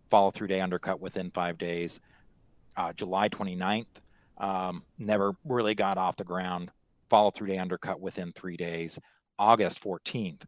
Follow 0.10 0.32
through 0.32 0.48
day 0.48 0.62
undercut 0.62 1.00
within 1.00 1.32
five 1.32 1.58
days. 1.58 2.00
Uh, 2.78 2.94
July 2.94 3.30
29th, 3.30 3.86
um, 4.38 4.84
never 5.00 5.36
really 5.46 5.74
got 5.74 5.98
off 5.98 6.16
the 6.16 6.24
ground. 6.24 6.72
Follow 7.16 7.32
through 7.32 7.48
day 7.48 7.58
undercut 7.58 8.02
within 8.02 8.34
three 8.34 8.58
days. 8.58 9.00
August 9.40 9.82
14th. 9.82 10.44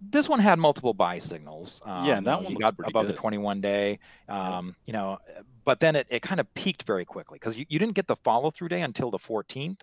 This 0.00 0.26
one 0.26 0.40
had 0.40 0.58
multiple 0.58 0.94
buy 0.94 1.18
signals. 1.18 1.82
Um, 1.84 2.06
yeah, 2.06 2.18
that 2.18 2.42
one 2.42 2.54
got 2.54 2.76
above 2.82 3.06
good. 3.06 3.14
the 3.14 3.18
21 3.18 3.60
day. 3.60 3.98
Um, 4.26 4.68
yeah. 4.68 4.72
You 4.86 4.92
know, 4.94 5.18
but 5.66 5.80
then 5.80 5.96
it, 5.96 6.06
it 6.08 6.22
kind 6.22 6.40
of 6.40 6.52
peaked 6.54 6.84
very 6.84 7.04
quickly 7.04 7.36
because 7.36 7.58
you, 7.58 7.66
you 7.68 7.78
didn't 7.78 7.94
get 7.94 8.06
the 8.06 8.16
follow 8.16 8.50
through 8.50 8.68
day 8.68 8.80
until 8.80 9.10
the 9.10 9.18
14th. 9.18 9.68
Okay. 9.68 9.80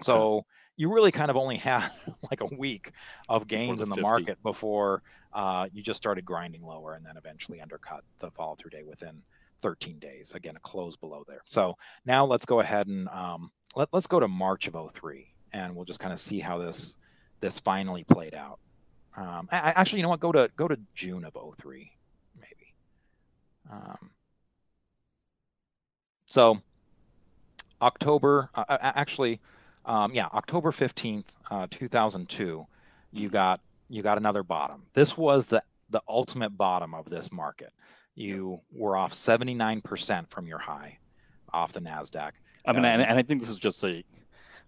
So 0.00 0.46
you 0.76 0.92
really 0.92 1.12
kind 1.12 1.30
of 1.30 1.36
only 1.36 1.58
had 1.58 1.88
like 2.30 2.40
a 2.40 2.52
week 2.56 2.90
of 3.28 3.46
gains 3.46 3.82
in 3.82 3.88
the 3.88 3.94
50. 3.94 4.02
market 4.02 4.42
before 4.42 5.04
uh, 5.32 5.68
you 5.72 5.80
just 5.80 5.98
started 5.98 6.24
grinding 6.24 6.62
lower 6.62 6.94
and 6.94 7.06
then 7.06 7.16
eventually 7.16 7.60
undercut 7.60 8.02
the 8.18 8.32
follow 8.32 8.56
through 8.56 8.70
day 8.70 8.82
within 8.82 9.22
13 9.60 10.00
days. 10.00 10.34
Again, 10.34 10.56
a 10.56 10.60
close 10.60 10.96
below 10.96 11.22
there. 11.28 11.42
So 11.46 11.76
now 12.04 12.24
let's 12.24 12.46
go 12.46 12.58
ahead 12.58 12.88
and 12.88 13.08
um, 13.10 13.52
let, 13.76 13.88
let's 13.92 14.06
go 14.06 14.20
to 14.20 14.28
March 14.28 14.66
of 14.66 14.92
03 14.92 15.32
and 15.52 15.74
we'll 15.74 15.84
just 15.84 16.00
kind 16.00 16.12
of 16.12 16.18
see 16.18 16.40
how 16.40 16.58
this 16.58 16.96
this 17.40 17.58
finally 17.58 18.04
played 18.04 18.34
out. 18.34 18.58
Um, 19.16 19.48
I, 19.50 19.72
actually, 19.72 20.00
you 20.00 20.02
know 20.04 20.10
what? 20.10 20.20
Go 20.20 20.32
to 20.32 20.50
go 20.56 20.68
to 20.68 20.78
June 20.94 21.24
of 21.24 21.36
03, 21.58 21.92
maybe. 22.38 22.74
Um, 23.70 24.10
so 26.26 26.62
October, 27.82 28.50
uh, 28.54 28.64
actually, 28.80 29.40
um, 29.84 30.12
yeah, 30.14 30.26
October 30.26 30.70
15th, 30.70 31.34
uh, 31.50 31.66
2002, 31.70 32.66
you 33.12 33.28
got 33.28 33.60
you 33.88 34.02
got 34.02 34.18
another 34.18 34.42
bottom. 34.42 34.84
This 34.94 35.16
was 35.16 35.46
the 35.46 35.62
the 35.88 36.02
ultimate 36.08 36.56
bottom 36.56 36.94
of 36.94 37.10
this 37.10 37.32
market. 37.32 37.72
You 38.14 38.60
were 38.70 38.96
off 38.96 39.12
79% 39.12 40.28
from 40.28 40.46
your 40.46 40.58
high 40.58 40.98
off 41.52 41.72
the 41.72 41.80
Nasdaq. 41.80 42.32
I 42.66 42.72
mean, 42.72 42.84
and, 42.84 43.02
and 43.02 43.18
I 43.18 43.22
think 43.22 43.40
this 43.40 43.48
is 43.50 43.58
just 43.58 43.82
a 43.84 44.04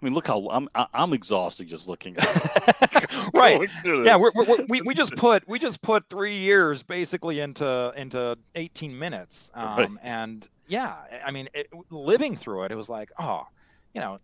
I 0.03 0.05
mean, 0.05 0.15
look 0.15 0.27
how 0.27 0.49
I'm 0.51 0.69
I'm 0.75 1.13
exhausted 1.13 1.69
just 1.69 1.87
looking. 1.87 2.17
At 2.17 3.31
right. 3.35 3.71
Yeah, 3.85 4.17
we're, 4.17 4.33
we're, 4.35 4.65
we 4.69 4.83
we 4.83 4.95
just 4.95 5.15
put 5.15 5.47
we 5.47 5.61
just 5.61 5.81
put 5.81 6.09
three 6.09 6.35
years 6.35 6.83
basically 6.83 7.39
into 7.39 7.93
into 7.97 8.37
18 8.57 8.99
minutes, 8.99 9.53
um, 9.55 9.79
right. 9.79 9.89
and 10.03 10.49
yeah, 10.67 10.97
I 11.25 11.31
mean, 11.31 11.49
it, 11.55 11.69
living 11.91 12.35
through 12.35 12.65
it, 12.65 12.73
it 12.73 12.75
was 12.75 12.89
like, 12.89 13.11
oh, 13.21 13.47
you 13.95 14.01
know, 14.01 14.19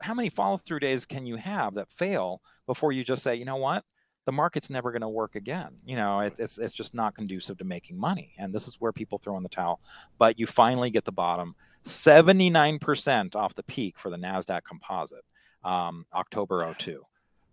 how 0.00 0.14
many 0.14 0.30
follow 0.30 0.56
through 0.56 0.80
days 0.80 1.04
can 1.04 1.26
you 1.26 1.36
have 1.36 1.74
that 1.74 1.90
fail 1.90 2.40
before 2.66 2.92
you 2.92 3.04
just 3.04 3.22
say, 3.22 3.34
you 3.34 3.44
know 3.44 3.56
what, 3.56 3.84
the 4.24 4.32
market's 4.32 4.70
never 4.70 4.92
going 4.92 5.02
to 5.02 5.08
work 5.08 5.34
again. 5.34 5.78
You 5.84 5.96
know, 5.96 6.20
it, 6.20 6.38
it's 6.38 6.58
it's 6.58 6.74
just 6.74 6.94
not 6.94 7.14
conducive 7.14 7.58
to 7.58 7.64
making 7.64 7.98
money, 7.98 8.32
and 8.38 8.54
this 8.54 8.66
is 8.68 8.80
where 8.80 8.92
people 8.92 9.18
throw 9.18 9.36
in 9.36 9.42
the 9.42 9.48
towel. 9.48 9.80
But 10.18 10.38
you 10.38 10.46
finally 10.46 10.90
get 10.90 11.04
the 11.04 11.12
bottom, 11.12 11.54
seventy 11.82 12.50
nine 12.50 12.78
percent 12.78 13.34
off 13.34 13.54
the 13.54 13.62
peak 13.62 13.98
for 13.98 14.10
the 14.10 14.16
Nasdaq 14.16 14.62
Composite, 14.64 15.24
um, 15.64 16.06
October 16.14 16.74
02. 16.78 17.04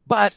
But 0.07 0.35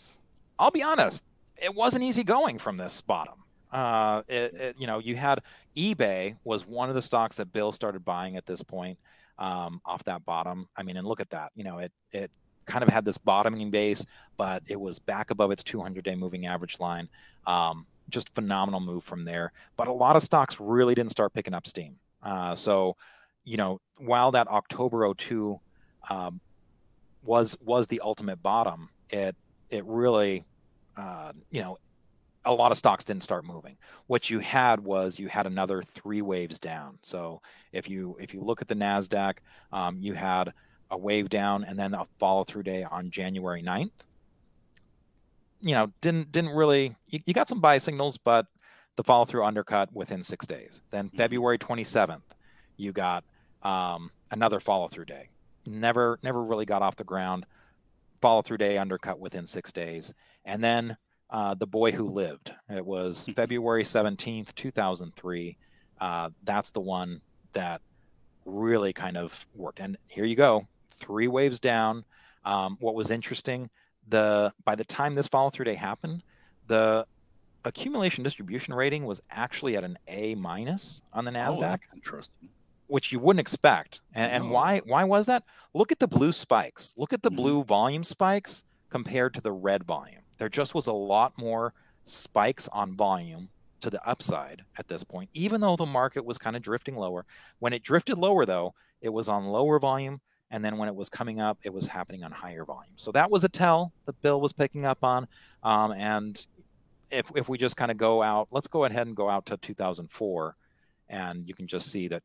I'll 0.58 0.70
be 0.70 0.82
honest, 0.82 1.24
it 1.56 1.74
wasn't 1.74 2.04
easy 2.04 2.24
going 2.24 2.58
from 2.58 2.76
this 2.76 3.00
bottom. 3.00 3.44
Uh, 3.70 4.22
it, 4.28 4.54
it, 4.54 4.76
you 4.78 4.86
know, 4.86 4.98
you 4.98 5.16
had 5.16 5.40
eBay 5.76 6.36
was 6.44 6.66
one 6.66 6.90
of 6.90 6.94
the 6.94 7.00
stocks 7.00 7.36
that 7.36 7.52
Bill 7.52 7.72
started 7.72 8.04
buying 8.04 8.36
at 8.36 8.44
this 8.44 8.62
point 8.62 8.98
um, 9.38 9.80
off 9.86 10.04
that 10.04 10.24
bottom. 10.26 10.68
I 10.76 10.82
mean, 10.82 10.96
and 10.96 11.06
look 11.06 11.20
at 11.20 11.30
that. 11.30 11.52
You 11.54 11.64
know, 11.64 11.78
it 11.78 11.92
it 12.12 12.30
kind 12.66 12.82
of 12.82 12.88
had 12.88 13.04
this 13.04 13.18
bottoming 13.18 13.70
base, 13.70 14.06
but 14.36 14.62
it 14.68 14.80
was 14.80 14.98
back 14.98 15.30
above 15.30 15.50
its 15.50 15.62
200-day 15.62 16.14
moving 16.14 16.46
average 16.46 16.80
line. 16.80 17.08
Um, 17.46 17.86
just 18.08 18.34
phenomenal 18.34 18.80
move 18.80 19.04
from 19.04 19.24
there. 19.24 19.52
But 19.76 19.88
a 19.88 19.92
lot 19.92 20.16
of 20.16 20.22
stocks 20.22 20.60
really 20.60 20.94
didn't 20.94 21.10
start 21.10 21.32
picking 21.32 21.54
up 21.54 21.66
steam. 21.66 21.96
Uh, 22.22 22.54
so, 22.54 22.96
you 23.44 23.56
know, 23.56 23.80
while 23.98 24.30
that 24.32 24.48
October 24.48 25.12
02 25.14 25.58
um, 26.10 26.40
was 27.22 27.56
was 27.60 27.86
the 27.86 28.00
ultimate 28.04 28.42
bottom, 28.42 28.90
it 29.10 29.36
it 29.70 29.84
really, 29.86 30.44
uh, 30.96 31.32
you 31.50 31.62
know, 31.62 31.76
a 32.44 32.52
lot 32.52 32.72
of 32.72 32.78
stocks 32.78 33.04
didn't 33.04 33.22
start 33.22 33.44
moving. 33.44 33.76
What 34.06 34.30
you 34.30 34.40
had 34.40 34.80
was 34.80 35.18
you 35.18 35.28
had 35.28 35.46
another 35.46 35.82
three 35.82 36.22
waves 36.22 36.58
down. 36.58 36.98
So 37.02 37.40
if 37.72 37.88
you 37.88 38.16
if 38.20 38.34
you 38.34 38.42
look 38.42 38.62
at 38.62 38.68
the 38.68 38.74
Nasdaq, 38.74 39.38
um, 39.72 39.98
you 40.00 40.14
had 40.14 40.52
a 40.92 40.98
wave 40.98 41.28
down 41.28 41.64
and 41.64 41.78
then 41.78 41.94
a 41.94 42.04
follow 42.20 42.44
through 42.44 42.62
day 42.62 42.84
on 42.84 43.10
January 43.10 43.62
9th. 43.62 43.90
You 45.62 45.74
know, 45.74 45.92
didn't 46.00 46.30
didn't 46.30 46.54
really 46.54 46.94
you, 47.08 47.20
you 47.24 47.32
got 47.32 47.48
some 47.48 47.60
buy 47.60 47.78
signals, 47.78 48.18
but 48.18 48.46
the 48.96 49.02
follow 49.02 49.24
through 49.24 49.44
undercut 49.44 49.92
within 49.92 50.22
six 50.22 50.46
days. 50.46 50.82
Then 50.90 51.06
mm-hmm. 51.06 51.16
February 51.16 51.58
27th, 51.58 52.34
you 52.76 52.92
got 52.92 53.24
um, 53.62 54.10
another 54.30 54.60
follow 54.60 54.88
through 54.88 55.06
day. 55.06 55.28
Never 55.66 56.18
never 56.22 56.44
really 56.44 56.66
got 56.66 56.82
off 56.82 56.96
the 56.96 57.04
ground. 57.04 57.46
Follow 58.20 58.42
through 58.42 58.58
day 58.58 58.76
undercut 58.76 59.18
within 59.18 59.46
six 59.46 59.72
days, 59.72 60.14
and 60.44 60.62
then 60.62 60.96
uh, 61.30 61.54
The 61.54 61.66
Boy 61.66 61.92
Who 61.92 62.08
Lived. 62.08 62.52
It 62.68 62.84
was 62.84 63.26
February 63.34 63.84
17th, 63.84 64.54
2003. 64.54 65.56
Uh, 66.00 66.30
that's 66.44 66.70
the 66.72 66.80
one 66.80 67.22
that 67.52 67.80
really 68.44 68.92
kind 68.92 69.16
of 69.16 69.46
worked. 69.54 69.80
And 69.80 69.96
here 70.08 70.24
you 70.24 70.36
go, 70.36 70.66
three 70.92 71.28
waves 71.28 71.60
down. 71.60 72.04
Um, 72.44 72.76
what 72.80 72.94
was 72.94 73.10
interesting, 73.10 73.70
the 74.08 74.52
by 74.64 74.74
the 74.74 74.84
time 74.84 75.14
this 75.14 75.28
follow 75.28 75.50
through 75.50 75.66
day 75.66 75.74
happened, 75.74 76.22
the 76.66 77.06
accumulation 77.64 78.24
distribution 78.24 78.74
rating 78.74 79.04
was 79.04 79.20
actually 79.30 79.76
at 79.76 79.84
an 79.84 79.96
A 80.08 80.34
minus 80.34 81.02
on 81.12 81.24
the 81.24 81.30
oh, 81.30 81.34
Nasdaq. 81.34 81.80
Oh, 81.90 81.94
interesting. 81.94 82.48
Which 82.88 83.12
you 83.12 83.20
wouldn't 83.20 83.40
expect. 83.40 84.00
And, 84.12 84.32
and, 84.32 84.50
why 84.50 84.80
why 84.84 85.04
was 85.04 85.26
that? 85.26 85.44
Look 85.72 85.92
at 85.92 85.98
the 85.98 86.08
blue 86.08 86.32
spikes. 86.32 86.94
Look 86.96 87.12
at 87.12 87.22
the 87.22 87.30
mm-hmm. 87.30 87.36
blue 87.36 87.64
volume 87.64 88.04
spikes 88.04 88.64
compared 88.90 89.34
to 89.34 89.40
the 89.40 89.52
red 89.52 89.84
volume 89.84 90.22
there 90.42 90.48
just 90.48 90.74
was 90.74 90.88
a 90.88 90.92
lot 90.92 91.38
more 91.38 91.72
spikes 92.02 92.68
on 92.72 92.96
volume 92.96 93.48
to 93.80 93.88
the 93.88 94.04
upside 94.04 94.62
at 94.76 94.88
this 94.88 95.04
point, 95.04 95.30
even 95.32 95.60
though 95.60 95.76
the 95.76 95.86
market 95.86 96.24
was 96.24 96.36
kind 96.36 96.56
of 96.56 96.62
drifting 96.62 96.96
lower. 96.96 97.24
When 97.60 97.72
it 97.72 97.84
drifted 97.84 98.18
lower, 98.18 98.44
though, 98.44 98.74
it 99.00 99.10
was 99.10 99.28
on 99.28 99.44
lower 99.44 99.78
volume. 99.78 100.20
And 100.52 100.62
then 100.62 100.76
when 100.76 100.88
it 100.88 100.94
was 100.94 101.08
coming 101.08 101.40
up, 101.40 101.58
it 101.62 101.72
was 101.72 101.86
happening 101.86 102.22
on 102.22 102.30
higher 102.30 102.64
volume. 102.64 102.92
So 102.96 103.10
that 103.12 103.30
was 103.30 103.42
a 103.42 103.48
tell 103.48 103.92
the 104.04 104.12
bill 104.12 104.38
was 104.38 104.52
picking 104.52 104.84
up 104.84 105.02
on. 105.02 105.26
Um, 105.62 105.92
and 105.92 106.46
if, 107.10 107.32
if 107.34 107.48
we 107.48 107.56
just 107.56 107.76
kind 107.76 107.90
of 107.90 107.96
go 107.96 108.22
out, 108.22 108.48
let's 108.50 108.68
go 108.68 108.84
ahead 108.84 109.06
and 109.06 109.16
go 109.16 109.30
out 109.30 109.46
to 109.46 109.56
2004. 109.56 110.56
And 111.08 111.48
you 111.48 111.54
can 111.54 111.66
just 111.66 111.90
see 111.90 112.06
that. 112.08 112.22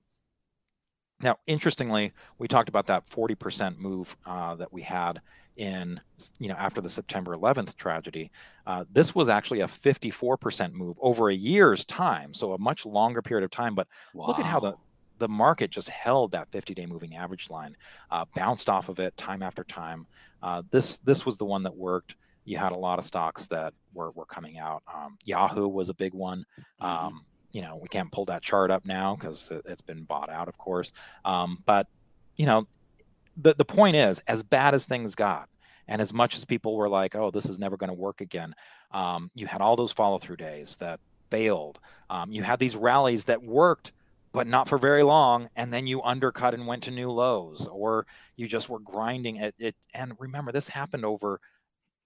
Now, 1.21 1.37
interestingly, 1.47 2.11
we 2.37 2.49
talked 2.49 2.69
about 2.69 2.87
that 2.87 3.09
40% 3.09 3.77
move 3.77 4.17
uh, 4.25 4.55
that 4.55 4.71
we 4.71 4.81
had 4.83 5.21
in 5.55 5.99
you 6.37 6.47
know 6.47 6.55
after 6.55 6.81
the 6.81 6.89
September 6.89 7.35
11th 7.35 7.75
tragedy. 7.75 8.29
Uh, 8.67 8.85
this 8.91 9.15
was 9.15 9.27
actually 9.27 9.61
a 9.61 9.67
54% 9.67 10.73
move 10.73 10.97
over 11.01 11.29
a 11.29 11.33
year's 11.33 11.83
time, 11.83 12.35
so 12.35 12.53
a 12.53 12.59
much 12.59 12.85
longer 12.85 13.23
period 13.23 13.43
of 13.43 13.49
time. 13.49 13.73
But 13.73 13.87
wow. 14.13 14.27
look 14.27 14.37
at 14.37 14.45
how 14.45 14.59
the 14.59 14.75
the 15.17 15.27
market 15.27 15.71
just 15.71 15.89
held 15.89 16.31
that 16.31 16.51
50-day 16.51 16.85
moving 16.85 17.15
average 17.15 17.49
line, 17.49 17.75
uh, 18.11 18.25
bounced 18.35 18.69
off 18.69 18.89
of 18.89 18.99
it 18.99 19.15
time 19.17 19.43
after 19.43 19.63
time. 19.63 20.07
Uh, 20.41 20.61
this 20.69 20.99
this 20.99 21.25
was 21.25 21.37
the 21.37 21.45
one 21.45 21.63
that 21.63 21.75
worked. 21.75 22.15
You 22.45 22.57
had 22.57 22.71
a 22.71 22.77
lot 22.77 22.99
of 22.99 23.05
stocks 23.05 23.47
that 23.47 23.73
were 23.93 24.11
were 24.11 24.25
coming 24.25 24.57
out. 24.57 24.83
Um, 24.93 25.17
Yahoo 25.25 25.67
was 25.67 25.89
a 25.89 25.93
big 25.93 26.13
one. 26.13 26.45
Mm-hmm. 26.81 26.85
Um, 26.85 27.25
you 27.51 27.61
know, 27.61 27.77
we 27.81 27.87
can't 27.87 28.11
pull 28.11 28.25
that 28.25 28.43
chart 28.43 28.69
up 28.69 28.85
now 28.85 29.15
because 29.15 29.49
it, 29.51 29.65
has 29.67 29.81
been 29.81 30.03
bought 30.03 30.29
out, 30.29 30.47
of 30.47 30.57
course. 30.57 30.91
Um, 31.25 31.63
but 31.65 31.87
you 32.35 32.45
know, 32.45 32.67
the, 33.35 33.53
the 33.55 33.65
point 33.65 33.95
is, 33.95 34.19
as 34.27 34.43
bad 34.43 34.73
as 34.73 34.85
things 34.85 35.15
got, 35.15 35.49
and 35.87 36.01
as 36.01 36.13
much 36.13 36.35
as 36.35 36.45
people 36.45 36.75
were 36.75 36.89
like, 36.89 37.15
oh, 37.15 37.31
this 37.31 37.49
is 37.49 37.59
never 37.59 37.77
going 37.77 37.89
to 37.89 37.93
work 37.93 38.21
again, 38.21 38.53
um, 38.91 39.31
you 39.33 39.47
had 39.47 39.61
all 39.61 39.75
those 39.75 39.91
follow 39.91 40.19
through 40.19 40.35
days 40.35 40.77
that 40.77 40.99
failed. 41.29 41.79
Um, 42.09 42.31
you 42.31 42.43
had 42.43 42.59
these 42.59 42.75
rallies 42.75 43.25
that 43.25 43.43
worked, 43.43 43.93
but 44.37 44.45
not 44.45 44.69
for 44.69 44.77
very 44.77 45.01
long. 45.01 45.49
And 45.55 45.73
then 45.73 45.87
you 45.87 46.03
undercut 46.03 46.53
and 46.53 46.67
went 46.67 46.83
to 46.83 46.91
new 46.91 47.09
lows, 47.09 47.67
or 47.67 48.05
you 48.35 48.47
just 48.47 48.69
were 48.69 48.77
grinding 48.77 49.37
it. 49.37 49.55
it 49.57 49.75
and 49.95 50.13
remember, 50.19 50.51
this 50.51 50.69
happened 50.69 51.03
over 51.03 51.41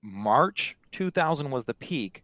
March 0.01 0.77
2000 0.93 1.51
was 1.51 1.65
the 1.65 1.73
peak. 1.73 2.23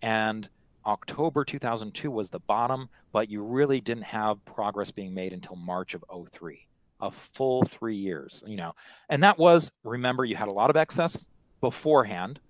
And 0.00 0.48
October 0.86 1.44
2002 1.44 2.08
was 2.08 2.30
the 2.30 2.38
bottom, 2.38 2.88
but 3.12 3.28
you 3.28 3.42
really 3.42 3.80
didn't 3.80 4.04
have 4.04 4.44
progress 4.44 4.92
being 4.92 5.12
made 5.12 5.32
until 5.32 5.56
March 5.56 5.92
of 5.92 6.04
03 6.32 6.68
a 7.00 7.10
full 7.10 7.62
three 7.62 7.96
years, 7.96 8.42
you 8.46 8.56
know, 8.56 8.74
and 9.08 9.22
that 9.22 9.38
was 9.38 9.72
remember 9.84 10.24
you 10.24 10.34
had 10.34 10.48
a 10.48 10.52
lot 10.52 10.70
of 10.70 10.76
excess 10.76 11.28
beforehand. 11.60 12.40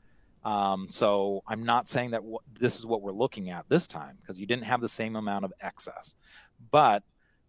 Um, 0.49 0.86
so 0.88 1.42
I'm 1.46 1.62
not 1.62 1.90
saying 1.90 2.12
that 2.12 2.22
this 2.59 2.78
is 2.78 2.86
what 2.86 3.03
we're 3.03 3.12
looking 3.12 3.51
at 3.51 3.68
this 3.68 3.86
time 3.86 4.16
because 4.18 4.40
you 4.40 4.46
didn't 4.46 4.64
have 4.64 4.80
the 4.80 4.88
same 4.88 5.14
amount 5.14 5.44
of 5.44 5.53
excess, 5.61 6.16
but 6.70 7.03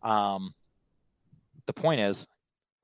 um, 0.03 0.53
the 1.65 1.71
point 1.71 2.01
is 2.01 2.27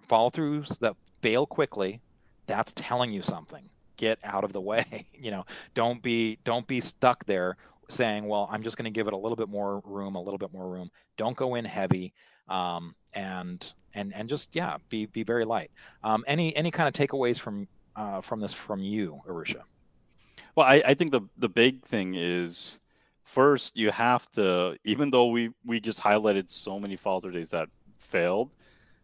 follow 0.04 0.30
throughs 0.30 0.80
that 0.80 0.96
fail 1.22 1.46
quickly. 1.46 2.00
That's 2.48 2.72
telling 2.72 3.12
you 3.12 3.24
something. 3.24 3.70
Get 3.98 4.20
out 4.24 4.46
of 4.46 4.54
the 4.54 4.62
way. 4.62 5.08
you 5.14 5.32
know, 5.32 5.44
don't 5.74 6.02
be 6.02 6.40
don't 6.46 6.66
be 6.66 6.80
stuck 6.80 7.26
there 7.26 7.58
saying, 7.90 8.26
well, 8.26 8.48
I'm 8.50 8.64
just 8.64 8.78
going 8.78 8.86
to 8.86 8.92
give 8.92 9.08
it 9.08 9.14
a 9.14 9.18
little 9.18 9.36
bit 9.36 9.50
more 9.50 9.82
room, 9.84 10.16
a 10.16 10.22
little 10.22 10.38
bit 10.38 10.54
more 10.54 10.70
room. 10.70 10.92
Don't 11.18 11.36
go 11.36 11.56
in 11.56 11.66
heavy 11.66 12.14
um, 12.48 12.96
and 13.14 13.74
and 13.94 14.14
and 14.16 14.30
just 14.30 14.56
yeah, 14.56 14.78
be 14.88 15.08
be 15.08 15.24
very 15.24 15.44
light. 15.44 15.72
Um, 16.06 16.24
any 16.26 16.56
any 16.56 16.72
kind 16.72 16.88
of 16.88 16.94
takeaways 16.94 17.38
from 17.38 17.68
uh, 17.98 18.22
from 18.22 18.40
this 18.40 18.54
from 18.54 18.82
you, 18.82 19.20
Arusha? 19.28 19.64
Well, 20.56 20.66
I, 20.66 20.82
I 20.86 20.94
think 20.94 21.12
the 21.12 21.22
the 21.38 21.50
big 21.50 21.84
thing 21.84 22.16
is 22.16 22.80
first 23.24 23.76
you 23.76 23.92
have 23.92 24.30
to 24.32 24.78
even 24.86 25.10
though 25.10 25.28
we 25.28 25.52
we 25.66 25.80
just 25.80 26.02
highlighted 26.02 26.50
so 26.50 26.80
many 26.80 26.96
falter 26.96 27.32
days 27.32 27.50
that 27.50 27.70
failed, 28.00 28.56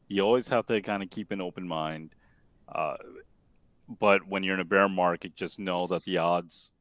you 0.07 0.21
always 0.21 0.47
have 0.49 0.65
to 0.67 0.81
kind 0.81 1.03
of 1.03 1.09
keep 1.09 1.31
an 1.31 1.41
open 1.41 1.67
mind. 1.67 2.15
Uh, 2.73 2.97
but 3.99 4.25
when 4.27 4.43
you're 4.43 4.53
in 4.53 4.61
a 4.61 4.65
bear 4.65 4.87
market, 4.87 5.35
just 5.35 5.59
know 5.59 5.87
that 5.87 6.03
the 6.03 6.17
odds 6.17 6.71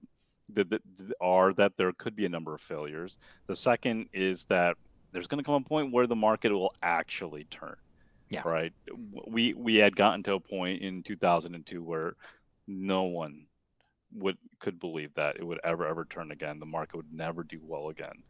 that, 0.51 0.71
that 0.71 0.83
are 1.21 1.53
that 1.55 1.77
there 1.77 1.93
could 1.93 2.15
be 2.15 2.27
a 2.27 2.29
number 2.29 2.55
of 2.55 2.61
failures. 2.61 3.19
The 3.47 3.57
second 3.57 4.09
is 4.13 4.45
that 4.45 4.77
there's 5.13 5.27
going 5.27 5.43
to 5.43 5.45
come 5.45 5.55
a 5.55 5.61
point 5.69 5.93
where 5.93 6.07
the 6.07 6.17
market 6.17 6.53
will 6.53 6.73
actually 6.83 7.45
turn. 7.45 7.77
Yeah. 8.29 8.43
Right. 8.45 8.73
We 9.27 9.55
we 9.55 9.77
had 9.77 9.97
gotten 9.97 10.23
to 10.25 10.35
a 10.35 10.41
point 10.41 10.83
in 10.83 11.03
2002 11.03 11.83
where 11.83 12.15
no 12.69 13.03
one 13.05 13.47
would 14.15 14.39
could 14.59 14.79
believe 14.81 15.15
that 15.15 15.37
it 15.37 15.45
would 15.45 15.61
ever 15.65 15.87
ever 15.87 16.05
turn 16.05 16.31
again. 16.31 16.59
The 16.59 16.67
market 16.67 16.97
would 16.97 17.13
never 17.13 17.43
do 17.43 17.61
well 17.63 17.89
again. 17.89 18.23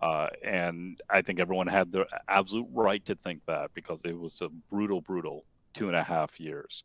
Uh, 0.00 0.28
and 0.42 1.00
I 1.08 1.22
think 1.22 1.38
everyone 1.38 1.66
had 1.66 1.92
the 1.92 2.06
absolute 2.28 2.66
right 2.72 3.04
to 3.06 3.14
think 3.14 3.42
that 3.46 3.70
because 3.74 4.02
it 4.04 4.18
was 4.18 4.40
a 4.40 4.48
brutal, 4.70 5.00
brutal 5.00 5.44
two 5.72 5.86
and 5.86 5.96
a 5.96 6.02
half 6.02 6.40
years. 6.40 6.84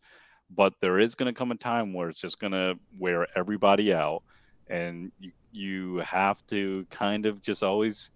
But 0.49 0.73
there 0.79 0.99
is 0.99 1.15
going 1.15 1.31
to 1.31 1.37
come 1.37 1.51
a 1.51 1.55
time 1.55 1.93
where 1.93 2.09
it's 2.09 2.19
just 2.19 2.39
going 2.39 2.53
to 2.53 2.77
wear 2.97 3.27
everybody 3.37 3.93
out, 3.93 4.23
and 4.67 5.11
you 5.19 5.31
you 5.51 5.97
have 5.97 6.45
to 6.47 6.85
kind 6.91 7.25
of 7.25 7.41
just 7.41 7.63
always 7.63 8.11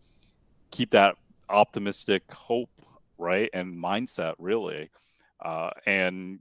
keep 0.71 0.91
that 0.91 1.15
optimistic 1.49 2.31
hope, 2.31 2.69
right, 3.17 3.49
and 3.53 3.75
mindset 3.75 4.35
really, 4.37 4.89
uh, 5.43 5.71
and 5.85 6.39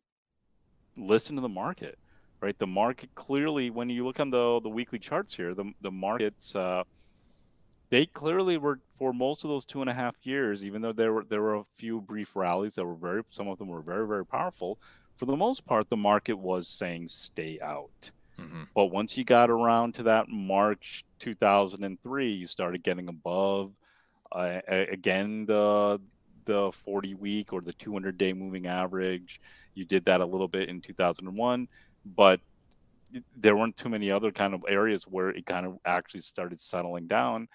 listen 0.97 1.37
to 1.37 1.43
the 1.43 1.49
market, 1.49 1.99
right? 2.43 2.59
The 2.59 2.67
market 2.67 3.15
clearly, 3.15 3.71
when 3.71 3.89
you 3.89 4.05
look 4.05 4.21
on 4.21 4.31
the 4.31 4.61
the 4.61 4.69
weekly 4.69 4.99
charts 4.99 5.35
here, 5.35 5.55
the 5.55 5.73
the 5.81 5.91
markets. 5.91 6.55
Uh, 6.55 6.85
they 7.91 8.07
clearly 8.07 8.57
were 8.57 8.81
for 8.99 9.13
most 9.13 9.45
of 9.45 9.51
those 9.51 9.67
two 9.67 9.83
and 9.83 9.91
a 9.91 9.93
half 9.93 10.17
years, 10.23 10.65
even 10.65 10.81
though 10.81 10.93
there 10.93 11.13
were 11.13 11.25
there 11.25 11.43
were 11.43 11.57
a 11.57 11.65
few 11.77 12.01
brief 12.01 12.35
rallies 12.35 12.75
that 12.77 12.87
were 12.87 12.95
very 12.95 13.23
some 13.31 13.49
of 13.49 13.59
them 13.59 13.69
were 13.69 13.83
very 13.83 14.07
very 14.07 14.25
powerful. 14.25 14.79
For 15.17 15.27
the 15.27 15.37
most 15.37 15.67
part, 15.67 15.91
the 15.91 15.97
market 15.97 16.39
was 16.39 16.67
saying 16.67 17.09
stay 17.09 17.59
out. 17.63 18.11
Mm-hmm. 18.41 18.63
But 18.75 18.87
once 18.87 19.19
you 19.19 19.25
got 19.25 19.51
around 19.51 19.95
to 19.97 20.05
that 20.05 20.31
March 20.31 21.05
2003, 21.19 22.33
you 22.33 22.47
started 22.47 22.83
getting 22.83 23.09
above 23.09 23.73
uh, 24.35 24.61
again, 24.69 25.45
the 25.45 26.01
the 26.45 26.73
40 26.73 27.15
week 27.15 27.53
or 27.53 27.61
the 27.61 27.73
200 27.73 28.19
day 28.19 28.33
moving 28.33 28.67
average. 28.67 29.41
You 29.75 29.85
did 29.85 30.05
that 30.07 30.21
a 30.21 30.27
little 30.27 30.49
bit 30.49 30.69
in 30.69 30.81
2001, 30.81 31.69
but 32.05 32.41
there 33.37 33.57
weren't 33.57 33.77
too 33.77 33.89
many 33.89 34.11
other 34.11 34.33
kind 34.33 34.55
of 34.55 34.65
areas 34.69 35.05
where 35.05 35.29
it 35.29 35.45
kind 35.47 35.67
of 35.67 35.79
actually 35.85 36.21
started 36.21 36.61
settling 36.61 37.07
down. 37.07 37.49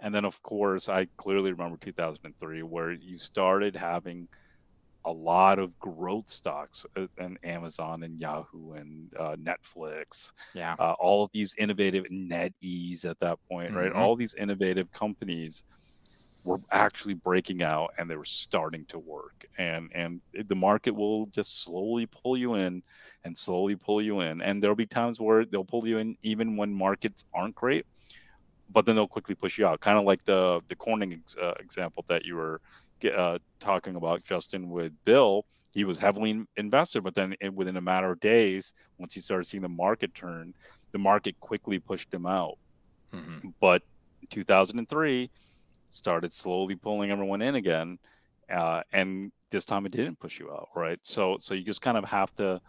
And 0.00 0.14
then, 0.14 0.24
of 0.24 0.42
course, 0.42 0.88
I 0.88 1.06
clearly 1.16 1.52
remember 1.52 1.76
2003, 1.76 2.62
where 2.62 2.92
you 2.92 3.16
started 3.16 3.76
having 3.76 4.28
a 5.04 5.12
lot 5.12 5.58
of 5.58 5.78
growth 5.78 6.28
stocks 6.28 6.86
uh, 6.96 7.06
and 7.18 7.38
Amazon 7.44 8.02
and 8.02 8.18
Yahoo 8.18 8.72
and 8.72 9.12
uh, 9.18 9.36
Netflix. 9.36 10.32
Yeah. 10.54 10.74
Uh, 10.78 10.94
all 10.98 11.24
of 11.24 11.30
these 11.32 11.54
innovative 11.58 12.04
NetEase 12.10 13.04
at 13.04 13.18
that 13.20 13.38
point, 13.48 13.68
mm-hmm. 13.68 13.78
right? 13.78 13.92
All 13.92 14.16
these 14.16 14.34
innovative 14.34 14.90
companies 14.92 15.64
were 16.42 16.60
actually 16.70 17.14
breaking 17.14 17.62
out 17.62 17.94
and 17.98 18.08
they 18.08 18.16
were 18.16 18.24
starting 18.24 18.84
to 18.86 18.98
work. 18.98 19.46
And 19.58 19.90
and 19.94 20.20
the 20.32 20.54
market 20.54 20.94
will 20.94 21.26
just 21.26 21.62
slowly 21.62 22.06
pull 22.06 22.36
you 22.36 22.54
in 22.54 22.82
and 23.24 23.36
slowly 23.36 23.76
pull 23.76 24.02
you 24.02 24.20
in. 24.20 24.40
And 24.40 24.62
there'll 24.62 24.76
be 24.76 24.86
times 24.86 25.20
where 25.20 25.44
they'll 25.44 25.64
pull 25.64 25.86
you 25.86 25.98
in 25.98 26.16
even 26.22 26.56
when 26.56 26.72
markets 26.72 27.24
aren't 27.34 27.54
great, 27.54 27.86
but 28.70 28.86
then 28.86 28.94
they'll 28.94 29.08
quickly 29.08 29.34
push 29.34 29.58
you 29.58 29.66
out. 29.66 29.80
Kind 29.80 29.98
of 29.98 30.04
like 30.04 30.24
the 30.24 30.60
the 30.68 30.76
Corning 30.76 31.22
uh, 31.40 31.54
example 31.58 32.04
that 32.08 32.24
you 32.24 32.36
were 32.36 32.60
uh, 33.04 33.38
talking 33.60 33.96
about 33.96 34.24
Justin 34.24 34.70
with 34.70 34.92
Bill, 35.04 35.44
he 35.74 35.84
was 35.84 35.98
heavily 35.98 36.46
invested, 36.56 37.02
but 37.02 37.14
then 37.14 37.34
it, 37.40 37.52
within 37.52 37.76
a 37.76 37.80
matter 37.80 38.10
of 38.10 38.20
days, 38.20 38.74
once 38.98 39.12
he 39.12 39.20
started 39.20 39.44
seeing 39.44 39.62
the 39.62 39.68
market 39.68 40.14
turn, 40.14 40.54
the 40.92 40.98
market 40.98 41.38
quickly 41.40 41.80
pushed 41.80 42.14
him 42.14 42.26
out. 42.26 42.58
Mm-hmm. 43.12 43.48
But 43.60 43.82
2003 44.30 45.30
started 45.90 46.32
slowly 46.32 46.76
pulling 46.76 47.10
everyone 47.10 47.42
in 47.42 47.56
again, 47.56 47.98
uh, 48.48 48.82
and 48.92 49.32
this 49.50 49.64
time 49.64 49.84
it 49.84 49.92
didn't 49.92 50.20
push 50.20 50.38
you 50.38 50.50
out, 50.52 50.68
right? 50.76 50.98
So, 51.02 51.38
so 51.40 51.54
you 51.54 51.64
just 51.64 51.82
kind 51.82 51.98
of 51.98 52.04
have 52.04 52.32
to 52.36 52.60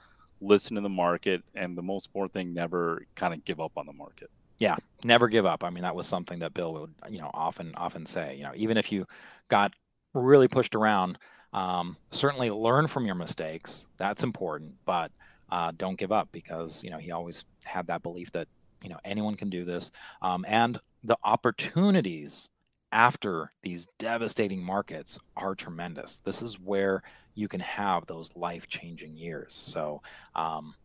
listen 0.41 0.75
to 0.75 0.81
the 0.81 0.89
market, 0.89 1.43
and 1.53 1.77
the 1.77 1.81
most 1.81 2.07
important 2.07 2.33
thing, 2.33 2.53
never 2.53 3.05
kind 3.15 3.33
of 3.33 3.43
give 3.45 3.59
up 3.59 3.73
on 3.77 3.85
the 3.85 3.93
market. 3.93 4.29
Yeah, 4.57 4.77
never 5.03 5.27
give 5.27 5.45
up. 5.45 5.63
I 5.63 5.69
mean, 5.69 5.83
that 5.83 5.95
was 5.95 6.07
something 6.07 6.39
that 6.39 6.53
Bill 6.53 6.73
would, 6.73 6.93
you 7.09 7.19
know, 7.19 7.31
often 7.33 7.73
often 7.75 8.05
say. 8.05 8.35
You 8.37 8.43
know, 8.43 8.53
even 8.55 8.77
if 8.77 8.91
you 8.91 9.05
got 9.49 9.73
really 10.13 10.47
pushed 10.47 10.75
around. 10.75 11.17
Um, 11.53 11.95
certainly 12.11 12.51
learn 12.51 12.87
from 12.87 13.05
your 13.05 13.15
mistakes. 13.15 13.87
That's 13.97 14.23
important, 14.23 14.75
but 14.85 15.11
uh, 15.49 15.71
don't 15.77 15.97
give 15.97 16.11
up 16.11 16.29
because 16.31 16.83
you 16.83 16.89
know 16.89 16.97
he 16.97 17.11
always 17.11 17.45
had 17.63 17.87
that 17.87 18.03
belief 18.03 18.31
that 18.31 18.47
you 18.83 18.89
know 18.89 18.99
anyone 19.05 19.35
can 19.35 19.49
do 19.49 19.63
this, 19.63 19.91
um, 20.21 20.45
and 20.47 20.79
the 21.03 21.17
opportunities 21.23 22.49
after 22.95 23.51
these 23.61 23.87
devastating 23.99 24.63
markets 24.63 25.19
are 25.35 25.53
tremendous. 25.53 26.19
This 26.19 26.41
is 26.41 26.57
where 26.57 27.03
you 27.35 27.49
can 27.49 27.59
have 27.59 28.05
those 28.07 28.31
life-changing 28.35 29.17
years. 29.17 29.53
So. 29.53 30.01
Um, 30.33 30.75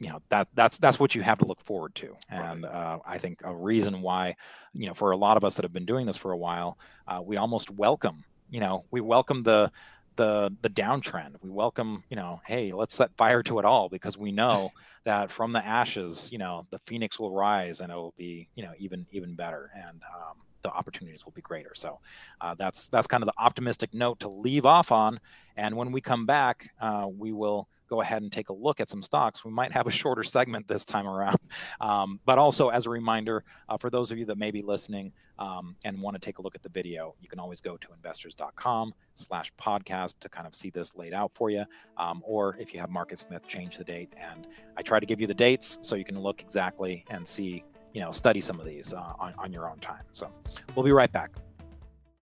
you 0.00 0.08
know 0.08 0.20
that 0.30 0.48
that's 0.54 0.78
that's 0.78 0.98
what 0.98 1.14
you 1.14 1.22
have 1.22 1.38
to 1.38 1.44
look 1.44 1.60
forward 1.60 1.94
to 1.94 2.16
and 2.28 2.64
uh, 2.64 2.98
i 3.06 3.18
think 3.18 3.40
a 3.44 3.54
reason 3.54 4.02
why 4.02 4.34
you 4.72 4.88
know 4.88 4.94
for 4.94 5.12
a 5.12 5.16
lot 5.16 5.36
of 5.36 5.44
us 5.44 5.54
that 5.54 5.64
have 5.64 5.72
been 5.72 5.84
doing 5.84 6.06
this 6.06 6.16
for 6.16 6.32
a 6.32 6.36
while 6.36 6.76
uh, 7.06 7.20
we 7.24 7.36
almost 7.36 7.70
welcome 7.70 8.24
you 8.50 8.58
know 8.58 8.84
we 8.90 9.00
welcome 9.00 9.44
the 9.44 9.70
the 10.16 10.52
the 10.60 10.68
downtrend 10.68 11.36
we 11.40 11.50
welcome 11.50 12.02
you 12.10 12.16
know 12.16 12.40
hey 12.46 12.72
let's 12.72 12.96
set 12.96 13.16
fire 13.16 13.44
to 13.44 13.60
it 13.60 13.64
all 13.64 13.88
because 13.88 14.18
we 14.18 14.32
know 14.32 14.72
that 15.04 15.30
from 15.30 15.52
the 15.52 15.64
ashes 15.64 16.30
you 16.32 16.38
know 16.38 16.66
the 16.70 16.80
phoenix 16.80 17.20
will 17.20 17.30
rise 17.32 17.80
and 17.80 17.92
it 17.92 17.94
will 17.94 18.14
be 18.16 18.48
you 18.56 18.64
know 18.64 18.72
even 18.78 19.06
even 19.12 19.36
better 19.36 19.70
and 19.76 20.00
um, 20.16 20.36
the 20.62 20.70
opportunities 20.70 21.24
will 21.24 21.32
be 21.32 21.42
greater 21.42 21.72
so 21.74 21.98
uh, 22.40 22.54
that's 22.54 22.88
that's 22.88 23.06
kind 23.06 23.22
of 23.22 23.26
the 23.26 23.42
optimistic 23.42 23.92
note 23.92 24.20
to 24.20 24.28
leave 24.28 24.66
off 24.66 24.92
on 24.92 25.20
and 25.56 25.76
when 25.76 25.92
we 25.92 26.00
come 26.00 26.26
back 26.26 26.70
uh, 26.80 27.06
we 27.08 27.32
will 27.32 27.68
go 27.92 28.00
ahead 28.00 28.22
and 28.22 28.32
take 28.32 28.48
a 28.48 28.54
look 28.54 28.80
at 28.80 28.88
some 28.88 29.02
stocks. 29.02 29.44
We 29.44 29.50
might 29.50 29.70
have 29.72 29.86
a 29.86 29.90
shorter 29.90 30.22
segment 30.22 30.66
this 30.66 30.84
time 30.84 31.06
around. 31.06 31.36
Um, 31.80 32.20
but 32.24 32.38
also, 32.38 32.68
as 32.68 32.86
a 32.86 32.90
reminder, 32.90 33.44
uh, 33.68 33.76
for 33.76 33.90
those 33.90 34.12
of 34.12 34.18
you 34.18 34.24
that 34.26 34.38
may 34.38 34.50
be 34.50 34.62
listening 34.62 35.12
um, 35.38 35.74
and 35.84 36.00
want 36.00 36.14
to 36.14 36.20
take 36.20 36.38
a 36.38 36.42
look 36.42 36.54
at 36.54 36.62
the 36.62 36.68
video, 36.68 37.14
you 37.20 37.28
can 37.28 37.40
always 37.40 37.60
go 37.60 37.76
to 37.76 37.88
investors.com 37.92 38.94
slash 39.14 39.52
podcast 39.60 40.20
to 40.20 40.28
kind 40.28 40.46
of 40.46 40.54
see 40.54 40.70
this 40.70 40.94
laid 40.94 41.12
out 41.12 41.32
for 41.34 41.50
you. 41.50 41.64
Um, 41.96 42.22
or 42.24 42.56
if 42.58 42.72
you 42.72 42.80
have 42.80 42.88
MarketSmith, 42.88 43.46
change 43.46 43.78
the 43.78 43.84
date. 43.84 44.12
And 44.16 44.46
I 44.76 44.82
try 44.82 45.00
to 45.00 45.06
give 45.06 45.20
you 45.20 45.26
the 45.26 45.34
dates 45.34 45.78
so 45.82 45.96
you 45.96 46.04
can 46.04 46.18
look 46.20 46.40
exactly 46.40 47.04
and 47.10 47.26
see, 47.26 47.64
you 47.92 48.00
know, 48.00 48.10
study 48.10 48.40
some 48.40 48.60
of 48.60 48.66
these 48.66 48.92
uh, 48.92 49.12
on, 49.18 49.34
on 49.38 49.52
your 49.52 49.68
own 49.68 49.78
time. 49.78 50.02
So 50.12 50.30
we'll 50.74 50.84
be 50.84 50.92
right 50.92 51.12
back. 51.12 51.30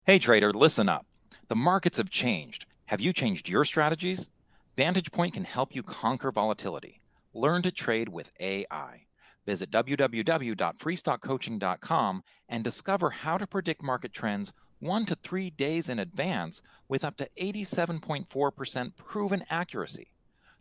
Hey, 0.04 0.18
trader, 0.18 0.52
listen 0.52 0.88
up. 0.88 1.06
The 1.48 1.56
markets 1.56 1.98
have 1.98 2.10
changed. 2.10 2.66
Have 2.86 3.00
you 3.00 3.12
changed 3.12 3.48
your 3.48 3.64
strategies? 3.64 4.30
Vantage 4.76 5.10
Point 5.10 5.34
can 5.34 5.44
help 5.44 5.74
you 5.74 5.82
conquer 5.82 6.30
volatility. 6.30 7.00
Learn 7.34 7.62
to 7.62 7.72
trade 7.72 8.08
with 8.08 8.30
AI. 8.40 9.06
Visit 9.46 9.70
www.freestockcoaching.com 9.70 12.22
and 12.48 12.64
discover 12.64 13.10
how 13.10 13.38
to 13.38 13.46
predict 13.46 13.82
market 13.82 14.12
trends 14.12 14.52
one 14.78 15.06
to 15.06 15.14
three 15.14 15.50
days 15.50 15.88
in 15.88 15.98
advance 15.98 16.60
with 16.88 17.04
up 17.04 17.16
to 17.16 17.28
87.4% 17.40 18.96
proven 18.96 19.44
accuracy. 19.48 20.08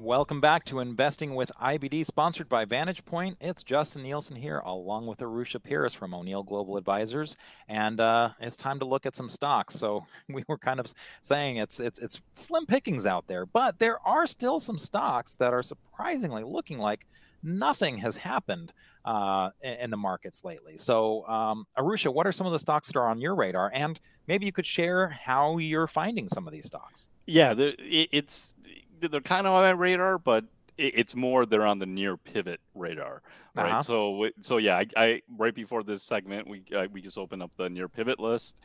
Welcome 0.00 0.40
back 0.40 0.64
to 0.66 0.78
Investing 0.78 1.34
with 1.34 1.50
IBD, 1.60 2.06
sponsored 2.06 2.48
by 2.48 2.64
Vantage 2.64 3.04
Point. 3.04 3.36
It's 3.40 3.64
Justin 3.64 4.04
Nielsen 4.04 4.36
here, 4.36 4.60
along 4.60 5.08
with 5.08 5.18
Arusha 5.18 5.58
Peiris 5.58 5.94
from 5.94 6.14
O'Neill 6.14 6.44
Global 6.44 6.76
Advisors, 6.76 7.36
and 7.68 7.98
uh, 7.98 8.30
it's 8.38 8.56
time 8.56 8.78
to 8.78 8.84
look 8.84 9.06
at 9.06 9.16
some 9.16 9.28
stocks. 9.28 9.74
So 9.74 10.06
we 10.28 10.44
were 10.46 10.56
kind 10.56 10.78
of 10.78 10.94
saying 11.20 11.56
it's 11.56 11.80
it's 11.80 11.98
it's 11.98 12.20
slim 12.32 12.64
pickings 12.64 13.06
out 13.06 13.26
there, 13.26 13.44
but 13.44 13.80
there 13.80 13.98
are 14.06 14.28
still 14.28 14.60
some 14.60 14.78
stocks 14.78 15.34
that 15.34 15.52
are 15.52 15.64
surprisingly 15.64 16.44
looking 16.44 16.78
like 16.78 17.04
nothing 17.42 17.98
has 17.98 18.18
happened 18.18 18.72
uh, 19.04 19.50
in 19.62 19.90
the 19.90 19.96
markets 19.96 20.44
lately. 20.44 20.76
So, 20.76 21.26
um, 21.26 21.66
Arusha, 21.76 22.12
what 22.12 22.26
are 22.26 22.32
some 22.32 22.46
of 22.46 22.52
the 22.52 22.58
stocks 22.58 22.86
that 22.88 22.96
are 22.96 23.08
on 23.08 23.20
your 23.20 23.34
radar? 23.34 23.70
And 23.72 23.98
maybe 24.26 24.46
you 24.46 24.52
could 24.52 24.66
share 24.66 25.08
how 25.08 25.58
you're 25.58 25.86
finding 25.86 26.28
some 26.28 26.46
of 26.46 26.52
these 26.52 26.66
stocks. 26.66 27.08
Yeah, 27.26 27.54
it's 27.56 28.54
they're 29.00 29.20
kind 29.20 29.46
of 29.46 29.52
on 29.54 29.62
my 29.62 29.70
radar, 29.70 30.18
but 30.18 30.44
it's 30.76 31.16
more 31.16 31.44
they're 31.44 31.66
on 31.66 31.78
the 31.80 31.86
near 31.86 32.16
pivot 32.16 32.60
radar, 32.74 33.22
right? 33.54 33.72
Uh-huh. 33.72 33.82
So, 33.82 34.30
so 34.42 34.58
yeah, 34.58 34.76
I, 34.76 34.86
I, 34.96 35.22
right 35.36 35.54
before 35.54 35.82
this 35.82 36.02
segment, 36.02 36.48
we 36.48 36.62
uh, 36.74 36.86
we 36.92 37.02
just 37.02 37.18
open 37.18 37.42
up 37.42 37.54
the 37.56 37.68
near 37.68 37.88
pivot 37.88 38.20
list, 38.20 38.56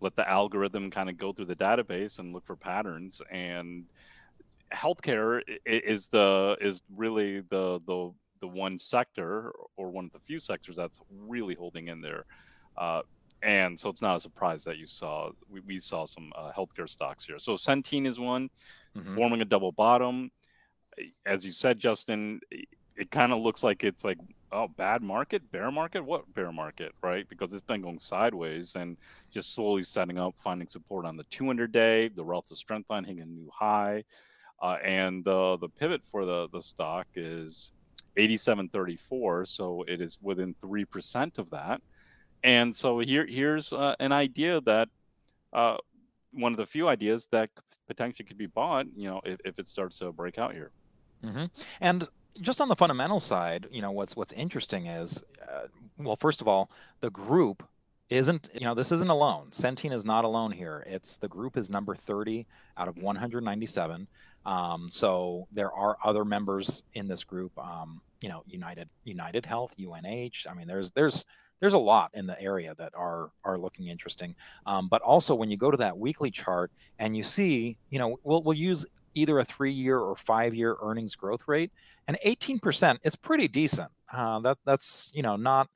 let 0.00 0.14
the 0.14 0.28
algorithm 0.28 0.90
kind 0.90 1.08
of 1.08 1.16
go 1.16 1.32
through 1.32 1.46
the 1.46 1.56
database 1.56 2.18
and 2.18 2.32
look 2.32 2.44
for 2.44 2.56
patterns 2.56 3.22
and 3.30 3.86
healthcare 4.72 5.42
is 5.66 6.08
the 6.08 6.56
is 6.60 6.82
really 6.94 7.40
the 7.40 7.80
the 7.86 8.12
the 8.40 8.48
one 8.48 8.78
sector 8.78 9.52
or 9.76 9.90
one 9.90 10.06
of 10.06 10.12
the 10.12 10.18
few 10.18 10.40
sectors 10.40 10.76
that's 10.76 11.00
really 11.26 11.54
holding 11.54 11.88
in 11.88 12.00
there. 12.00 12.24
Uh, 12.76 13.02
and 13.42 13.78
so 13.78 13.88
it's 13.88 14.02
not 14.02 14.16
a 14.16 14.20
surprise 14.20 14.64
that 14.64 14.78
you 14.78 14.86
saw 14.86 15.30
we, 15.48 15.60
we 15.60 15.78
saw 15.78 16.04
some 16.04 16.32
uh, 16.36 16.50
healthcare 16.56 16.88
stocks 16.88 17.24
here. 17.24 17.38
So 17.38 17.54
Centene 17.54 18.06
is 18.06 18.18
one, 18.18 18.50
mm-hmm. 18.96 19.14
forming 19.14 19.42
a 19.42 19.44
double 19.44 19.72
bottom. 19.72 20.30
As 21.24 21.44
you 21.44 21.52
said, 21.52 21.78
Justin, 21.78 22.40
it 22.50 23.10
kind 23.10 23.32
of 23.32 23.40
looks 23.40 23.62
like 23.62 23.84
it's 23.84 24.04
like 24.04 24.18
oh 24.52 24.68
bad 24.68 25.02
market, 25.02 25.50
bear 25.50 25.70
market, 25.70 26.04
what 26.04 26.32
bear 26.34 26.52
market, 26.52 26.92
right? 27.02 27.26
Because 27.28 27.52
it's 27.52 27.62
been 27.62 27.80
going 27.80 27.98
sideways 27.98 28.76
and 28.76 28.98
just 29.30 29.54
slowly 29.54 29.82
setting 29.82 30.18
up, 30.18 30.34
finding 30.36 30.68
support 30.68 31.06
on 31.06 31.16
the 31.16 31.24
200 31.24 31.72
day, 31.72 32.08
the 32.08 32.24
relative 32.24 32.58
strength 32.58 32.90
line 32.90 33.04
hitting 33.04 33.22
a 33.22 33.26
new 33.26 33.50
high, 33.50 34.04
uh, 34.60 34.76
and 34.84 35.24
the 35.24 35.56
the 35.58 35.68
pivot 35.68 36.02
for 36.04 36.24
the 36.24 36.48
the 36.52 36.62
stock 36.62 37.06
is 37.14 37.72
8734 38.16 39.46
so 39.46 39.84
it 39.88 40.00
is 40.00 40.18
within 40.20 40.54
3% 40.54 41.38
of 41.38 41.50
that 41.50 41.80
and 42.44 42.74
so 42.74 42.98
here 42.98 43.26
here's 43.26 43.72
uh, 43.72 43.94
an 43.98 44.12
idea 44.12 44.60
that 44.62 44.88
uh, 45.52 45.76
one 46.32 46.52
of 46.52 46.58
the 46.58 46.66
few 46.66 46.88
ideas 46.88 47.26
that 47.26 47.50
potentially 47.86 48.26
could 48.26 48.38
be 48.38 48.46
bought 48.46 48.86
you 48.94 49.08
know 49.08 49.20
if, 49.24 49.38
if 49.44 49.58
it 49.58 49.68
starts 49.68 49.98
to 49.98 50.12
break 50.12 50.38
out 50.38 50.52
here 50.52 50.70
mm-hmm. 51.24 51.46
and 51.80 52.08
just 52.40 52.60
on 52.60 52.68
the 52.68 52.76
fundamental 52.76 53.20
side 53.20 53.66
you 53.70 53.82
know 53.82 53.90
what's 53.90 54.16
what's 54.16 54.32
interesting 54.32 54.86
is 54.86 55.22
uh, 55.50 55.66
well 55.98 56.16
first 56.16 56.40
of 56.40 56.48
all 56.48 56.70
the 57.00 57.10
group 57.10 57.62
isn't 58.08 58.48
you 58.54 58.64
know 58.64 58.74
this 58.74 58.92
isn't 58.92 59.10
alone 59.10 59.48
centene 59.50 59.92
is 59.92 60.04
not 60.04 60.24
alone 60.24 60.52
here 60.52 60.84
it's 60.86 61.16
the 61.16 61.28
group 61.28 61.56
is 61.56 61.70
number 61.70 61.94
30 61.94 62.46
out 62.76 62.88
of 62.88 62.96
197 62.98 64.06
um, 64.44 64.88
so 64.90 65.46
there 65.52 65.72
are 65.72 65.96
other 66.02 66.24
members 66.24 66.82
in 66.94 67.08
this 67.08 67.24
group. 67.24 67.52
Um, 67.58 68.00
you 68.20 68.28
know, 68.28 68.42
United 68.46 68.88
United 69.04 69.46
Health, 69.46 69.74
UNH. 69.78 70.46
I 70.48 70.54
mean, 70.54 70.66
there's 70.66 70.92
there's 70.92 71.24
there's 71.62 71.74
a 71.74 71.78
lot 71.78 72.10
in 72.12 72.26
the 72.26 72.38
area 72.42 72.74
that 72.76 72.92
are 72.96 73.30
are 73.44 73.56
looking 73.56 73.86
interesting. 73.86 74.34
Um, 74.66 74.88
but 74.88 75.00
also 75.00 75.32
when 75.36 75.48
you 75.48 75.56
go 75.56 75.70
to 75.70 75.76
that 75.76 75.96
weekly 75.96 76.32
chart 76.32 76.72
and 76.98 77.16
you 77.16 77.22
see, 77.22 77.78
you 77.88 78.00
know, 78.00 78.18
we'll 78.24 78.42
we'll 78.42 78.56
use 78.56 78.84
either 79.14 79.38
a 79.38 79.44
three-year 79.44 79.96
or 79.96 80.16
five-year 80.16 80.76
earnings 80.82 81.14
growth 81.14 81.46
rate, 81.46 81.70
and 82.08 82.18
18% 82.26 82.98
is 83.04 83.14
pretty 83.14 83.46
decent. 83.46 83.92
Uh, 84.12 84.40
that 84.40 84.58
that's 84.64 85.12
you 85.14 85.22
know 85.22 85.36
not 85.36 85.68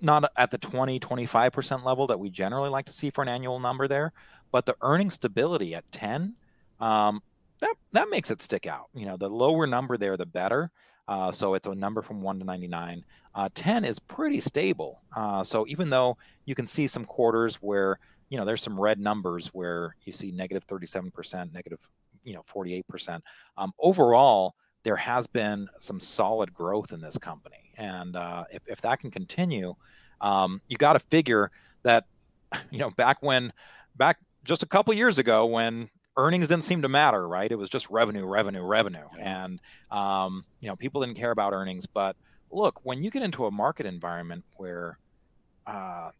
not 0.00 0.30
at 0.36 0.50
the 0.50 0.58
20 0.58 0.98
25% 0.98 1.84
level 1.84 2.08
that 2.08 2.18
we 2.18 2.28
generally 2.28 2.68
like 2.68 2.86
to 2.86 2.92
see 2.92 3.10
for 3.10 3.22
an 3.22 3.28
annual 3.28 3.60
number 3.60 3.86
there, 3.86 4.12
but 4.50 4.66
the 4.66 4.74
earning 4.82 5.10
stability 5.10 5.76
at 5.76 5.90
10 5.92 6.34
um, 6.80 7.22
that 7.60 7.74
that 7.92 8.10
makes 8.10 8.32
it 8.32 8.42
stick 8.42 8.66
out. 8.66 8.88
You 8.94 9.06
know, 9.06 9.16
the 9.16 9.28
lower 9.28 9.66
number 9.68 9.96
there, 9.96 10.16
the 10.16 10.26
better. 10.26 10.72
Uh, 11.08 11.32
so 11.32 11.54
it's 11.54 11.66
a 11.66 11.74
number 11.74 12.02
from 12.02 12.20
1 12.20 12.38
to 12.38 12.44
99. 12.44 13.04
Uh, 13.34 13.48
10 13.54 13.84
is 13.84 13.98
pretty 13.98 14.40
stable. 14.40 15.00
Uh, 15.16 15.42
so 15.42 15.66
even 15.66 15.88
though 15.88 16.18
you 16.44 16.54
can 16.54 16.66
see 16.66 16.86
some 16.86 17.04
quarters 17.04 17.56
where, 17.56 17.98
you 18.28 18.36
know, 18.36 18.44
there's 18.44 18.62
some 18.62 18.78
red 18.78 19.00
numbers 19.00 19.48
where 19.48 19.96
you 20.04 20.12
see 20.12 20.30
negative 20.30 20.66
37%, 20.66 21.52
negative, 21.52 21.80
you 22.24 22.34
know, 22.34 22.44
48%. 22.54 23.22
Um, 23.56 23.72
overall, 23.78 24.54
there 24.82 24.96
has 24.96 25.26
been 25.26 25.68
some 25.80 25.98
solid 25.98 26.52
growth 26.52 26.92
in 26.92 27.00
this 27.00 27.16
company. 27.16 27.72
And 27.78 28.14
uh, 28.14 28.44
if, 28.52 28.62
if 28.66 28.80
that 28.82 29.00
can 29.00 29.10
continue, 29.10 29.74
um, 30.20 30.60
you 30.68 30.76
got 30.76 30.92
to 30.92 31.00
figure 31.00 31.50
that, 31.84 32.04
you 32.70 32.78
know, 32.78 32.90
back 32.90 33.22
when, 33.22 33.52
back 33.96 34.18
just 34.44 34.62
a 34.62 34.66
couple 34.66 34.92
years 34.94 35.18
ago 35.18 35.46
when 35.46 35.88
earnings 36.18 36.48
didn't 36.48 36.64
seem 36.64 36.82
to 36.82 36.88
matter, 36.88 37.26
right? 37.26 37.50
It 37.50 37.56
was 37.56 37.70
just 37.70 37.88
revenue, 37.88 38.26
revenue, 38.26 38.62
revenue, 38.62 39.06
and 39.18 39.60
um, 39.90 40.44
you 40.60 40.68
know 40.68 40.76
people 40.76 41.00
didn't 41.00 41.16
care 41.16 41.30
about 41.30 41.54
earnings. 41.54 41.86
But 41.86 42.16
look, 42.50 42.84
when 42.84 43.02
you 43.02 43.10
get 43.10 43.22
into 43.22 43.46
a 43.46 43.50
market 43.50 43.86
environment 43.86 44.44
where 44.56 44.98
uh, 45.66 46.10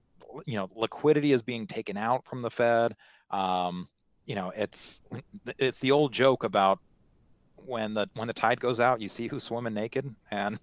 you 0.47 0.55
know 0.55 0.71
liquidity 0.75 1.33
is 1.33 1.43
being 1.43 1.67
taken 1.67 1.97
out 1.99 2.25
from 2.25 2.41
the 2.43 2.51
Fed, 2.51 2.95
um, 3.31 3.89
you 4.25 4.35
know 4.35 4.53
it's 4.57 5.03
it's 5.59 5.81
the 5.81 5.91
old 5.91 6.13
joke 6.13 6.45
about 6.45 6.79
when 7.67 7.95
the 7.95 8.09
when 8.15 8.29
the 8.29 8.35
tide 8.35 8.61
goes 8.61 8.81
out, 8.81 9.01
you 9.01 9.09
see 9.09 9.27
who's 9.27 9.45
swimming 9.45 9.75
naked. 9.75 10.15
And 10.31 10.59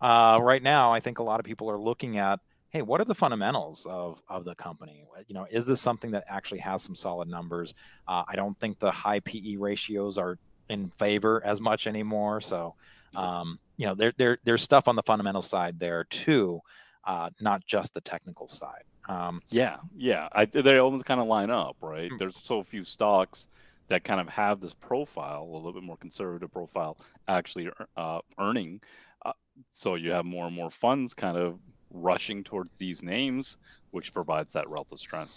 uh, 0.00 0.38
right 0.40 0.62
now, 0.62 0.92
I 0.92 1.00
think 1.00 1.18
a 1.18 1.22
lot 1.22 1.40
of 1.40 1.46
people 1.46 1.70
are 1.70 1.78
looking 1.78 2.18
at 2.18 2.40
hey, 2.70 2.82
what 2.82 3.00
are 3.00 3.04
the 3.04 3.14
fundamentals 3.14 3.86
of, 3.88 4.22
of 4.28 4.44
the 4.44 4.54
company? 4.54 5.04
You 5.26 5.34
know, 5.34 5.46
is 5.50 5.66
this 5.66 5.80
something 5.80 6.10
that 6.10 6.24
actually 6.28 6.60
has 6.60 6.82
some 6.82 6.94
solid 6.94 7.28
numbers? 7.28 7.74
Uh, 8.06 8.24
I 8.28 8.36
don't 8.36 8.58
think 8.58 8.78
the 8.78 8.90
high 8.90 9.20
PE 9.20 9.56
ratios 9.56 10.18
are 10.18 10.38
in 10.68 10.90
favor 10.90 11.42
as 11.44 11.60
much 11.60 11.86
anymore. 11.86 12.40
So, 12.40 12.74
um, 13.16 13.58
you 13.78 13.86
know, 13.86 13.94
there, 13.94 14.12
there, 14.16 14.38
there's 14.44 14.62
stuff 14.62 14.86
on 14.86 14.96
the 14.96 15.02
fundamental 15.02 15.42
side 15.42 15.80
there 15.80 16.04
too, 16.04 16.60
uh, 17.04 17.30
not 17.40 17.64
just 17.64 17.94
the 17.94 18.02
technical 18.02 18.48
side. 18.48 18.82
Um, 19.08 19.40
yeah, 19.48 19.78
yeah, 19.96 20.28
I, 20.32 20.44
they 20.44 20.76
almost 20.76 21.06
kind 21.06 21.20
of 21.20 21.26
line 21.26 21.50
up, 21.50 21.76
right? 21.80 22.10
Mm. 22.10 22.18
There's 22.18 22.36
so 22.36 22.62
few 22.62 22.84
stocks 22.84 23.48
that 23.88 24.04
kind 24.04 24.20
of 24.20 24.28
have 24.28 24.60
this 24.60 24.74
profile, 24.74 25.42
a 25.42 25.56
little 25.56 25.72
bit 25.72 25.82
more 25.82 25.96
conservative 25.96 26.52
profile, 26.52 26.98
actually 27.26 27.70
uh, 27.96 28.20
earning. 28.38 28.82
Uh, 29.24 29.32
so 29.70 29.94
you 29.94 30.10
have 30.10 30.26
more 30.26 30.46
and 30.46 30.54
more 30.54 30.70
funds 30.70 31.14
kind 31.14 31.38
of 31.38 31.58
rushing 31.90 32.44
towards 32.44 32.76
these 32.76 33.02
names, 33.02 33.58
which 33.90 34.12
provides 34.12 34.50
that 34.50 34.68
relative 34.68 34.98
strength. 34.98 35.32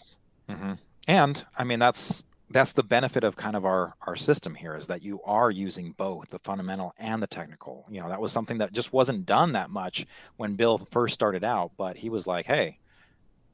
Mm-hmm. 0.49 0.74
And 1.08 1.45
I 1.58 1.64
mean, 1.64 1.80
that's 1.80 2.24
that's 2.49 2.74
the 2.74 2.84
benefit 2.84 3.24
of 3.24 3.36
kind 3.36 3.56
of 3.56 3.66
our 3.66 3.95
our 4.02 4.16
system 4.16 4.56
here 4.56 4.76
is 4.76 4.88
that 4.88 5.04
you 5.04 5.22
are 5.24 5.49
using 5.49 5.93
both 5.93 6.30
the 6.30 6.39
fundamental 6.39 6.93
and 6.99 7.22
the 7.24 7.28
technical. 7.28 7.86
You 7.89 8.02
know, 8.02 8.10
that 8.10 8.22
was 8.22 8.32
something 8.32 8.58
that 8.60 8.74
just 8.74 8.93
wasn't 8.93 9.26
done 9.26 9.54
that 9.54 9.70
much 9.70 10.06
when 10.38 10.56
Bill 10.56 10.78
first 10.91 11.14
started 11.14 11.43
out, 11.43 11.72
but 11.78 11.97
he 11.97 12.10
was 12.10 12.28
like, 12.28 12.45
"Hey, 12.45 12.80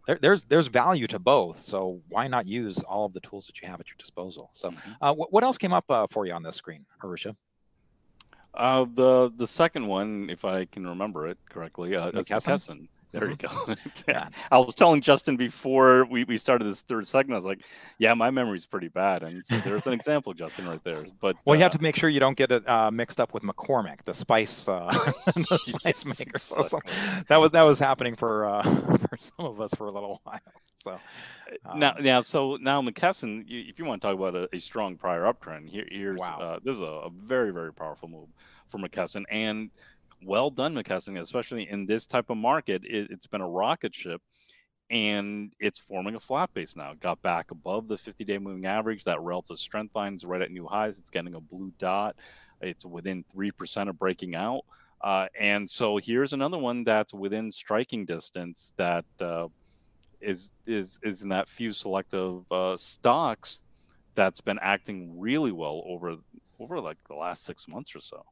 there, 0.08 0.20
there's 0.22 0.44
there's 0.46 0.68
value 0.68 1.08
to 1.08 1.20
both, 1.20 1.64
so 1.64 2.02
why 2.10 2.28
not 2.28 2.48
use 2.48 2.80
all 2.84 3.06
of 3.06 3.14
the 3.14 3.20
tools 3.20 3.48
that 3.48 3.62
you 3.62 3.68
have 3.68 3.80
at 3.80 3.90
your 3.90 3.98
disposal?" 3.98 4.50
So, 4.54 4.72
mm-hmm. 4.72 4.92
uh, 5.02 5.14
what, 5.14 5.32
what 5.32 5.44
else 5.44 5.58
came 5.58 5.74
up 5.74 5.90
uh, 5.90 6.08
for 6.10 6.26
you 6.26 6.34
on 6.34 6.44
this 6.44 6.56
screen, 6.56 6.86
Arusha? 7.04 7.36
Uh, 8.58 8.86
the 8.92 9.32
the 9.36 9.46
second 9.46 9.86
one, 9.86 10.30
if 10.32 10.44
I 10.44 10.66
can 10.66 10.88
remember 10.88 11.28
it 11.28 11.38
correctly, 11.48 11.96
uh, 11.96 12.12
McKesson. 12.12 12.58
McKesson. 12.58 12.88
There 13.20 13.30
you 13.30 13.36
mm-hmm. 13.38 13.74
go. 13.74 13.92
yeah. 14.08 14.30
I 14.52 14.58
was 14.58 14.76
telling 14.76 15.02
Justin 15.02 15.38
before 15.38 16.06
we, 16.06 16.24
we 16.24 16.38
started 16.38 16.66
this 16.66 16.82
third 16.82 17.08
segment, 17.08 17.36
I 17.36 17.38
was 17.38 17.46
like, 17.46 17.62
yeah, 17.98 18.14
my 18.14 18.30
memory's 18.30 18.66
pretty 18.66 18.90
bad. 18.90 19.24
And 19.24 19.46
so 19.46 19.58
there's 19.60 19.88
an 19.88 19.94
example, 19.94 20.34
Justin, 20.34 20.68
right 20.68 20.84
there. 20.84 21.04
But 21.20 21.36
well, 21.46 21.54
uh, 21.54 21.58
you 21.58 21.64
have 21.64 21.74
uh, 21.74 21.78
to 21.78 21.84
make 21.84 21.96
sure 21.96 22.10
you 22.10 22.20
don't 22.20 22.38
get 22.38 22.52
it 22.52 22.68
uh, 22.68 22.92
mixed 22.92 23.20
up 23.20 23.34
with 23.34 23.44
McCormick, 23.44 24.04
the 24.04 24.14
spice, 24.14 24.68
uh, 24.68 24.92
the 25.26 25.60
spice 25.64 26.06
yes, 26.06 26.20
maker. 26.20 26.32
Exactly. 26.36 26.64
So, 26.64 26.80
that 27.28 27.38
was 27.38 27.52
that 27.52 27.64
was 27.64 27.80
happening 27.80 28.16
for 28.16 28.46
uh, 28.46 28.64
for 28.64 29.18
some 29.18 29.46
of 29.46 29.60
us 29.62 29.74
for 29.74 29.88
a 29.88 29.92
little 29.92 30.22
while. 30.24 30.40
So 30.78 31.00
um, 31.66 31.80
now, 31.80 31.96
now, 32.00 32.22
so 32.22 32.58
now 32.62 32.82
McKesson, 32.82 33.46
if 33.48 33.80
you 33.80 33.86
want 33.86 34.02
to 34.02 34.08
talk 34.08 34.16
about 34.16 34.36
a, 34.36 34.48
a 34.56 34.60
strong 34.60 34.96
prior 34.96 35.24
uptrend, 35.24 35.70
here, 35.70 35.88
here's 35.90 36.20
wow. 36.20 36.40
Uh, 36.40 36.60
this 36.64 36.76
is 36.76 36.82
a, 36.82 36.86
a 36.86 37.10
very 37.10 37.52
very 37.52 37.74
powerful 37.74 38.08
move 38.08 38.28
for 38.68 38.78
McKesson 38.78 39.24
and 39.32 39.72
well 40.24 40.50
done, 40.50 40.76
McKesson, 40.76 41.20
especially 41.20 41.70
in 41.70 41.86
this 41.86 42.06
type 42.06 42.30
of 42.30 42.38
market. 42.38 42.84
It, 42.86 43.12
has 43.12 43.28
been 43.28 43.42
a 43.42 43.50
rocket 43.50 43.94
ship 43.94 44.22
and 44.90 45.52
it's 45.60 45.80
forming 45.80 46.16
a 46.16 46.20
flat 46.20 46.54
base 46.54 46.76
now. 46.76 46.92
It 46.92 47.00
got 47.00 47.22
back 47.22 47.52
above 47.52 47.88
the 47.88 47.98
50 47.98 48.24
day 48.24 48.38
moving 48.38 48.66
average. 48.66 49.04
That 49.04 49.22
relative 49.22 49.60
strength 49.60 49.96
line 49.96 50.16
is 50.16 50.26
right 50.26 50.42
at 50.42 50.52
new 50.52 50.66
highs. 50.66 51.00
It's 51.00 51.10
getting 51.10 51.36
a 51.36 51.42
blue 51.42 51.74
dot. 51.78 52.16
It's 52.62 52.86
within 52.86 53.24
3% 53.36 53.90
of 53.90 54.00
breaking 54.00 54.36
out. 54.36 54.62
Uh, 55.02 55.28
and 55.40 55.70
so 55.70 55.98
here's 55.98 56.34
another 56.34 56.58
one 56.58 56.84
that's 56.84 57.14
within 57.14 57.52
striking 57.52 58.06
distance 58.06 58.74
that 58.78 59.06
uh, 59.20 59.48
is 60.20 60.50
is 60.66 60.98
is 61.04 61.22
in 61.22 61.30
that 61.30 61.48
few 61.48 61.72
selective 61.72 62.52
uh, 62.52 62.76
stocks 62.76 63.62
that's 64.16 64.42
been 64.42 64.58
acting 64.60 65.20
really 65.20 65.52
well 65.52 65.84
over 65.86 66.16
over 66.60 66.80
like 66.80 66.98
the 67.08 67.14
last 67.14 67.46
six 67.46 67.68
months 67.68 67.96
or 67.96 68.00
so. 68.00 68.24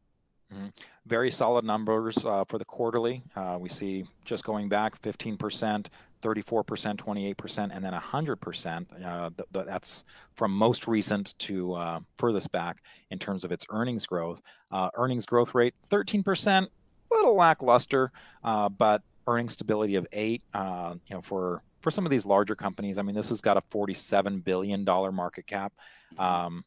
Mm-hmm. 0.54 0.68
Very 1.06 1.32
solid 1.32 1.66
numbers 1.66 2.24
uh, 2.26 2.44
for 2.48 2.58
the 2.58 2.66
quarterly. 2.66 3.24
Uh, 3.36 3.58
we 3.60 3.70
see 3.70 4.06
just 4.24 4.44
going 4.44 4.70
back 4.70 5.02
15%, 5.02 5.38
34%, 5.38 5.86
28%, 6.24 7.76
and 7.76 7.84
then 7.84 7.94
100%. 7.94 9.06
Uh, 9.06 9.30
th- 9.30 9.50
th- 9.54 9.66
that's 9.66 10.06
from 10.36 10.52
most 10.52 10.88
recent 10.88 11.38
to 11.40 11.74
uh, 11.74 12.00
furthest 12.18 12.52
back 12.52 12.82
in 13.10 13.20
terms 13.20 13.44
of 13.44 13.52
its 13.52 13.66
earnings 13.70 14.06
growth. 14.06 14.42
Uh, 14.72 14.90
earnings 14.96 15.26
growth 15.26 15.56
rate 15.56 15.74
13%, 15.88 16.64
a 16.64 16.68
little 17.16 17.36
lackluster, 17.36 18.12
uh, 18.44 18.70
but 18.70 19.02
earning 19.28 19.50
stability 19.50 19.96
of 19.96 20.08
eight. 20.12 20.44
you 20.54 21.00
know, 21.10 21.22
for 21.22 21.64
for 21.86 21.92
some 21.92 22.04
of 22.04 22.10
these 22.10 22.26
larger 22.26 22.56
companies, 22.56 22.98
I 22.98 23.04
mean, 23.04 23.14
this 23.14 23.30
has 23.30 23.42
got 23.42 23.58
a 23.58 23.62
47 23.70 24.40
billion 24.40 24.86
dollar 24.86 25.12
market 25.12 25.46
cap. 25.46 25.72
Mm-hmm. 26.14 26.22
Um, 26.22 26.66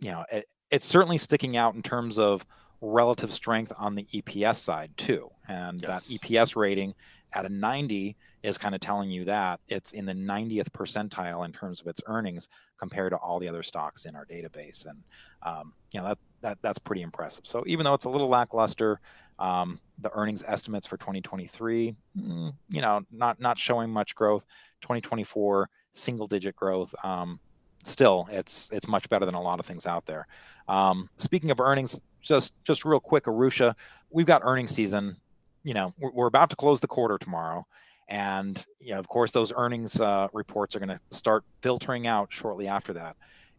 you 0.00 0.10
know, 0.10 0.24
it, 0.32 0.46
it's 0.70 0.86
certainly 0.86 1.18
sticking 1.18 1.56
out 1.58 1.74
in 1.74 1.82
terms 1.82 2.18
of 2.18 2.46
relative 2.84 3.32
strength 3.32 3.72
on 3.78 3.94
the 3.94 4.04
EPS 4.04 4.56
side 4.56 4.90
too. 4.96 5.30
And 5.48 5.82
yes. 5.82 6.08
that 6.08 6.14
EPS 6.20 6.56
rating 6.56 6.94
at 7.32 7.46
a 7.46 7.48
90 7.48 8.16
is 8.42 8.58
kind 8.58 8.74
of 8.74 8.80
telling 8.80 9.10
you 9.10 9.24
that 9.24 9.58
it's 9.68 9.92
in 9.92 10.04
the 10.04 10.12
90th 10.12 10.68
percentile 10.70 11.44
in 11.44 11.52
terms 11.52 11.80
of 11.80 11.86
its 11.86 12.00
earnings 12.06 12.48
compared 12.78 13.12
to 13.12 13.16
all 13.16 13.38
the 13.38 13.48
other 13.48 13.62
stocks 13.62 14.04
in 14.04 14.14
our 14.14 14.26
database. 14.26 14.86
And 14.86 15.02
um, 15.42 15.72
you 15.92 16.00
know 16.00 16.08
that 16.08 16.18
that 16.42 16.58
that's 16.60 16.78
pretty 16.78 17.02
impressive. 17.02 17.46
So 17.46 17.64
even 17.66 17.84
though 17.84 17.94
it's 17.94 18.04
a 18.04 18.10
little 18.10 18.28
lackluster, 18.28 19.00
um, 19.38 19.80
the 19.98 20.10
earnings 20.12 20.44
estimates 20.46 20.86
for 20.86 20.96
2023, 20.98 21.96
mm, 22.18 22.54
you 22.68 22.80
know, 22.80 23.02
not 23.10 23.40
not 23.40 23.58
showing 23.58 23.90
much 23.90 24.14
growth. 24.14 24.44
2024 24.82 25.70
single 25.92 26.26
digit 26.26 26.54
growth. 26.54 26.94
Um, 27.02 27.40
still, 27.84 28.28
it's 28.30 28.70
it's 28.72 28.86
much 28.86 29.08
better 29.08 29.24
than 29.24 29.34
a 29.34 29.42
lot 29.42 29.58
of 29.58 29.66
things 29.66 29.86
out 29.86 30.04
there. 30.04 30.26
Um, 30.68 31.08
speaking 31.16 31.50
of 31.50 31.60
earnings, 31.60 32.00
just 32.24 32.62
just 32.64 32.84
real 32.84 33.00
quick, 33.00 33.24
Arusha, 33.24 33.74
we've 34.10 34.26
got 34.26 34.42
earnings 34.44 34.72
season. 34.72 35.16
You 35.62 35.74
know, 35.74 35.94
we're, 35.98 36.10
we're 36.12 36.26
about 36.26 36.50
to 36.50 36.56
close 36.56 36.80
the 36.80 36.88
quarter 36.88 37.18
tomorrow, 37.18 37.66
and 38.08 38.64
you 38.80 38.92
know, 38.92 38.98
of 38.98 39.08
course, 39.08 39.30
those 39.32 39.52
earnings 39.56 40.00
uh, 40.00 40.28
reports 40.32 40.74
are 40.74 40.80
going 40.80 40.96
to 40.96 41.00
start 41.10 41.44
filtering 41.62 42.06
out 42.06 42.32
shortly 42.32 42.66
after 42.66 42.92
that. 42.94 43.16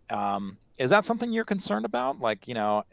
Um, 0.09 0.57
is 0.77 0.89
that 0.89 1.05
something 1.05 1.31
you're 1.31 1.45
concerned 1.45 1.85
about? 1.85 2.19
Like, 2.19 2.47
you 2.47 2.53
know, 2.53 2.83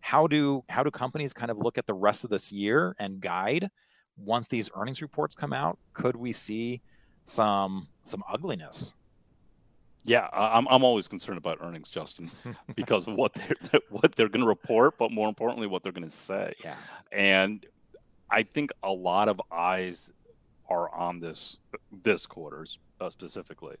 how 0.00 0.26
do 0.26 0.64
how 0.68 0.82
do 0.82 0.90
companies 0.90 1.32
kind 1.32 1.50
of 1.50 1.58
look 1.58 1.78
at 1.78 1.86
the 1.86 1.94
rest 1.94 2.24
of 2.24 2.30
this 2.30 2.52
year 2.52 2.94
and 2.98 3.20
guide 3.20 3.70
once 4.16 4.48
these 4.48 4.70
earnings 4.74 5.02
reports 5.02 5.34
come 5.34 5.52
out? 5.52 5.78
Could 5.92 6.16
we 6.16 6.32
see 6.32 6.82
some 7.24 7.88
some 8.04 8.22
ugliness? 8.30 8.94
Yeah, 10.06 10.28
I'm 10.32 10.68
I'm 10.68 10.84
always 10.84 11.08
concerned 11.08 11.38
about 11.38 11.58
earnings, 11.60 11.88
Justin, 11.88 12.30
because 12.76 13.06
what 13.06 13.34
they're 13.34 13.80
what 13.90 14.14
they're 14.14 14.28
going 14.28 14.42
to 14.42 14.46
report, 14.46 14.98
but 14.98 15.10
more 15.10 15.28
importantly, 15.28 15.66
what 15.66 15.82
they're 15.82 15.92
going 15.92 16.04
to 16.04 16.10
say. 16.10 16.52
Yeah, 16.62 16.76
and 17.10 17.66
I 18.30 18.44
think 18.44 18.70
a 18.82 18.92
lot 18.92 19.28
of 19.28 19.40
eyes 19.50 20.12
are 20.68 20.92
on 20.94 21.20
this 21.20 21.56
this 22.02 22.26
quarter's 22.26 22.78
uh, 23.00 23.10
specifically 23.10 23.76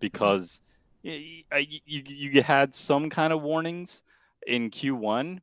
because 0.00 0.60
mm-hmm. 1.04 1.58
you, 1.58 1.80
you 1.86 2.02
you 2.06 2.42
had 2.42 2.74
some 2.74 3.08
kind 3.08 3.32
of 3.32 3.42
warnings 3.42 4.02
in 4.46 4.70
Q1. 4.70 5.40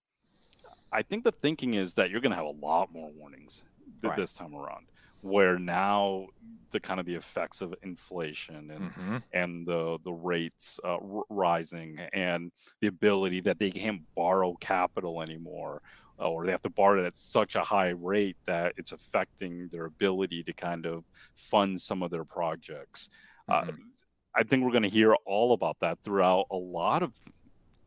I 0.91 1.01
think 1.01 1.23
the 1.23 1.31
thinking 1.31 1.73
is 1.73 1.95
that 1.95 2.09
you're 2.09 2.21
going 2.21 2.31
to 2.31 2.37
have 2.37 2.45
a 2.45 2.65
lot 2.65 2.93
more 2.93 3.11
warnings 3.11 3.63
right. 4.03 4.15
this 4.15 4.33
time 4.33 4.55
around 4.55 4.85
where 5.21 5.57
now 5.59 6.27
the 6.71 6.79
kind 6.79 6.99
of 6.99 7.05
the 7.05 7.15
effects 7.15 7.61
of 7.61 7.73
inflation 7.83 8.71
and 8.71 8.93
Mhm. 8.95 9.23
and 9.33 9.67
the 9.67 9.99
the 10.03 10.11
rates 10.13 10.79
uh, 10.83 10.97
r- 10.97 11.23
rising 11.29 11.99
and 12.13 12.51
the 12.81 12.87
ability 12.87 13.39
that 13.41 13.59
they 13.59 13.71
can't 13.71 14.01
borrow 14.15 14.55
capital 14.55 15.21
anymore 15.21 15.81
uh, 16.19 16.29
or 16.29 16.45
they 16.45 16.51
have 16.51 16.61
to 16.61 16.69
borrow 16.69 17.01
it 17.01 17.05
at 17.05 17.15
such 17.17 17.55
a 17.55 17.63
high 17.63 17.89
rate 17.89 18.37
that 18.45 18.73
it's 18.77 18.91
affecting 18.91 19.69
their 19.69 19.85
ability 19.85 20.43
to 20.43 20.53
kind 20.53 20.85
of 20.85 21.05
fund 21.35 21.79
some 21.81 22.01
of 22.03 22.11
their 22.11 22.25
projects. 22.25 23.09
Uh, 23.47 23.61
Mhm. 23.65 23.77
I 24.35 24.43
think 24.43 24.63
we're 24.63 24.71
going 24.71 24.83
to 24.83 24.89
hear 24.89 25.15
all 25.25 25.53
about 25.53 25.77
that 25.81 25.99
throughout 26.03 26.45
a 26.51 26.57
lot 26.57 27.03
of 27.03 27.13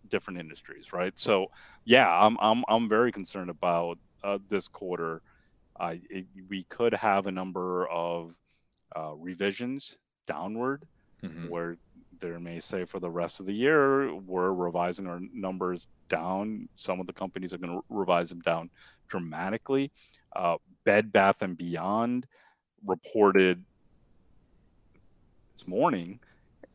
different 0.09 0.41
industries, 0.41 0.93
right? 0.93 1.18
So, 1.18 1.49
yeah, 1.85 2.09
I'm 2.09 2.37
I'm 2.41 2.64
I'm 2.68 2.89
very 2.89 3.12
concerned 3.12 3.51
about 3.51 3.99
uh, 4.22 4.39
this 4.49 4.68
quarter. 4.68 5.22
Uh, 5.81 5.95
it, 6.11 6.26
we 6.49 6.64
could 6.64 6.93
have 6.93 7.26
a 7.26 7.33
number 7.33 7.89
of 7.89 8.35
uh, 8.95 9.14
revisions 9.16 9.97
downward, 10.26 10.87
Mhm. 11.22 11.49
where 11.49 11.76
there 12.18 12.39
may 12.39 12.61
say 12.61 12.85
for 12.85 13.01
the 13.01 13.11
rest 13.11 13.41
of 13.41 13.47
the 13.47 13.53
year 13.55 14.14
we're 14.14 14.53
revising 14.53 15.07
our 15.07 15.20
numbers 15.33 15.89
down. 16.09 16.68
Some 16.76 17.01
of 17.01 17.07
the 17.07 17.12
companies 17.14 17.55
are 17.55 17.59
going 17.59 17.72
to 17.78 17.85
revise 17.89 18.28
them 18.28 18.41
down 18.41 18.68
dramatically. 19.09 19.91
Uh, 20.37 20.59
Bed 20.85 21.12
Bath 21.12 21.41
and 21.41 21.57
Beyond 21.57 22.26
reported 22.85 23.64
this 25.55 25.66
morning, 25.66 26.20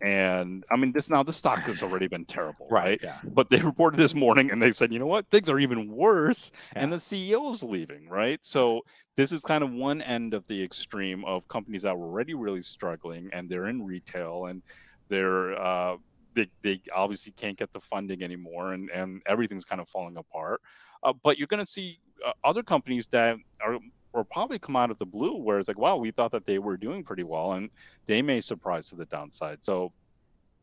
and 0.01 0.63
I 0.69 0.75
mean 0.75 0.91
this 0.91 1.09
now 1.09 1.23
the 1.23 1.33
stock 1.33 1.59
has 1.67 1.81
already 1.81 2.07
been 2.07 2.25
terrible, 2.25 2.67
right? 2.69 2.99
Yeah. 3.01 3.19
But 3.23 3.49
they 3.49 3.59
reported 3.61 3.97
this 3.97 4.13
morning 4.13 4.51
and 4.51 4.61
they've 4.61 4.75
said, 4.75 4.91
you 4.91 4.99
know 4.99 5.05
what, 5.07 5.29
things 5.29 5.49
are 5.49 5.59
even 5.59 5.89
worse, 5.89 6.51
and 6.75 6.91
Yeah. 6.91 6.97
the 6.97 7.01
CEO's 7.01 7.63
leaving, 7.63 8.09
right? 8.09 8.39
So 8.45 8.81
this 9.15 9.31
is 9.31 9.41
kind 9.41 9.63
of 9.63 9.71
one 9.71 10.01
end 10.01 10.33
of 10.33 10.47
the 10.47 10.61
extreme 10.61 11.23
of 11.25 11.47
companies 11.47 11.83
that 11.83 11.97
were 11.97 12.05
already 12.07 12.33
really 12.33 12.61
struggling, 12.61 13.29
and 13.33 13.49
they're 13.49 13.67
in 13.67 13.83
retail, 13.85 14.45
and 14.47 14.61
they're 15.07 15.59
uh, 15.61 15.97
they 16.33 16.47
they 16.61 16.81
obviously 16.93 17.31
can't 17.31 17.57
get 17.57 17.71
the 17.71 17.79
funding 17.81 18.21
anymore, 18.23 18.73
and 18.73 18.89
and 18.91 19.21
everything's 19.25 19.65
kind 19.65 19.79
of 19.81 19.87
falling 19.87 20.17
apart. 20.17 20.61
Uh, 21.03 21.13
but 21.23 21.37
you're 21.37 21.47
going 21.47 21.63
to 21.63 21.71
see 21.71 21.99
uh, 22.25 22.31
other 22.43 22.63
companies 22.63 23.05
that 23.11 23.37
are 23.61 23.77
will 24.15 24.23
probably 24.23 24.59
come 24.59 24.75
out 24.75 24.91
of 24.91 24.97
the 24.97 25.05
blue 25.05 25.35
where 25.35 25.59
it's 25.59 25.67
like, 25.67 25.77
wow, 25.77 25.97
we 25.97 26.11
thought 26.11 26.31
that 26.31 26.45
they 26.45 26.59
were 26.59 26.77
doing 26.77 27.03
pretty 27.03 27.23
well, 27.23 27.53
and 27.53 27.69
they 28.05 28.21
may 28.21 28.41
surprise 28.41 28.89
to 28.89 28.95
the 28.95 29.05
downside. 29.05 29.59
So 29.63 29.91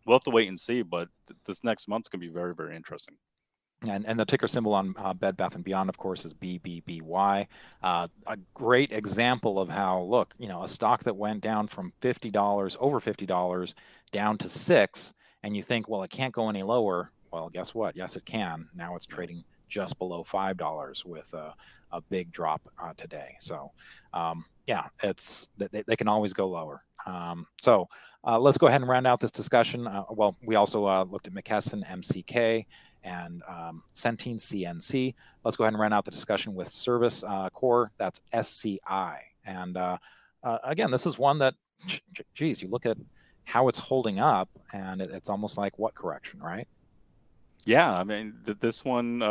we'll 0.07 0.17
have 0.17 0.25
to 0.25 0.31
wait 0.31 0.49
and 0.49 0.59
see. 0.59 0.83
But 0.83 1.09
th- 1.27 1.39
this 1.45 1.63
next 1.63 1.89
month's 1.89 2.09
gonna 2.09 2.21
be 2.21 2.29
very, 2.29 2.55
very 2.55 2.75
interesting. 2.75 3.17
And, 3.89 4.07
and 4.07 4.19
the 4.19 4.25
ticker 4.25 4.47
symbol 4.47 4.75
on 4.75 4.95
uh, 4.97 5.13
Bed 5.13 5.37
Bath 5.37 5.57
and 5.57 5.65
Beyond, 5.65 5.89
of 5.89 5.99
course, 5.99 6.25
is 6.25 6.35
BBBY. 6.35 7.47
Uh, 7.83 8.09
a 8.29 8.37
great 8.55 8.93
example 8.93 9.59
of 9.59 9.69
how, 9.69 10.03
look, 10.03 10.35
you 10.39 10.47
know, 10.47 10.63
a 10.63 10.69
stock 10.69 11.03
that 11.03 11.17
went 11.17 11.41
down 11.41 11.67
from 11.67 11.93
fifty 12.01 12.31
dollars, 12.31 12.77
over 12.81 13.01
fifty 13.01 13.27
dollars, 13.27 13.75
down 14.13 14.39
to 14.39 14.49
six, 14.49 15.15
and 15.43 15.57
you 15.57 15.65
think, 15.65 15.89
well, 15.89 16.05
it 16.05 16.11
can't 16.11 16.33
go 16.33 16.49
any 16.49 16.63
lower. 16.63 17.11
Well, 17.33 17.49
guess 17.49 17.75
what? 17.75 17.97
Yes, 17.97 18.15
it 18.15 18.25
can. 18.25 18.69
Now 18.75 18.95
it's 18.95 19.07
trading 19.07 19.43
just 19.69 19.99
below 19.99 20.23
five 20.23 20.57
dollars 20.57 21.05
with 21.05 21.33
a, 21.35 21.55
a 21.93 22.01
big 22.01 22.33
drop 22.33 22.63
uh, 22.83 22.93
today. 22.97 23.37
So, 23.41 23.73
um, 24.13 24.45
yeah, 24.67 24.87
it's 25.03 25.51
they, 25.59 25.83
they 25.87 25.97
can 25.97 26.09
always 26.09 26.33
go 26.33 26.49
lower. 26.49 26.85
Um, 27.07 27.47
so 27.61 27.89
uh, 28.25 28.39
let's 28.39 28.59
go 28.59 28.69
ahead 28.69 28.81
and 28.81 28.89
round 28.89 29.07
out 29.07 29.21
this 29.21 29.31
discussion. 29.31 29.87
Uh, 29.87 30.05
well, 30.11 30.37
we 30.45 30.55
also 30.55 30.87
uh, 30.87 31.05
looked 31.05 31.27
at 31.27 31.35
McKesson, 31.35 31.85
MCK, 31.87 32.67
and 33.03 33.43
um, 33.49 33.83
Centene 33.95 34.37
CNC. 34.37 35.15
Let's 35.45 35.57
go 35.57 35.65
ahead 35.65 35.75
and 35.75 35.81
round 35.81 35.95
out 35.95 36.05
the 36.05 36.11
discussion 36.11 36.55
with 36.55 36.69
Service 36.69 37.25
uh, 37.25 37.51
Corp. 37.51 37.91
That's 37.99 38.23
SCI. 38.33 39.21
And 39.45 39.77
uh, 39.77 39.99
again, 40.43 40.91
this 40.93 41.07
is 41.07 41.19
one 41.19 41.39
that, 41.39 41.55
geez, 42.35 42.63
you 42.63 42.69
look 42.69 42.87
at 42.87 42.97
how 43.45 43.67
it's 43.67 43.79
holding 43.79 44.21
up, 44.21 44.49
and 44.73 45.03
it, 45.03 45.11
it's 45.11 45.29
almost 45.29 45.59
like 45.59 45.79
what 45.79 45.95
correction, 45.95 46.41
right? 46.41 46.69
Yeah, 47.65 47.93
I 47.93 48.05
mean 48.05 48.35
th- 48.45 48.59
this 48.61 48.85
one, 48.85 49.23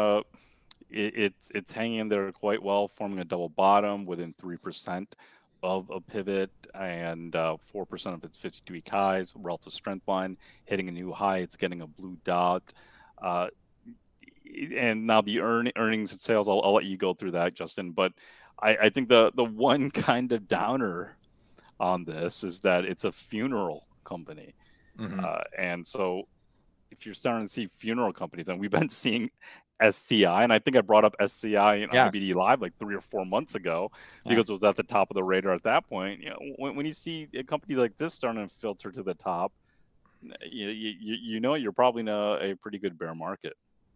it, 0.91 1.13
it's 1.15 1.51
it's 1.53 1.71
hanging 1.71 1.99
in 1.99 2.09
there 2.09 2.31
quite 2.31 2.61
well, 2.61 2.87
forming 2.87 3.19
a 3.19 3.25
double 3.25 3.49
bottom 3.49 4.05
within 4.05 4.33
three 4.33 4.57
percent 4.57 5.15
of 5.63 5.89
a 5.91 6.01
pivot 6.01 6.49
and 6.73 7.35
uh, 7.35 7.55
four 7.57 7.85
percent 7.85 8.15
of 8.15 8.23
its 8.23 8.37
52-week 8.37 8.89
highs. 8.89 9.33
Relative 9.35 9.73
strength 9.73 10.07
line 10.07 10.37
hitting 10.65 10.89
a 10.89 10.91
new 10.91 11.11
high. 11.11 11.37
It's 11.39 11.55
getting 11.55 11.81
a 11.81 11.87
blue 11.87 12.17
dot. 12.23 12.63
Uh, 13.21 13.47
and 14.75 15.07
now 15.07 15.21
the 15.21 15.39
earn, 15.39 15.71
earnings 15.77 16.11
and 16.11 16.19
sales, 16.19 16.49
I'll, 16.49 16.61
I'll 16.63 16.73
let 16.73 16.85
you 16.85 16.97
go 16.97 17.13
through 17.13 17.31
that, 17.31 17.53
Justin. 17.53 17.91
But 17.91 18.13
I, 18.61 18.75
I 18.75 18.89
think 18.89 19.09
the 19.09 19.31
the 19.35 19.45
one 19.45 19.91
kind 19.91 20.31
of 20.31 20.47
downer 20.47 21.17
on 21.79 22.05
this 22.05 22.43
is 22.43 22.59
that 22.61 22.85
it's 22.85 23.03
a 23.03 23.11
funeral 23.11 23.87
company. 24.03 24.55
Mhm. 24.99 25.23
Uh, 25.23 25.43
and 25.57 25.85
so 25.85 26.27
if 26.91 27.05
you're 27.05 27.15
starting 27.15 27.47
to 27.47 27.51
see 27.51 27.67
funeral 27.67 28.13
companies, 28.13 28.49
and 28.49 28.59
we've 28.59 28.71
been 28.71 28.89
seeing 29.03 29.31
SCI, 29.81 30.43
and 30.43 30.53
I 30.53 30.59
think 30.59 30.77
I 30.77 30.81
brought 30.81 31.03
up 31.03 31.15
SCI 31.19 31.75
in 31.75 31.89
Yeah. 31.91 32.09
IBD 32.09 32.35
Live 32.35 32.61
like 32.61 32.75
three 32.75 32.95
or 32.95 33.01
four 33.01 33.25
months 33.25 33.55
ago 33.55 33.91
Yeah. 34.25 34.29
because 34.29 34.49
it 34.49 34.53
was 34.53 34.63
at 34.63 34.75
the 34.75 34.83
top 34.83 35.09
of 35.09 35.15
the 35.15 35.23
radar 35.23 35.53
at 35.53 35.63
that 35.63 35.89
point. 35.89 36.21
You 36.21 36.29
know, 36.29 36.39
when, 36.57 36.75
when 36.75 36.85
you 36.85 36.91
see 36.91 37.27
a 37.33 37.43
company 37.43 37.75
like 37.75 37.97
this 37.97 38.13
starting 38.13 38.47
to 38.47 38.53
filter 38.53 38.91
to 38.91 39.03
the 39.03 39.13
top, 39.15 39.51
you, 40.49 40.67
you, 40.69 41.15
you 41.21 41.39
know 41.39 41.55
you're 41.55 41.71
probably 41.71 42.01
in 42.01 42.07
a, 42.07 42.37
a 42.51 42.55
pretty 42.55 42.77
good 42.77 42.97
bear 42.97 43.15
market. 43.15 43.53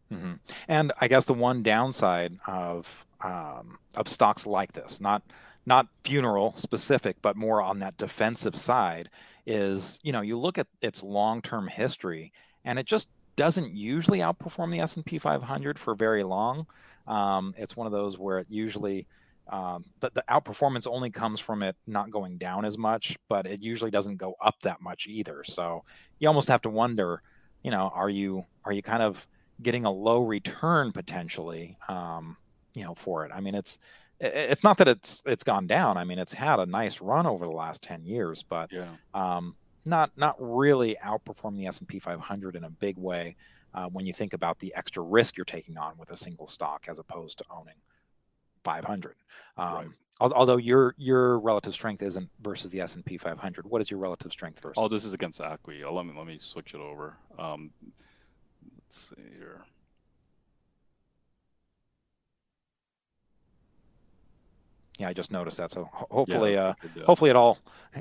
hmm 0.09 0.33
And 0.67 0.91
I 0.99 1.07
guess 1.07 1.25
the 1.25 1.33
one 1.33 1.61
downside 1.63 2.39
of 2.47 3.05
um, 3.21 3.77
of 3.95 4.07
stocks 4.07 4.45
like 4.45 4.73
this, 4.73 4.99
not 4.99 5.23
not 5.67 5.87
funeral 6.03 6.53
specific, 6.57 7.17
but 7.21 7.35
more 7.35 7.59
on 7.61 7.79
that 7.79 7.97
defensive 7.97 8.55
side, 8.55 9.09
is 9.45 9.99
you 10.03 10.11
know 10.11 10.21
you 10.21 10.37
look 10.37 10.57
at 10.57 10.67
its 10.81 11.01
long 11.03 11.41
term 11.41 11.67
history, 11.67 12.31
and 12.63 12.77
it 12.79 12.85
just 12.85 13.09
doesn't 13.35 13.75
usually 13.75 14.19
outperform 14.19 14.71
the 14.71 14.79
S 14.79 14.95
and 14.95 15.05
P 15.05 15.17
500 15.19 15.77
for 15.79 15.95
very 15.95 16.23
long. 16.23 16.67
Um, 17.07 17.53
it's 17.57 17.75
one 17.75 17.85
of 17.87 17.93
those 17.93 18.17
where 18.17 18.39
it 18.39 18.47
usually 18.49 19.07
um, 19.47 19.85
the, 19.99 20.09
the 20.13 20.23
outperformance 20.29 20.87
only 20.87 21.11
comes 21.11 21.39
from 21.39 21.61
it 21.61 21.75
not 21.85 22.09
going 22.09 22.37
down 22.37 22.65
as 22.65 22.77
much, 22.77 23.15
but 23.29 23.45
it 23.45 23.61
usually 23.61 23.91
doesn't 23.91 24.17
go 24.17 24.35
up 24.41 24.55
that 24.63 24.81
much 24.81 25.05
either. 25.07 25.43
So 25.43 25.83
you 26.17 26.27
almost 26.27 26.47
have 26.47 26.61
to 26.61 26.69
wonder, 26.69 27.21
you 27.61 27.69
know, 27.71 27.91
are 27.93 28.09
you 28.09 28.45
are 28.63 28.71
you 28.71 28.81
kind 28.81 29.03
of 29.03 29.27
getting 29.61 29.85
a 29.85 29.91
low 29.91 30.21
return 30.21 30.91
potentially 30.91 31.77
um, 31.87 32.35
you 32.73 32.83
know 32.83 32.93
for 32.93 33.25
it 33.25 33.31
i 33.33 33.39
mean 33.39 33.55
it's 33.55 33.79
it's 34.19 34.65
not 34.65 34.75
that 34.75 34.87
it's 34.89 35.23
it's 35.25 35.45
gone 35.45 35.65
down 35.65 35.95
i 35.95 36.03
mean 36.03 36.19
it's 36.19 36.33
had 36.33 36.59
a 36.59 36.65
nice 36.65 36.99
run 36.99 37.25
over 37.25 37.45
the 37.45 37.51
last 37.51 37.81
10 37.81 38.03
years 38.05 38.43
but 38.43 38.69
Yeah. 38.73 38.87
um, 39.13 39.55
not 39.85 40.11
not 40.17 40.35
really 40.39 40.95
outperform 41.03 41.57
the 41.57 41.65
s&p 41.67 41.99
500 41.99 42.55
in 42.55 42.63
a 42.63 42.69
big 42.69 42.97
way 42.97 43.35
uh, 43.73 43.85
when 43.87 44.05
you 44.05 44.13
think 44.13 44.33
about 44.33 44.59
the 44.59 44.73
extra 44.75 45.03
risk 45.03 45.37
you're 45.37 45.45
taking 45.45 45.77
on 45.77 45.97
with 45.97 46.09
a 46.11 46.17
single 46.17 46.47
stock 46.47 46.85
as 46.87 46.97
opposed 46.99 47.37
to 47.37 47.45
owning 47.49 47.75
500 48.63 49.15
um, 49.57 49.73
Right. 49.75 49.87
al- 50.21 50.33
although 50.33 50.57
your 50.57 50.95
your 50.97 51.39
relative 51.39 51.73
strength 51.73 52.01
isn't 52.01 52.29
versus 52.41 52.71
the 52.71 52.81
s&p 52.81 53.17
500 53.17 53.65
what 53.67 53.81
is 53.81 53.91
your 53.91 53.99
relative 53.99 54.31
strength 54.31 54.59
versus 54.61 54.81
Oh, 54.81 54.87
this 54.87 55.05
is 55.05 55.13
against 55.13 55.39
ACWI. 55.41 55.91
Let 55.91 56.05
me 56.05 56.13
let 56.17 56.25
me 56.27 56.37
switch 56.39 56.73
it 56.73 56.79
over. 56.79 57.17
Um, 57.37 57.71
let's 58.79 59.09
see 59.09 59.23
here. 59.37 59.65
Yeah 64.97 65.07
i 65.09 65.13
just 65.13 65.31
noticed 65.31 65.57
that 65.57 65.71
so 65.71 65.89
ho- 65.91 66.07
Yeah, 66.09 66.15
hopefully 66.15 66.57
uh, 66.57 66.73
a 66.97 66.99
hopefully 67.05 67.29
it 67.29 67.35
all 67.35 67.57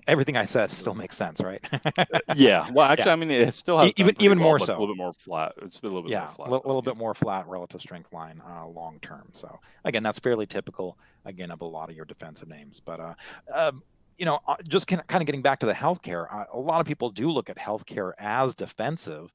everything 0.07 0.37
i 0.37 0.45
said 0.45 0.71
still 0.71 0.95
makes 0.95 1.17
sense 1.17 1.41
right 1.41 1.61
yeah. 2.37 2.69
Well, 2.73 2.87
actually, 2.91 3.11
I 3.13 3.17
mean, 3.17 3.31
it 3.31 3.55
still 3.55 3.79
has 3.79 3.93
even- 3.97 4.17
even 4.21 4.39
well, 4.39 4.49
more 4.49 4.59
so. 4.59 4.73
a 4.73 4.79
little 4.79 4.89
bit 4.95 4.97
more 4.99 5.13
flat. 5.13 5.53
It's 5.63 5.79
a 5.79 5.83
little 5.83 6.03
bit 6.03 6.11
yeah 6.11 6.21
more 6.21 6.29
a 6.29 6.33
flat. 6.33 6.51
little, 6.51 6.67
little 6.67 6.83
bit 6.83 6.97
more 6.97 7.15
flat 7.15 7.47
relative 7.49 7.81
strength 7.81 8.13
line 8.13 8.43
uh, 8.49 8.67
long 8.67 8.99
term 9.01 9.29
so 9.33 9.59
again 9.85 10.03
that's 10.03 10.19
fairly 10.19 10.47
typical 10.47 10.99
again 11.25 11.51
of 11.51 11.61
a 11.61 11.65
lot 11.65 11.91
of 11.91 11.97
your 11.97 12.05
defensive 12.05 12.49
names 12.49 12.81
but 12.81 12.99
uh, 13.01 13.15
um, 13.53 13.83
you 14.19 14.25
know 14.25 14.41
uh, 14.49 14.57
just 14.69 14.87
kind 14.87 15.01
of, 15.01 15.07
kind 15.07 15.23
of 15.23 15.27
getting 15.27 15.43
back 15.43 15.61
to 15.61 15.67
the 15.67 15.73
healthcare 15.75 16.27
uh, 16.33 16.45
a 16.53 16.59
lot 16.59 16.81
of 16.81 16.87
people 16.87 17.11
do 17.11 17.29
look 17.31 17.49
at 17.49 17.57
healthcare 17.57 18.13
as 18.19 18.55
defensive 18.55 19.33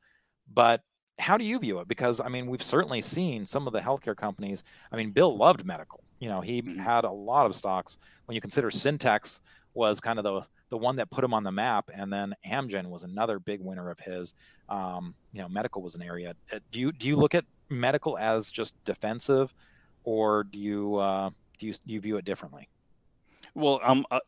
but 0.52 0.82
how 1.20 1.38
do 1.38 1.44
you 1.44 1.58
view 1.60 1.80
it 1.80 1.88
because 1.88 2.20
i 2.22 2.28
mean 2.30 2.48
we've 2.48 2.64
certainly 2.64 3.02
seen 3.02 3.46
some 3.46 3.66
of 3.68 3.74
the 3.74 3.80
healthcare 3.82 4.16
companies 4.16 4.64
i 4.92 4.96
mean 4.98 5.12
bill 5.12 5.36
loved 5.38 5.66
medical 5.66 6.04
you 6.20 6.30
know 6.30 6.42
he 6.42 6.64
Mhm. 6.64 6.78
had 6.78 7.04
a 7.06 7.12
lot 7.12 7.46
of 7.46 7.56
stocks 7.56 7.98
when 8.26 8.36
you 8.36 8.42
consider 8.42 8.70
syntex 8.70 9.40
was 9.74 10.00
kind 10.00 10.20
of 10.20 10.24
the 10.24 10.42
the 10.70 10.78
one 10.78 10.98
that 10.98 11.10
put 11.10 11.24
him 11.24 11.34
on 11.34 11.44
the 11.44 11.52
map 11.52 11.90
and 11.94 12.14
then 12.14 12.34
amgen 12.46 12.88
was 12.90 13.04
another 13.04 13.40
big 13.40 13.60
winner 13.62 13.90
of 13.90 14.00
his 14.00 14.34
um, 14.70 15.16
you 15.32 15.42
know 15.42 15.50
medical 15.50 15.82
was 15.82 15.96
an 15.96 16.02
area 16.02 16.34
Uh, 16.54 16.60
do 16.72 16.80
you 16.80 16.92
do 16.92 17.08
you 17.08 17.16
look 17.16 17.36
at 17.36 17.46
medical 17.70 18.18
as 18.18 18.52
just 18.52 18.76
defensive 18.86 19.54
or 20.04 20.44
do 20.44 20.60
you 20.60 20.96
uh, 20.98 21.30
do 21.60 21.68
you 21.68 21.74
do 21.74 21.94
you 21.94 22.02
view 22.02 22.18
it 22.18 22.26
differently 22.26 22.70
Well, 23.56 23.80
um, 23.84 24.06
uh, 24.12 24.20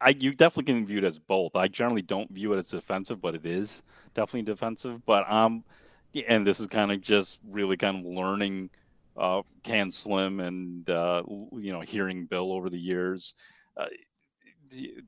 I 0.00 0.10
you 0.10 0.34
definitely 0.34 0.72
can 0.74 0.86
view 0.86 0.98
it 0.98 1.04
as 1.04 1.18
both. 1.18 1.56
I 1.56 1.68
generally 1.68 2.02
don't 2.02 2.30
view 2.32 2.52
it 2.54 2.58
as 2.58 2.68
defensive, 2.68 3.20
but 3.20 3.34
it 3.34 3.46
is 3.46 3.82
definitely 4.14 4.42
defensive. 4.42 5.04
But 5.06 5.30
um, 5.30 5.64
and 6.28 6.46
this 6.46 6.60
is 6.60 6.66
kind 6.68 6.92
of 6.92 7.00
just 7.00 7.40
really 7.48 7.76
kind 7.76 7.98
of 7.98 8.04
learning 8.06 8.70
uh, 9.16 9.42
Can 9.62 9.90
Slim 9.90 10.40
and 10.40 10.88
uh, 10.88 11.22
you 11.52 11.72
know 11.72 11.80
hearing 11.80 12.26
Bill 12.26 12.52
over 12.52 12.70
the 12.70 12.78
years. 12.80 13.34
Uh, 13.76 13.86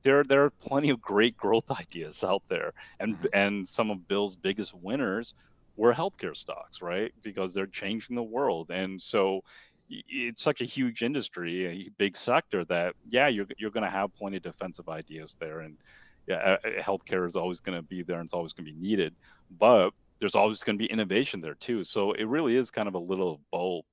there 0.03 0.23
there 0.23 0.43
are 0.45 0.49
plenty 0.51 0.89
of 0.89 1.01
great 1.01 1.35
growth 1.37 1.69
ideas 1.79 2.23
out 2.23 2.43
there, 2.49 2.73
and 2.99 3.17
Mhm. 3.17 3.27
and 3.33 3.67
some 3.67 3.91
of 3.91 4.07
Bill's 4.07 4.35
biggest 4.35 4.73
winners 4.73 5.33
were 5.75 5.93
healthcare 5.93 6.35
stocks, 6.35 6.81
right? 6.81 7.13
Because 7.21 7.53
they're 7.53 7.67
changing 7.67 8.15
the 8.15 8.23
world, 8.23 8.71
and 8.71 9.01
so 9.01 9.41
it's 9.89 10.43
such 10.43 10.61
a 10.61 10.65
huge 10.65 11.01
industry, 11.01 11.65
a 11.65 11.89
big 11.97 12.17
sector 12.17 12.65
that 12.65 12.95
yeah, 13.05 13.27
you're 13.27 13.47
you're 13.57 13.71
going 13.71 13.83
to 13.83 13.89
have 13.89 14.13
plenty 14.13 14.37
of 14.37 14.43
defensive 14.43 14.89
ideas 14.89 15.35
there, 15.39 15.59
and 15.61 15.77
yeah, 16.27 16.57
healthcare 16.81 17.25
is 17.27 17.35
always 17.35 17.59
going 17.61 17.77
to 17.77 17.83
be 17.83 18.03
there 18.03 18.19
and 18.19 18.25
it's 18.27 18.33
always 18.33 18.53
going 18.53 18.65
to 18.65 18.71
be 18.73 18.77
needed, 18.79 19.15
but 19.49 19.91
there's 20.19 20.35
always 20.35 20.61
going 20.63 20.77
to 20.77 20.83
be 20.83 20.91
innovation 20.91 21.39
there 21.41 21.55
too. 21.55 21.83
So 21.83 22.11
it 22.13 22.25
really 22.25 22.55
is 22.55 22.69
kind 22.71 22.87
of 22.87 22.95
a 22.95 22.99
little 22.99 23.41
both. 23.51 23.85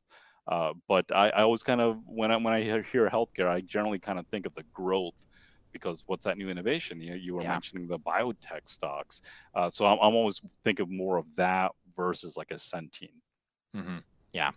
Uh, 0.47 0.75
but 0.89 1.07
I, 1.13 1.31
I 1.31 1.43
always 1.43 1.63
kind 1.63 1.81
of 1.81 1.99
when 2.07 2.31
I 2.31 2.37
when 2.37 2.55
I 2.55 2.63
hear, 2.63 3.09
healthcare, 3.09 3.49
I 3.49 3.61
generally 3.63 3.99
kind 3.99 4.19
of 4.19 4.27
think 4.29 4.47
of 4.47 4.55
the 4.55 4.65
growth 4.75 5.27
because 5.73 6.05
what's 6.07 6.25
that 6.25 6.39
new 6.39 6.49
innovation? 6.49 7.01
You 7.01 7.15
you 7.15 7.35
were 7.35 7.45
Yeah. 7.45 7.45
mentioning 7.45 7.89
the 7.89 7.99
biotech 7.99 8.69
stocks, 8.69 9.21
uh, 9.55 9.71
so 9.71 9.87
I'm, 9.87 9.99
I'm 10.01 10.15
always 10.15 10.41
thinking 10.63 10.97
more 10.97 11.17
of 11.17 11.27
that 11.37 11.73
versus 11.97 12.37
like 12.37 12.51
a 12.51 12.55
Centene. 12.55 13.21
hmm 13.75 13.99
Yeah. 14.35 14.51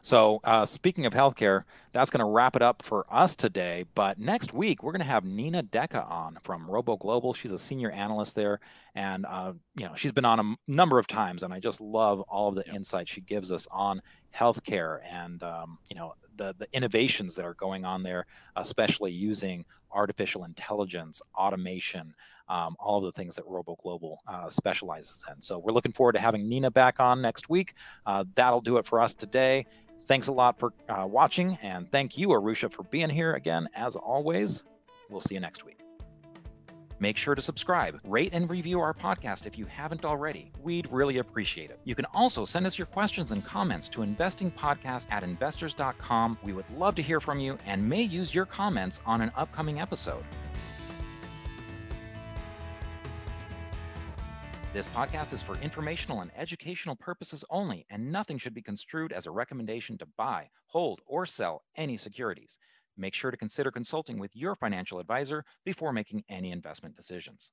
So, 0.00 0.40
uh, 0.44 0.64
speaking 0.64 1.06
of 1.06 1.12
healthcare, 1.12 1.64
that's 1.92 2.08
going 2.08 2.24
to 2.24 2.30
wrap 2.30 2.54
it 2.54 2.62
up 2.62 2.84
for 2.84 3.04
us 3.10 3.34
today. 3.34 3.84
But 3.96 4.16
next 4.16 4.54
week, 4.54 4.80
we're 4.80 4.92
going 4.92 5.00
to 5.00 5.06
have 5.06 5.24
Nina 5.24 5.64
Deka 5.64 6.08
on 6.08 6.38
from 6.44 6.70
Robo 6.70 6.96
Global. 6.96 7.34
She's 7.34 7.50
a 7.50 7.58
senior 7.58 7.90
analyst 7.90 8.36
there, 8.36 8.60
and 8.94 9.26
uh, 9.28 9.54
you 9.76 9.86
know 9.86 9.94
she's 9.96 10.12
been 10.12 10.24
on 10.24 10.38
a 10.38 10.56
number 10.68 11.00
of 11.00 11.08
times, 11.08 11.42
and 11.42 11.52
I 11.52 11.58
just 11.58 11.80
love 11.80 12.20
all 12.22 12.48
of 12.48 12.54
the 12.54 12.66
insight 12.72 13.08
she 13.08 13.20
gives 13.20 13.50
us 13.50 13.66
on 13.72 14.02
healthcare 14.32 14.98
and 15.12 15.42
um, 15.42 15.78
you 15.90 15.96
know 15.96 16.14
the 16.36 16.54
the 16.56 16.68
innovations 16.72 17.34
that 17.34 17.44
are 17.44 17.54
going 17.54 17.84
on 17.84 18.04
there, 18.04 18.26
especially 18.54 19.10
using 19.10 19.64
artificial 19.94 20.44
intelligence, 20.44 21.22
automation, 21.34 22.14
um, 22.48 22.76
all 22.78 22.98
of 22.98 23.04
the 23.04 23.12
things 23.12 23.36
that 23.36 23.44
Robo 23.46 23.76
Global 23.82 24.18
uh, 24.26 24.50
specializes 24.50 25.24
in. 25.30 25.40
So 25.40 25.58
we're 25.58 25.72
looking 25.72 25.92
forward 25.92 26.12
to 26.12 26.20
having 26.20 26.48
Nina 26.48 26.70
back 26.70 27.00
on 27.00 27.22
next 27.22 27.48
week. 27.48 27.74
Uh, 28.04 28.24
that'll 28.34 28.60
do 28.60 28.76
it 28.76 28.86
for 28.86 29.00
us 29.00 29.14
today. 29.14 29.66
Thanks 30.06 30.28
a 30.28 30.32
lot 30.32 30.58
for 30.58 30.72
uh, 30.88 31.06
watching, 31.06 31.58
and 31.62 31.90
thank 31.90 32.18
you, 32.18 32.28
Arusha, 32.28 32.70
for 32.70 32.82
being 32.82 33.08
here 33.08 33.34
again. 33.34 33.68
As 33.74 33.96
always, 33.96 34.64
we'll 35.08 35.20
see 35.20 35.34
you 35.34 35.40
next 35.40 35.64
week. 35.64 35.83
Make 37.00 37.16
sure 37.16 37.34
to 37.34 37.42
subscribe, 37.42 37.98
rate, 38.04 38.30
and 38.32 38.48
review 38.48 38.80
our 38.80 38.94
podcast 38.94 39.46
if 39.46 39.58
you 39.58 39.66
haven't 39.66 40.04
already. 40.04 40.52
We'd 40.62 40.90
really 40.90 41.18
appreciate 41.18 41.70
it. 41.70 41.80
You 41.84 41.94
can 41.94 42.06
also 42.14 42.44
send 42.44 42.66
us 42.66 42.78
your 42.78 42.86
questions 42.86 43.32
and 43.32 43.44
comments 43.44 43.88
to 43.90 44.00
investingpodcast 44.00 45.08
at 45.10 45.24
investors.com. 45.24 46.38
We 46.42 46.52
would 46.52 46.70
love 46.76 46.94
to 46.94 47.02
hear 47.02 47.20
from 47.20 47.40
you 47.40 47.58
and 47.66 47.88
may 47.88 48.02
use 48.02 48.34
your 48.34 48.46
comments 48.46 49.00
on 49.06 49.20
an 49.20 49.32
upcoming 49.36 49.80
episode. 49.80 50.24
This 54.72 54.88
podcast 54.88 55.32
is 55.32 55.40
for 55.40 55.56
informational 55.58 56.20
and 56.20 56.32
educational 56.36 56.96
purposes 56.96 57.44
only, 57.48 57.86
and 57.90 58.10
nothing 58.10 58.38
should 58.38 58.54
be 58.54 58.62
construed 58.62 59.12
as 59.12 59.26
a 59.26 59.30
recommendation 59.30 59.96
to 59.98 60.06
buy, 60.16 60.50
hold, 60.66 61.00
or 61.06 61.26
sell 61.26 61.62
any 61.76 61.96
securities. 61.96 62.58
Make 62.96 63.14
sure 63.14 63.30
to 63.30 63.36
consider 63.36 63.70
consulting 63.70 64.18
with 64.18 64.36
your 64.36 64.54
financial 64.54 64.98
advisor 65.00 65.44
before 65.64 65.92
making 65.92 66.24
any 66.28 66.52
investment 66.52 66.96
decisions. 66.96 67.52